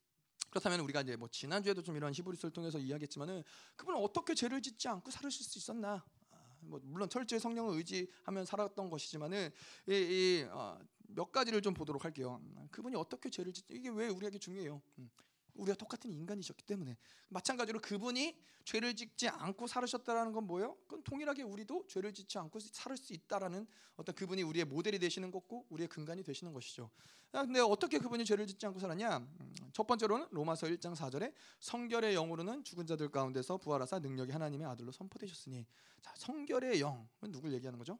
[0.53, 3.43] 그렇다면 우리가 이제 뭐 지난주에도 좀 이런 히브리서를 통해서 이야기했지만은
[3.75, 6.05] 그분은 어떻게 죄를 짓지 않고 살으실 수 있었나?
[6.31, 9.51] 아, 뭐 물론 철저히 성령을 의지하면 살았던 것이지만은
[9.89, 12.39] 이, 이, 어, 몇 가지를 좀 보도록 할게요.
[12.71, 14.83] 그분이 어떻게 죄를 짓 이게 왜 우리에게 중요해요?
[14.99, 15.11] 음.
[15.55, 16.97] 우리가 똑같은 인간이셨기 때문에
[17.29, 20.77] 마찬가지로 그분이 죄를 짓지 않고 살으셨다라는 건 뭐예요?
[20.87, 23.67] 그건 동일하게 우리도 죄를 짓지 않고 살을 수 있다라는
[23.97, 26.91] 어떤 그분이 우리의 모델이 되시는 것고 우리의 근간이 되시는 것이죠.
[27.33, 29.17] 아, 근데 어떻게 그분이 죄를 짓지 않고 살았냐?
[29.19, 34.93] 음, 첫 번째로는 로마서 1장 4절에 성결의 영으로는 죽은 자들 가운데서 부활하사 능력이 하나님의 아들로
[34.93, 35.67] 선포되셨으니
[36.03, 37.99] 자 성결의 영은 누굴 얘기하는 거죠?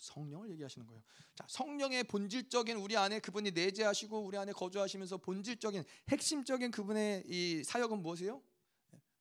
[0.00, 1.02] 성령을 얘기하시는 거예요.
[1.34, 8.02] 자, 성령의 본질적인 우리 안에 그분이 내재하시고 우리 안에 거주하시면서 본질적인 핵심적인 그분의 이 사역은
[8.02, 8.42] 무엇이에요?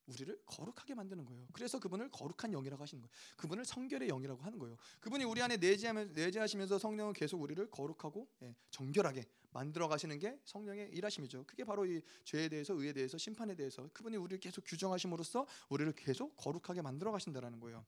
[0.10, 1.48] 우리를 거룩하게 만드는 거예요.
[1.54, 3.12] 그래서 그분을 거룩한 영이라고 하시는 거예요.
[3.38, 4.76] 그분을 성결의 영이라고 하는 거예요.
[5.02, 11.46] 그분이 우리 안에 내재하시면서 성령은 계속 우리를 거룩하고 예, 정결하게 만들어 가시는 게 성령의 일하심이죠.
[11.46, 16.36] 그게 바로 이 죄에 대해서 의에 대해서 심판에 대해서 그분이 우리를 계속 규정하심으로써 우리를 계속
[16.38, 17.86] 거룩하게 만들어 가신다라는 거예요.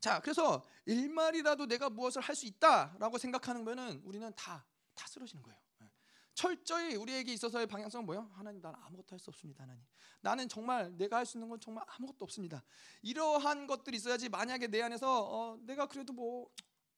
[0.00, 4.64] 자, 그래서 일말이라도 내가 무엇을 할 수 있다라고 생각하는 거는 우리는 다,
[4.94, 5.58] 다 쓰러지는 거예요.
[5.82, 5.90] 예.
[6.34, 8.30] 철저히 우리에게 있어서의 방향성은 뭐예요?
[8.34, 9.64] 하나님 나는 아무것도 할 수 없습니다.
[9.64, 9.82] 하나님.
[10.20, 12.62] 나는 정말 내가 할 수 있는 건 정말 아무것도 없습니다.
[13.02, 16.48] 이러한 것들이 있어야지 만약에 내 안에서 어, 내가 그래도 뭐,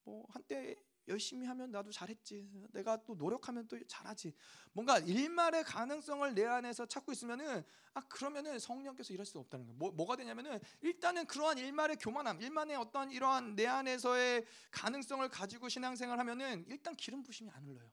[0.03, 0.75] 뭐 한때
[1.09, 2.49] 열심히 하면 나도 잘했지.
[2.71, 4.33] 내가 또 노력하면 또 잘하지.
[4.71, 7.63] 뭔가 일말의 가능성을 내 안에서 찾고 있으면은
[7.93, 9.77] 아 그러면은 성령께서 일할 수 없다는 거예요.
[9.77, 16.19] 뭐, 뭐가 되냐면은 일단은 그러한 일말의 교만함, 일만의 어떤 이러한 내 안에서의 가능성을 가지고 신앙생활
[16.19, 17.89] 하면은 일단 기름 부심이 안 흘러요.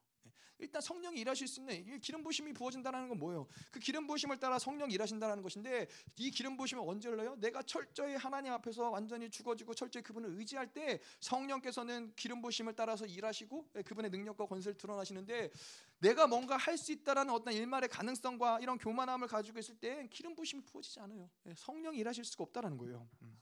[0.59, 3.47] 일단 성령이 일하실 수 있는 기름 부심이 부어진다는 건 뭐예요?
[3.70, 7.37] 그 기름 부심을 따라 성령이 일하신다는 것인데 이 기름 부심은 언제 흘러요?
[7.37, 13.70] 내가 철저히 하나님 앞에서 완전히 죽어지고 철저히 그분을 의지할 때 성령께서는 기름 부심을 따라서 일하시고
[13.77, 15.51] 예, 그분의 능력과 권세를 드러나시는데
[15.99, 20.62] 내가 뭔가 할 수 있다라는 어떤 일말의 가능성과 이런 교만함을 가지고 있을 때 기름 부심이
[20.62, 21.28] 부어지지 않아요.
[21.47, 23.09] 예, 성령이 일하실 수가 없다라는 거예요.
[23.23, 23.39] 음.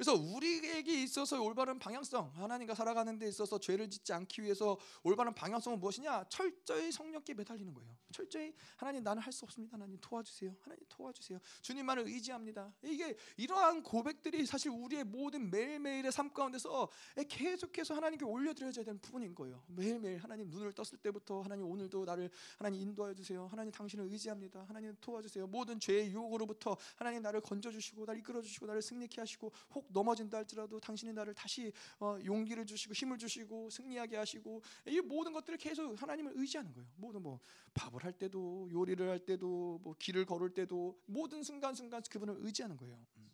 [0.00, 5.78] 그래서 우리에게 있어서 올바른 방향성, 하나님과 살아가는 데 있어서 죄를 짓지 않기 위해서 올바른 방향성은
[5.78, 6.24] 무엇이냐?
[6.30, 7.94] 철저히 성령께 매달리는 거예요.
[8.10, 9.74] 철저히 하나님 나는 할 수 없습니다.
[9.74, 10.56] 하나님 도와주세요.
[10.62, 11.38] 하나님 도와주세요.
[11.60, 12.72] 주님만을 의지합니다.
[12.82, 16.88] 이게 이러한 고백들이 사실 우리의 모든 매일매일의 삶 가운데서
[17.28, 19.62] 계속해서 하나님께 올려드려야 되는 부분인 거예요.
[19.66, 23.46] 매일매일 하나님 눈을 떴을 때부터 하나님 오늘도 나를 하나님 인도하여 주세요.
[23.50, 24.64] 하나님 당신을 의지합니다.
[24.66, 25.46] 하나님 도와주세요.
[25.46, 30.38] 모든 죄의 유혹으로부터 하나님 나를 건져 주시고 나를 이끌어 주시고 나를 승리케 하시고 혹 넘어진다
[30.38, 36.00] 할지라도 당신이 나를 다시 어, 용기를 주시고 힘을 주시고 승리하게 하시고 이 모든 것들을 계속
[36.00, 36.88] 하나님을 의지하는 거예요.
[36.96, 37.40] 모든 뭐
[37.74, 42.96] 밥을 할 때도 요리를 할 때도 뭐 길을 걸을 때도 모든 순간순간 그분을 의지하는 거예요.
[43.16, 43.29] 음.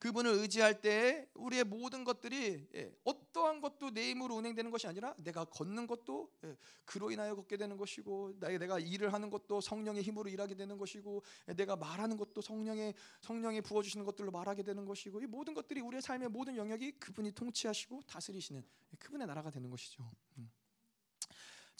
[0.00, 5.44] 그분을 의지할 때 우리의 모든 것들이 예, 어떠한 것도 내 힘으로 운행되는 것이 아니라 내가
[5.44, 6.56] 걷는 것도 예,
[6.86, 11.52] 그로 인하여 걷게 되는 것이고 내가 일을 하는 것도 성령의 힘으로 일하게 되는 것이고 예,
[11.52, 16.00] 내가 말하는 것도 성령의 성령이 부어 주시는 것들로 말하게 되는 것이고 이 모든 것들이 우리의
[16.00, 18.64] 삶의 모든 영역이 그분이 통치하시고 다스리시는
[18.98, 20.10] 그분의 나라가 되는 것이죠.
[20.38, 20.50] 음.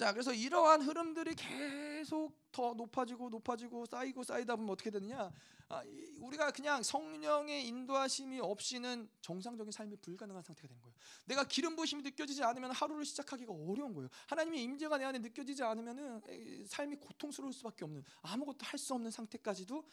[0.00, 5.30] 자, 그래서 이러한 흐름들이 계속 더 높아지고 높아지고 쌓이고 쌓이다 보면 어떻게 되느냐?
[5.68, 5.82] 아,
[6.18, 10.94] 우리가 그냥 성령의 인도하심이 없이는 정상적인 삶이 불가능한 상태가 되는 거예요.
[11.26, 14.08] 내가 기름 부심이 느껴지지 않으면 하루를 시작하기가 어려운 거예요.
[14.26, 16.22] 하나님의 임재가 내 안에 느껴지지 않으면은
[16.66, 19.84] 삶이 고통스러울 수밖에 없는 아무것도 할 수 없는 상태까지도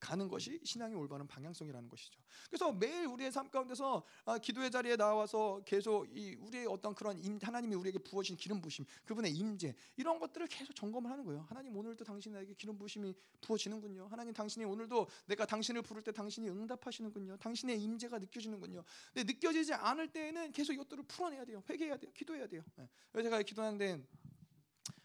[0.00, 2.18] 가는 것이 신앙의 올바른 방향성이라는 것이죠.
[2.48, 7.38] 그래서 매일 우리의 삶 가운데서 아, 기도의 자리에 나와서 계속 이 우리의 어떤 그런 임,
[7.40, 11.42] 하나님이 우리에게 부어진 기름 부심, 그분의 임재 이런 것들을 계속 점검을 하는 거예요.
[11.48, 14.06] 하나님 오늘도 당신에게 기름 부심이 부어지는군요.
[14.08, 17.36] 하나님 당신이 오늘도 내가 당신을 부를 때 당신이 응답하시는군요.
[17.38, 18.84] 당신의 임재가 느껴지는군요.
[19.12, 21.62] 근데 느껴지지 않을 때에는 계속 이것들을 풀어내야 돼요.
[21.68, 22.10] 회개해야 돼요.
[22.14, 22.62] 기도해야 돼요.
[22.76, 22.88] 네.
[23.22, 24.06] 제가 기도하는데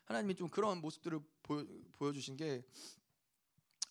[0.06, 2.64] 하나님이 좀 그런 모습들을 보여, 보여주신 게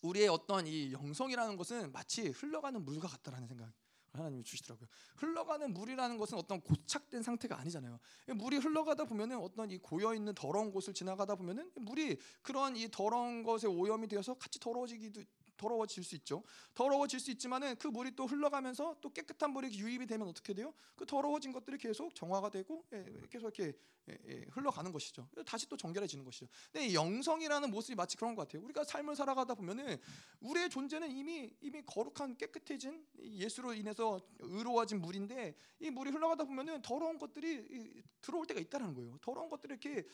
[0.03, 3.73] 우리의 어떤 이 영성이라는 것은 마치 흘러가는 물과 같다라는 생각.
[4.19, 4.89] 하나님이 주시더라고요.
[5.17, 7.99] 흘러가는 물이라는 것은 어떤 고착된 상태가 아니잖아요.
[8.35, 13.43] 물이 흘러가다 보면은 어떤 이 고여 있는 더러운 곳을 지나가다 보면은 물이 그런 이 더러운
[13.43, 15.23] 것에 오염이 되어서 같이 더러워지기도
[15.57, 16.43] 더러워질 수 있죠.
[16.75, 20.75] 더러워질 수 있지만은 그 물이 또 흘러가면서 또 깨끗한 물이 유입이 되면 어떻게 돼요?
[20.97, 23.77] 그 더러워진 것들이 계속 정화가 되고 예, 계속 이렇게
[24.11, 25.27] 예, 예, 흘러가는 것이죠.
[25.47, 26.47] 다시 또 정결해지는 것이죠.
[26.71, 28.63] 근데 영성이라는 모습이 마치 그런 것 같아요.
[28.65, 29.97] 우리가 삶을 살아가다 보면은
[30.41, 37.19] 우리의 존재는 이미 이미 거룩한 깨끗해진 예수로 인해서 의로워진 물인데 이 물이 흘러가다 보면은 더러운
[37.19, 39.19] 것들이 들어올 때가 있다라는 거예요.
[39.23, 40.07] 더러운 것들이 이렇게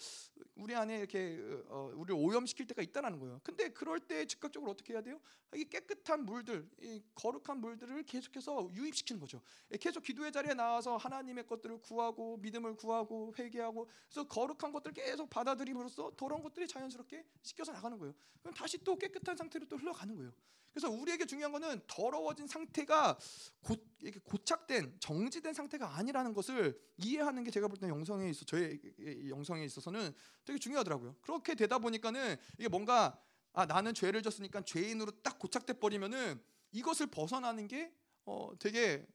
[0.54, 3.40] 우리 안에 이렇게 어, 우리를 오염시킬 때가 있다라는 거예요.
[3.42, 5.20] 근데 그럴 때 즉각적으로 어떻게 해야 돼요?
[5.56, 9.42] 이 깨끗한 물들, 이 거룩한 물들을 계속해서 유입시키는 거죠.
[9.80, 15.30] 계속 기도의 자리에 나와서 하나님의 것들을 구하고 믿음을 구하고 회개하고 하고 그래서 거룩한 것들 계속
[15.30, 18.14] 받아들임으로써 더러운 것들이 자연스럽게 씻겨서 나가는 거예요.
[18.40, 20.32] 그럼 다시 또 깨끗한 상태로 또 흘러가는 거예요.
[20.72, 23.18] 그래서 우리에게 중요한 것은 더러워진 상태가
[23.60, 28.80] 고, 이렇게 고착된 정지된 상태가 아니라는 것을 이해하는 게 제가 볼 때 영성에 있어 저의
[29.28, 30.12] 영성에 있어서는
[30.44, 31.16] 되게 중요하더라고요.
[31.22, 33.20] 그렇게 되다 보니까는 이게 뭔가
[33.52, 36.40] 아 나는 죄를 졌으니까 죄인으로 딱 고착돼 버리면은
[36.72, 37.92] 이것을 벗어나는 게
[38.24, 39.06] 어, 되게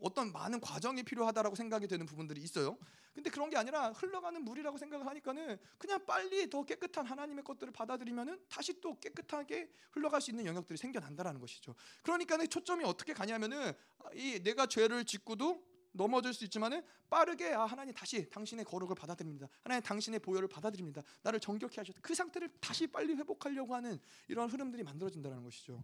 [0.00, 2.78] 어떤 많은 과정이 필요하다라고 생각이 되는 부분들이 있어요.
[3.14, 8.40] 근데 그런 게 아니라 흘러가는 물이라고 생각을 하니까는 그냥 빨리 더 깨끗한 하나님의 것들을 받아들이면은
[8.48, 11.74] 다시 또 깨끗하게 흘러갈 수 있는 영역들이 생겨난다라는 것이죠.
[12.02, 13.72] 그러니까는 초점이 어떻게 가냐면은
[14.14, 19.48] 이 내가 죄를 짓고도 넘어질 수 있지만은 빠르게 아 하나님 다시 당신의 거룩을 받아들입니다.
[19.62, 21.02] 하나님 당신의 보혈을 받아들입니다.
[21.22, 22.00] 나를 정결케 하셨다.
[22.02, 23.98] 그 상태를 다시 빨리 회복하려고 하는
[24.28, 25.82] 이런 흐름들이 만들어진다는 것이죠.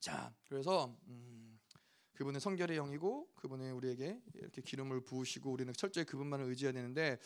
[0.00, 1.60] 자, 그래서 음,
[2.14, 7.18] 그분은 성결의 영이고 그분은 우리에게 이렇게 기름을 부으시고 우리는 철저히 그분만을 의지해야 되는데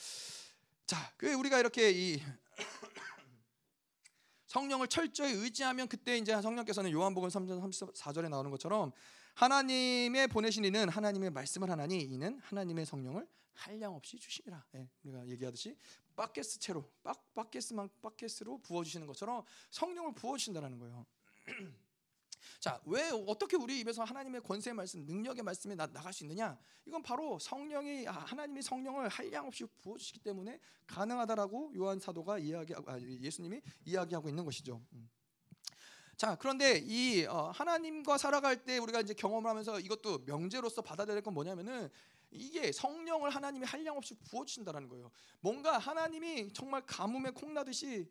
[0.87, 2.23] 자, 그 우리가 이렇게 이
[4.47, 8.93] 성령을 철저히 의지하면 그때 이제 성령께서는 요한복음 3장 34절에 나오는 것처럼
[9.37, 14.65] 하나님의 보내신 이는 하나님의 말씀을 하나니 이는 하나님의 성령을 한량 없이 주시니라.
[14.75, 15.77] 예, 우리가 얘기하듯이
[16.17, 16.91] 바켓스 채로
[17.35, 21.05] 바켓스만 바켓스로 부어 주시는 것처럼 성령을 부어 주신다라는 거예요.
[22.61, 26.59] 자, 왜 어떻게 우리 입에서 하나님의 권세의 말씀, 능력의 말씀이 나, 나갈 수 있느냐?
[26.87, 32.91] 이건 바로 성령이 아, 하나님의 성령을 한량 없이 부어 주시기 때문에 가능하다라고 요한 사도가 이야기하고
[32.91, 34.83] 아, 예수님이 이야기하고 있는 것이죠.
[34.95, 35.11] 음.
[36.17, 41.35] 자, 그런데 이 어, 하나님과 살아갈 때 우리가 이제 경험을 하면서 이것도 명제로서 받아들일 건
[41.35, 41.91] 뭐냐면은
[42.31, 45.11] 이게 성령을 하나님이 한량 없이 부어주신다는 거예요.
[45.41, 48.07] 뭔가 하나님이 정말 가뭄에 콩나듯이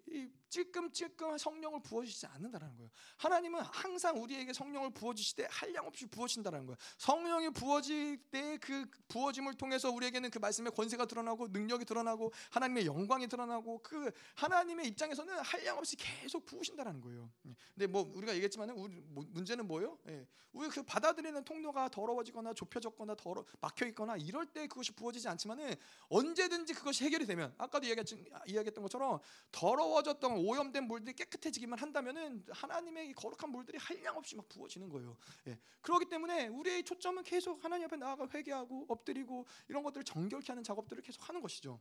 [0.50, 2.90] 찔끔찔끔 성령을 부어주시지 않는다는 거예요.
[3.18, 6.78] 하나님은 항상 우리에게 성령을 부어주실 때 한량 없이 부어주신다는 거예요.
[6.98, 13.28] 성령이 부어질 때 그 부어짐을 통해서 우리에게는 그 말씀의 권세가 드러나고 능력이 드러나고 하나님의 영광이
[13.28, 17.32] 드러나고 그 하나님의 입장에서는 한량 없이 계속 부으신다는 거예요.
[17.74, 19.98] 근데 뭐 우리가 얘기했지만 우리 문제는 뭐예요?
[20.10, 20.28] 예.
[20.52, 25.76] 우리 그 받아들이는 통로가 더러워지거나 좁혀졌거나 더러 막혀 있거나 있거나 이럴 때 그것이 부어지지 않지만은
[26.08, 29.20] 언제든지 그것이 해결이 되면 아까도 이야기했던 것처럼
[29.52, 35.18] 더러워졌던 오염된 물들이 깨끗해지기만 한다면은 하나님의 거룩한 물들이 한량없이 막 부어지는 거예요.
[35.48, 35.60] 예.
[35.82, 41.02] 그렇기 때문에 우리의 초점은 계속 하나님 앞에 나아가 회개하고 엎드리고 이런 것들을 정결케 하는 작업들을
[41.04, 41.80] 계속 하는 것이죠.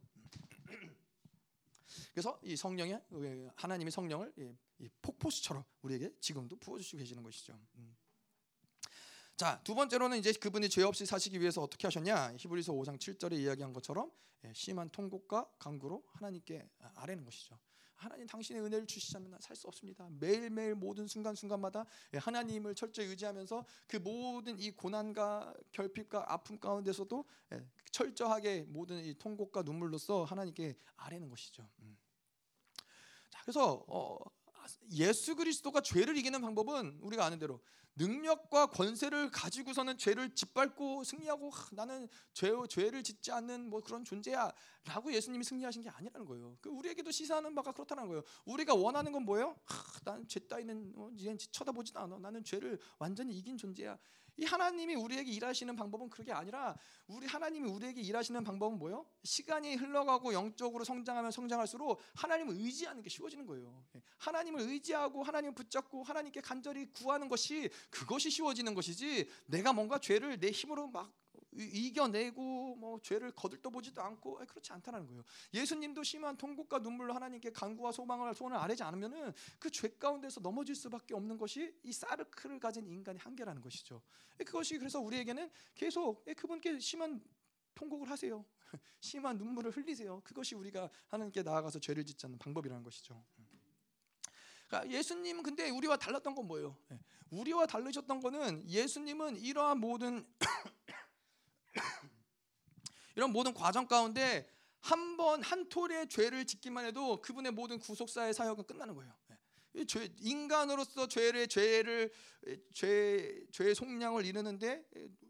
[2.12, 3.01] 그래서 이 성령의
[3.55, 4.32] 하나님의 성령을
[5.02, 7.59] 폭포수처럼 우리에게 지금도 부어주시고 계시는 것이죠.
[7.76, 7.94] 음.
[9.36, 12.35] 자, 두 번째로는 이제 그분이 죄 없이 사시기 위해서 어떻게 하셨냐?
[12.39, 14.12] 히브리서 5장 7절에 이야기한 것처럼
[14.44, 17.59] 예, 심한 통곡과 강구로 하나님께 아뢰는 것이죠.
[17.97, 20.09] 하나님 당신의 은혜를 주시지 않으면 살 수 없습니다.
[20.20, 27.24] 매일매일 모든 순간순간마다 예, 하나님을 철저히 의지하면서 그 모든 이 고난과 결핍과 아픔 가운데서도
[27.55, 31.69] 예, 철저하게 모든 이 통곡과 눈물로써 하나님께 아뢰는 것이죠.
[31.81, 31.98] 음.
[33.31, 34.16] 자, 그래서 어,
[34.93, 37.61] 예수 그리스도가 죄를 이기는 방법은 우리가 아는 대로
[37.96, 45.12] 능력과 권세를 가지고서는 죄를 짓밟고 승리하고 하, 나는 죄, 죄를 짓지 않는 뭐 그런 존재야라고
[45.12, 46.56] 예수님이 승리하신 게 아니라는 거예요.
[46.60, 48.22] 그 우리에게도 시사하는 바가 그렇다는 거예요.
[48.44, 49.56] 우리가 원하는 건 뭐예요?
[50.04, 51.10] 난 죄 따위는 어,
[51.52, 52.18] 쳐다보지도 않아.
[52.18, 53.98] 나는 죄를 완전히 이긴 존재야.
[54.36, 59.06] 이 하나님이 우리에게 일하시는 방법은 그게 아니라 우리 하나님이 우리에게 일하시는 방법은 뭐예요?
[59.23, 63.85] 시간이 흘러가고 영적으로 성장하면 성장할수록 하나님을 의지하는 게 쉬워지는 거예요.
[63.94, 64.02] 예.
[64.19, 70.51] 하나님을 의지하고 하나님을 붙잡고 하나님께 간절히 구하는 것이 그것이 쉬워지는 것이지 내가 뭔가 죄를 내
[70.51, 71.12] 힘으로 막
[71.56, 75.22] 이겨내고 뭐 죄를 거들떠보지도 않고 그렇지 않다는 거예요.
[75.52, 81.14] 예수님도 심한 통곡과 눈물로 하나님께 간구와 소망을 소원을 아뢰지 않으면은 그 죄 가운데서 넘어질 수밖에
[81.14, 84.01] 없는 것이 이 사르크를 가진 인간의 한계라는 것이죠.
[84.39, 87.20] 그것이 그래서 우리에게는 계속 그분께 심한
[87.74, 88.44] 통곡을 하세요.
[89.01, 90.20] 심한 눈물을 흘리세요.
[90.24, 93.24] 그것이 우리가 하나님께 나아가서 죄를 짓지 않는 방법이라는 것이죠.
[94.68, 96.76] 그러니까 예수님은 근데 우리와 달랐던 건 뭐예요?
[97.31, 100.26] 우리와 다르셨던 거는 예수님은 이러한 모든
[103.16, 104.47] 이런 모든 과정 가운데
[104.81, 109.15] 한 번 한 톨의 죄를 짓기만 해도 그분의 모든 구속사의 사역은 끝나는 거예요.
[109.77, 109.85] 예.
[109.86, 112.12] 죄, 인간으로서 죄를 죄를
[112.74, 114.85] 죄 죄의 속량을 이루는데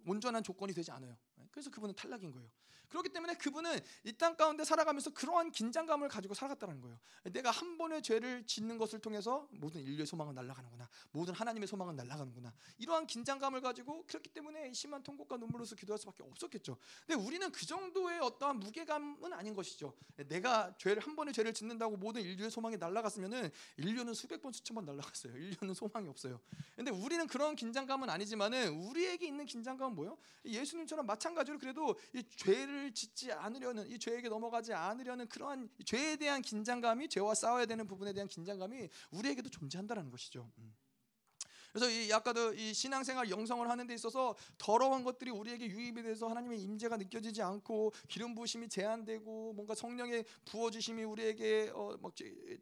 [0.06, 1.16] 온전한 조건이 되지 않아요.
[1.38, 1.48] 예.
[1.50, 2.50] 그래서 그분은 탈락인 거예요.
[2.94, 6.96] 그렇기 때문에 그분은 이 땅 가운데 살아가면서 그러한 긴장감을 가지고 살아갔다는 거예요.
[7.32, 10.88] 내가 한 번의 죄를 짓는 것을 통해서 모든 인류의 소망은 날아가는구나.
[11.10, 12.54] 모든 하나님의 소망은 날아가는구나.
[12.78, 16.76] 이러한 긴장감을 가지고 그렇기 때문에 심한 통곡과 눈물로서 기도할 수밖에 없었겠죠.
[17.04, 19.92] 근데 우리는 그 정도의 어떠한 무게감은 아닌 것이죠.
[20.28, 24.84] 내가 죄를 한 번의 죄를 짓는다고 모든 인류의 소망이 날아갔으면은 인류는 수백 번 수천 번
[24.84, 25.36] 날아갔어요.
[25.36, 26.40] 인류는 소망이 없어요.
[26.76, 30.16] 근데 우리는 그런 긴장감은 아니지만은 우리에게 있는 긴장감은 뭐요?
[30.44, 36.42] 예수님처럼 마찬가지로 그래도 이 죄를 죄를 짓지 않으려는 이 죄에게 넘어가지 않으려는 그러한 죄에 대한
[36.42, 40.50] 긴장감이 죄와 싸워야 되는 부분에 대한 긴장감이 우리에게도 존재한다는 것이죠.
[40.58, 40.74] 음.
[41.72, 46.62] 그래서 이 아까도 이 신앙생활 영성을 하는 데 있어서 더러운 것들이 우리에게 유입이 돼서 하나님의
[46.62, 52.12] 임재가 느껴지지 않고 기름 부심이 제한되고 뭔가 성령의 부어 주심이 우리에게 어, 막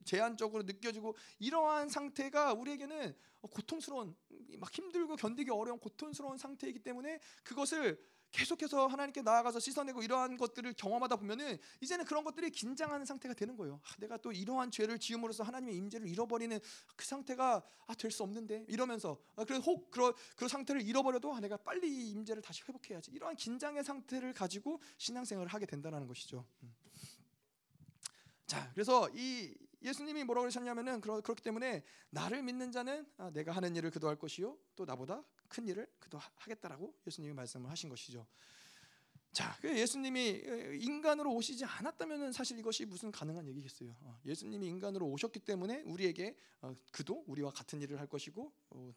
[0.06, 4.16] 제한적으로 느껴지고 이러한 상태가 우리에게는 고통스러운
[4.58, 11.16] 막 힘들고 견디기 어려운 고통스러운 상태이기 때문에 그것을 계속해서 하나님께 나아가서 씻어내고 이러한 것들을 경험하다
[11.16, 13.80] 보면은 이제는 그런 것들이 긴장하는 상태가 되는 거예요.
[13.84, 16.58] 아, 내가 또 이러한 죄를 지음으로써 하나님의 임재를 잃어버리는
[16.96, 21.40] 그 상태가 아, 될 수 없는데 이러면서 아, 그래서 혹 그런 그 상태를 잃어버려도 아,
[21.40, 26.44] 내가 빨리 이 임재를 다시 회복해야지 이러한 긴장의 상태를 가지고 신앙생활을 하게 된다는 것이죠.
[26.62, 26.74] 음.
[28.46, 33.74] 자, 그래서 이 예수님이 뭐라고 그러셨냐면은 그렇 기 때문에 나를 믿는 자는 아, 내가 하는
[33.76, 38.26] 일을 그도 할 것이요 또 나보다 큰 일을 그도 하겠다라고 예수님이 말씀을 하신 것이죠.
[39.32, 40.42] 자, 그 예수님이
[40.80, 43.96] 인간으로 오시지 않았다면 사실 이것이 무슨 가능한 얘기겠어요.
[44.00, 48.94] 어, 예수님이 인간으로 오셨기 때문에 우리에게 어, 그도 우리와 같은 일을 할 것이고 어,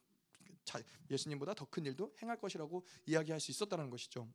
[1.09, 4.27] 예수님보다 더 큰 일도 행할 것이라고 이야기할 수 있었다는 것이죠.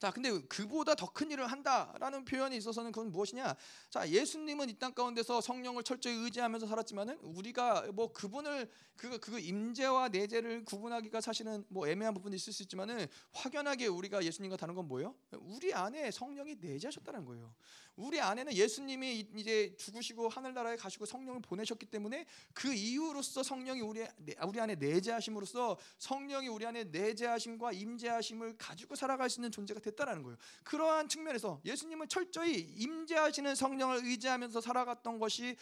[0.00, 0.02] 음.
[0.02, 3.54] 자, 근데 그보다 더 큰 일을 한다라는 표현이 있어서는 그건 무엇이냐?
[3.90, 10.08] 자, 예수님은 이 땅 가운데서 성령을 철저히 의지하면서 살았지만은 우리가 뭐 그분을 그, 그 임재와
[10.08, 15.14] 내재를 구분하기가 사실은 뭐 애매한 부분이 있을 수 있지만은 확연하게 우리가 예수님과 다른 건 뭐예요?
[15.40, 17.54] 우리 안에 성령이 내재하셨다는 거예요.
[18.00, 22.24] 우리 안에는 예수님이 이제 죽으시고 하늘나라에 가시고 성령을 보내셨기 때문에
[22.54, 24.06] 그 이유로서 성령이 우리
[24.46, 30.38] 우리 안에 내재하심으로써 성령이 우리 안에 내재하심과 임재하심을 가지고 살아갈 수 있는 존재가 됐다라는 거예요.
[30.64, 35.56] 그러한 측면에서 예수님은 철저히 임재하시는 성령을 의지하면서 살아갔던 것이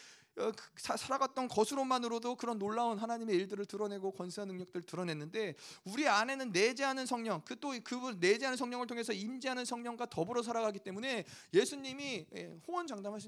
[0.76, 5.54] 살아갔던 것으로만으로도 그런 놀라운 하나님의 일들을 드러내고 권세와 능력들을 드러냈는데
[5.84, 11.24] 우리 안에는 내재하는 성령 그 또 그분 내재하는 성령을 통해서 임재하는 성령과 더불어 살아가기 때문에
[11.52, 12.60] 예수님이 예,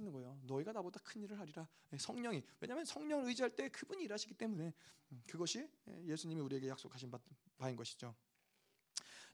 [0.01, 0.39] 있는 거예요.
[0.47, 1.67] 너희가 나보다 큰 일을 하리라.
[1.93, 4.73] 예, 성령이 왜냐하면 성령을 의지할 때 그분이 일하시기 때문에
[5.13, 7.11] 음, 그것이 예, 예수님이 우리에게 약속하신
[7.59, 8.15] 바인 것이죠.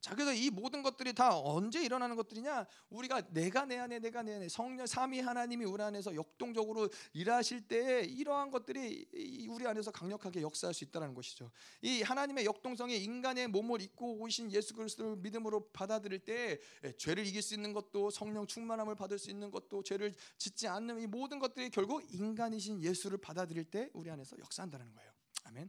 [0.06, 2.64] 자, 그래서 이 모든 것들이 다 언제 일어나는 것들이냐?
[2.90, 8.04] 우리가 내가 내 안에 내가 내 안에 성령 삼위 하나님이 우리 안에서 역동적으로 일하실 때
[8.04, 11.50] 이러한 것들이 우리 안에서 강력하게 역사할 수 있다는 것이죠.
[11.82, 17.42] 이 하나님의 역동성이 인간의 몸을 입고 오신 예수 그리스도를 믿음으로 받아들일 때 예, 죄를 이길
[17.42, 21.68] 수 있는 것도 성령 충만함을 받을 수 있는 것도 죄를 짓지 않는 이 모든 것들이
[21.70, 25.10] 결국 인간이신 예수를 받아들일 때 우리 안에서 역사한다는 거예요.
[25.46, 25.68] 아멘.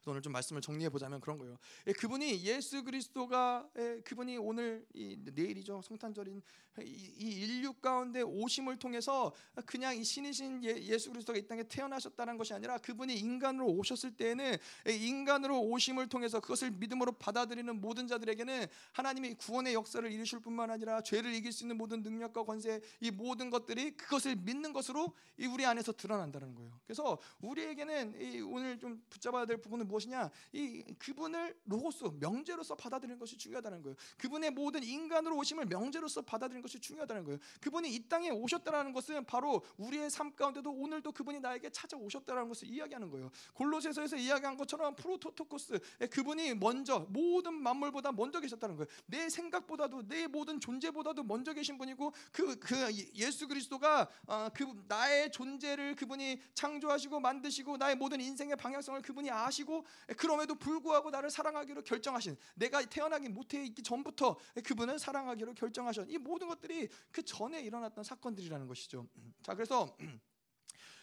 [0.00, 1.56] 자, 오늘 좀 말씀을 정리해 보자면 그런 거예요.
[1.86, 6.42] 예, 그분이 예수 그리스도가 예, 그분이 오늘 이, 내일이죠 성탄절인
[6.82, 9.32] 이, 이 인류 가운데 오심을 통해서
[9.66, 14.56] 그냥 이 신이신 예, 수 그리스도가 이 땅에 태어나셨다는 것이 아니라 그분이 인간으로 오셨을 때에는
[14.88, 21.02] 예, 인간으로 오심을 통해서 그것을 믿음으로 받아들이는 모든 자들에게는 하나님이 구원의 역사를 이루실 뿐만 아니라
[21.02, 25.66] 죄를 이길 수 있는 모든 능력과 권세 이 모든 것들이 그것을 믿는 것으로 이 우리
[25.66, 26.78] 안에서 드러난다는 거예요.
[26.86, 30.30] 그래서 우리에게는 이 오늘 좀 붙잡아야 될 부분은 무엇이냐?
[30.52, 33.96] 이 그분을 로고스 명제로서 받아들이는 것이 중요하다는 거예요.
[34.18, 37.38] 그분의 모든 인간으로 오심을 명제로서 받아들이는 것이 중요하다는 거예요.
[37.60, 43.10] 그분이 이 땅에 오셨다라는 것은 바로 우리의 삶 가운데도 오늘도 그분이 나에게 찾아오셨다라는 것을 이야기하는
[43.10, 43.30] 거예요.
[43.54, 48.86] 골로새서에서 이야기한 것처럼 프로토토코스 예, 그분이 먼저 모든 만물보다 먼저 계셨다는 거예요.
[49.06, 52.76] 내 생각보다도 내 모든 존재보다도 먼저 계신 분이고 그, 그
[53.14, 59.77] 예수 그리스도가 어, 그 나의 존재를 그분이 창조하시고 만드시고 나의 모든 인생의 방향성을 그분이 아시고
[60.08, 66.18] 예, 그럼에도 불구하고 나를 사랑하기로 결정하신 내가 태어나기 못해 있기 전부터 그분을 사랑하기로 결정하신 이
[66.18, 69.06] 모든 것들이 그 전에 일어났던 사건들이라는 것이죠.
[69.42, 69.96] 자 그래서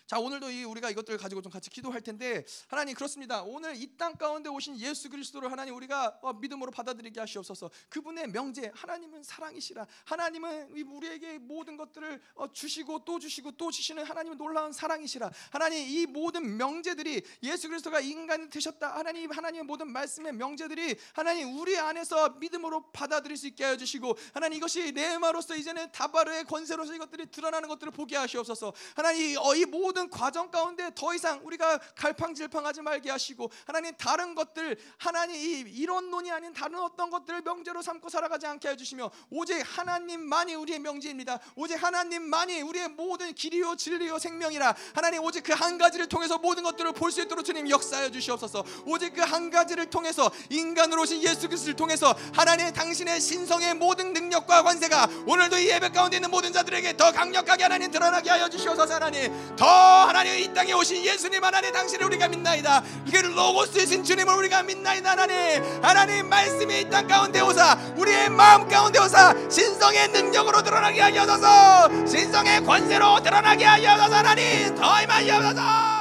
[0.07, 3.41] 자 오늘도 이 우리가 이것들을 가지고 좀 같이 기도할 텐데 하나님 그렇습니다.
[3.41, 7.71] 오늘 이 땅 가운데 오신 예수 그리스도를 하나님 우리가 어, 믿음으로 받아들이게 하시옵소서.
[7.89, 9.87] 그분의 명제 하나님은 사랑이시라.
[10.03, 15.31] 하나님은 우리에게 모든 것들을 어, 주시고 또 주시고 또 주시는 하나님은 놀라운 사랑이시라.
[15.49, 18.95] 하나님 이 모든 명제들이 예수 그리스도가 인간이 되셨다.
[18.97, 24.57] 하나님 하나님의 모든 말씀의 명제들이 하나님 우리 안에서 믿음으로 받아들일 수 있게 하여 주시고 하나님
[24.57, 28.73] 이것이 내마로서 이제는 다바르의 권세로서 이것들이 드러나는 것들을 보게 하시옵소서.
[28.95, 34.35] 하나님 어, 이 모든 모든 과정 가운데 더 이상 우리가 갈팡질팡하지 말게 하시고 하나님 다른
[34.35, 40.55] 것들 하나님 이 이론론이 아닌 다른 어떤 것들을 명제로 삼고 살아가지 않게 해주시며 오직 하나님만이
[40.55, 41.39] 우리의 명제입니다.
[41.55, 46.91] 오직 하나님만이 우리의 모든 길이요 진리요 생명이라 하나님 오직 그 한 가지를 통해서 모든 것들을
[46.91, 48.65] 볼 수 있도록 주님 역사해 주시옵소서.
[48.85, 54.63] 오직 그 한 가지를 통해서 인간으로 오신 예수 그리스도를 통해서 하나님 당신의 신성의 모든 능력과
[54.63, 59.55] 관세가 오늘도 이 예배 가운데 있는 모든 자들에게 더 강력하게 하나님 드러나게 하여 주시옵소서 하나님
[59.55, 62.81] 더 하나님 이 땅에 오신 예수님 하나님 당신을 우리가 믿나이다.
[63.05, 65.63] 이게 로고스이신 주님을 우리가 믿나이다 하나님.
[65.83, 71.89] 하나님 말씀이 이 땅 가운데 오사 우리의 마음 가운데 오사 신성의 능력으로 드러나게 하여서.
[72.05, 74.75] 신성의 권세로 드러나게 하여서 하나님.
[74.75, 75.94] 더 임하여 옵소서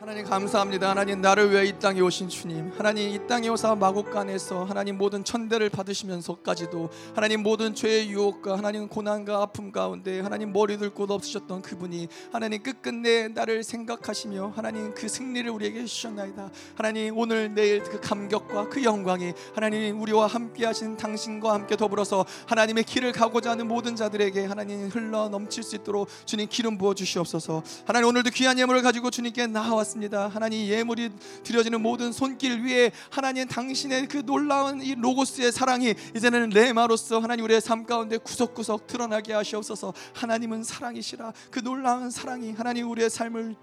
[0.00, 0.88] 하나님 감사합니다.
[0.88, 2.72] 하나님 나를 위해 이 땅에 오신 주님.
[2.74, 9.42] 하나님 이 땅에 오사 마곡간에서 하나님 모든 천대를 받으시면서까지도 하나님 모든 죄의 유혹과 하나님 고난과
[9.42, 15.84] 아픔 가운데 하나님 머리 들곳 없으셨던 그분이 하나님 끝끝내 나를 생각하시며 하나님 그 승리를 우리에게
[15.84, 16.50] 주셨나이다.
[16.76, 22.84] 하나님 오늘 내일 그 감격과 그 영광이 하나님 우리와 함께 하신 당신과 함께 더불어서 하나님의
[22.84, 27.62] 길을 가고자 하는 모든 자들에게 하나님 흘러 넘칠 수 있도록 주님 기름 부어 주시옵소서.
[27.84, 30.28] 하나님 오늘도 귀한 예물을 가지고 주님께 나와 나왔습니다.
[30.28, 31.10] 하나님 예물이
[31.42, 37.60] 드려지는 모든 손길 위에 하나님 당신의 그 놀라운 이 로고스의 사랑이 이제는 레마로서 하나님 우리의
[37.60, 39.92] 삶 가운데 구석구석 드러나게 하시옵소서.
[40.14, 41.32] 하나님은 사랑이시라.
[41.50, 43.56] 그 놀라운 사랑이 하나님 우리의 삶을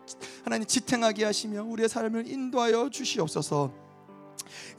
[0.43, 3.86] 하나님 지탱하게 하시며 우리의 삶을 인도하여 주시옵소서.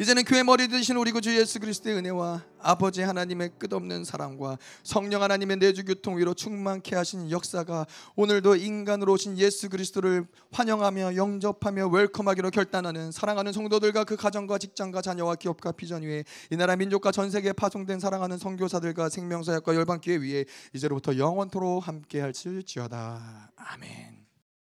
[0.01, 5.59] 이제는 교회 머리 되신 우리 구주 예수 그리스도의 은혜와 아버지 하나님의 끝없는 사랑과 성령 하나님의
[5.59, 7.87] 내주 교통 위로 충만케 하신 역사가
[8.17, 15.37] 오늘도 인간으로 오신 예수 그리스도를 환영하며 영접하며 웰컴하기로 결단하는 사랑하는 성도들과 그 가정과 직장과 자녀와
[15.37, 21.17] 기업과 비전 위에 이 나라 민족과 전 세계에 파송된 사랑하는 선교사들과 생명사역과 열방교회 위에 이제로부터
[21.17, 24.18] 영원토로 함께 할지어다 아멘.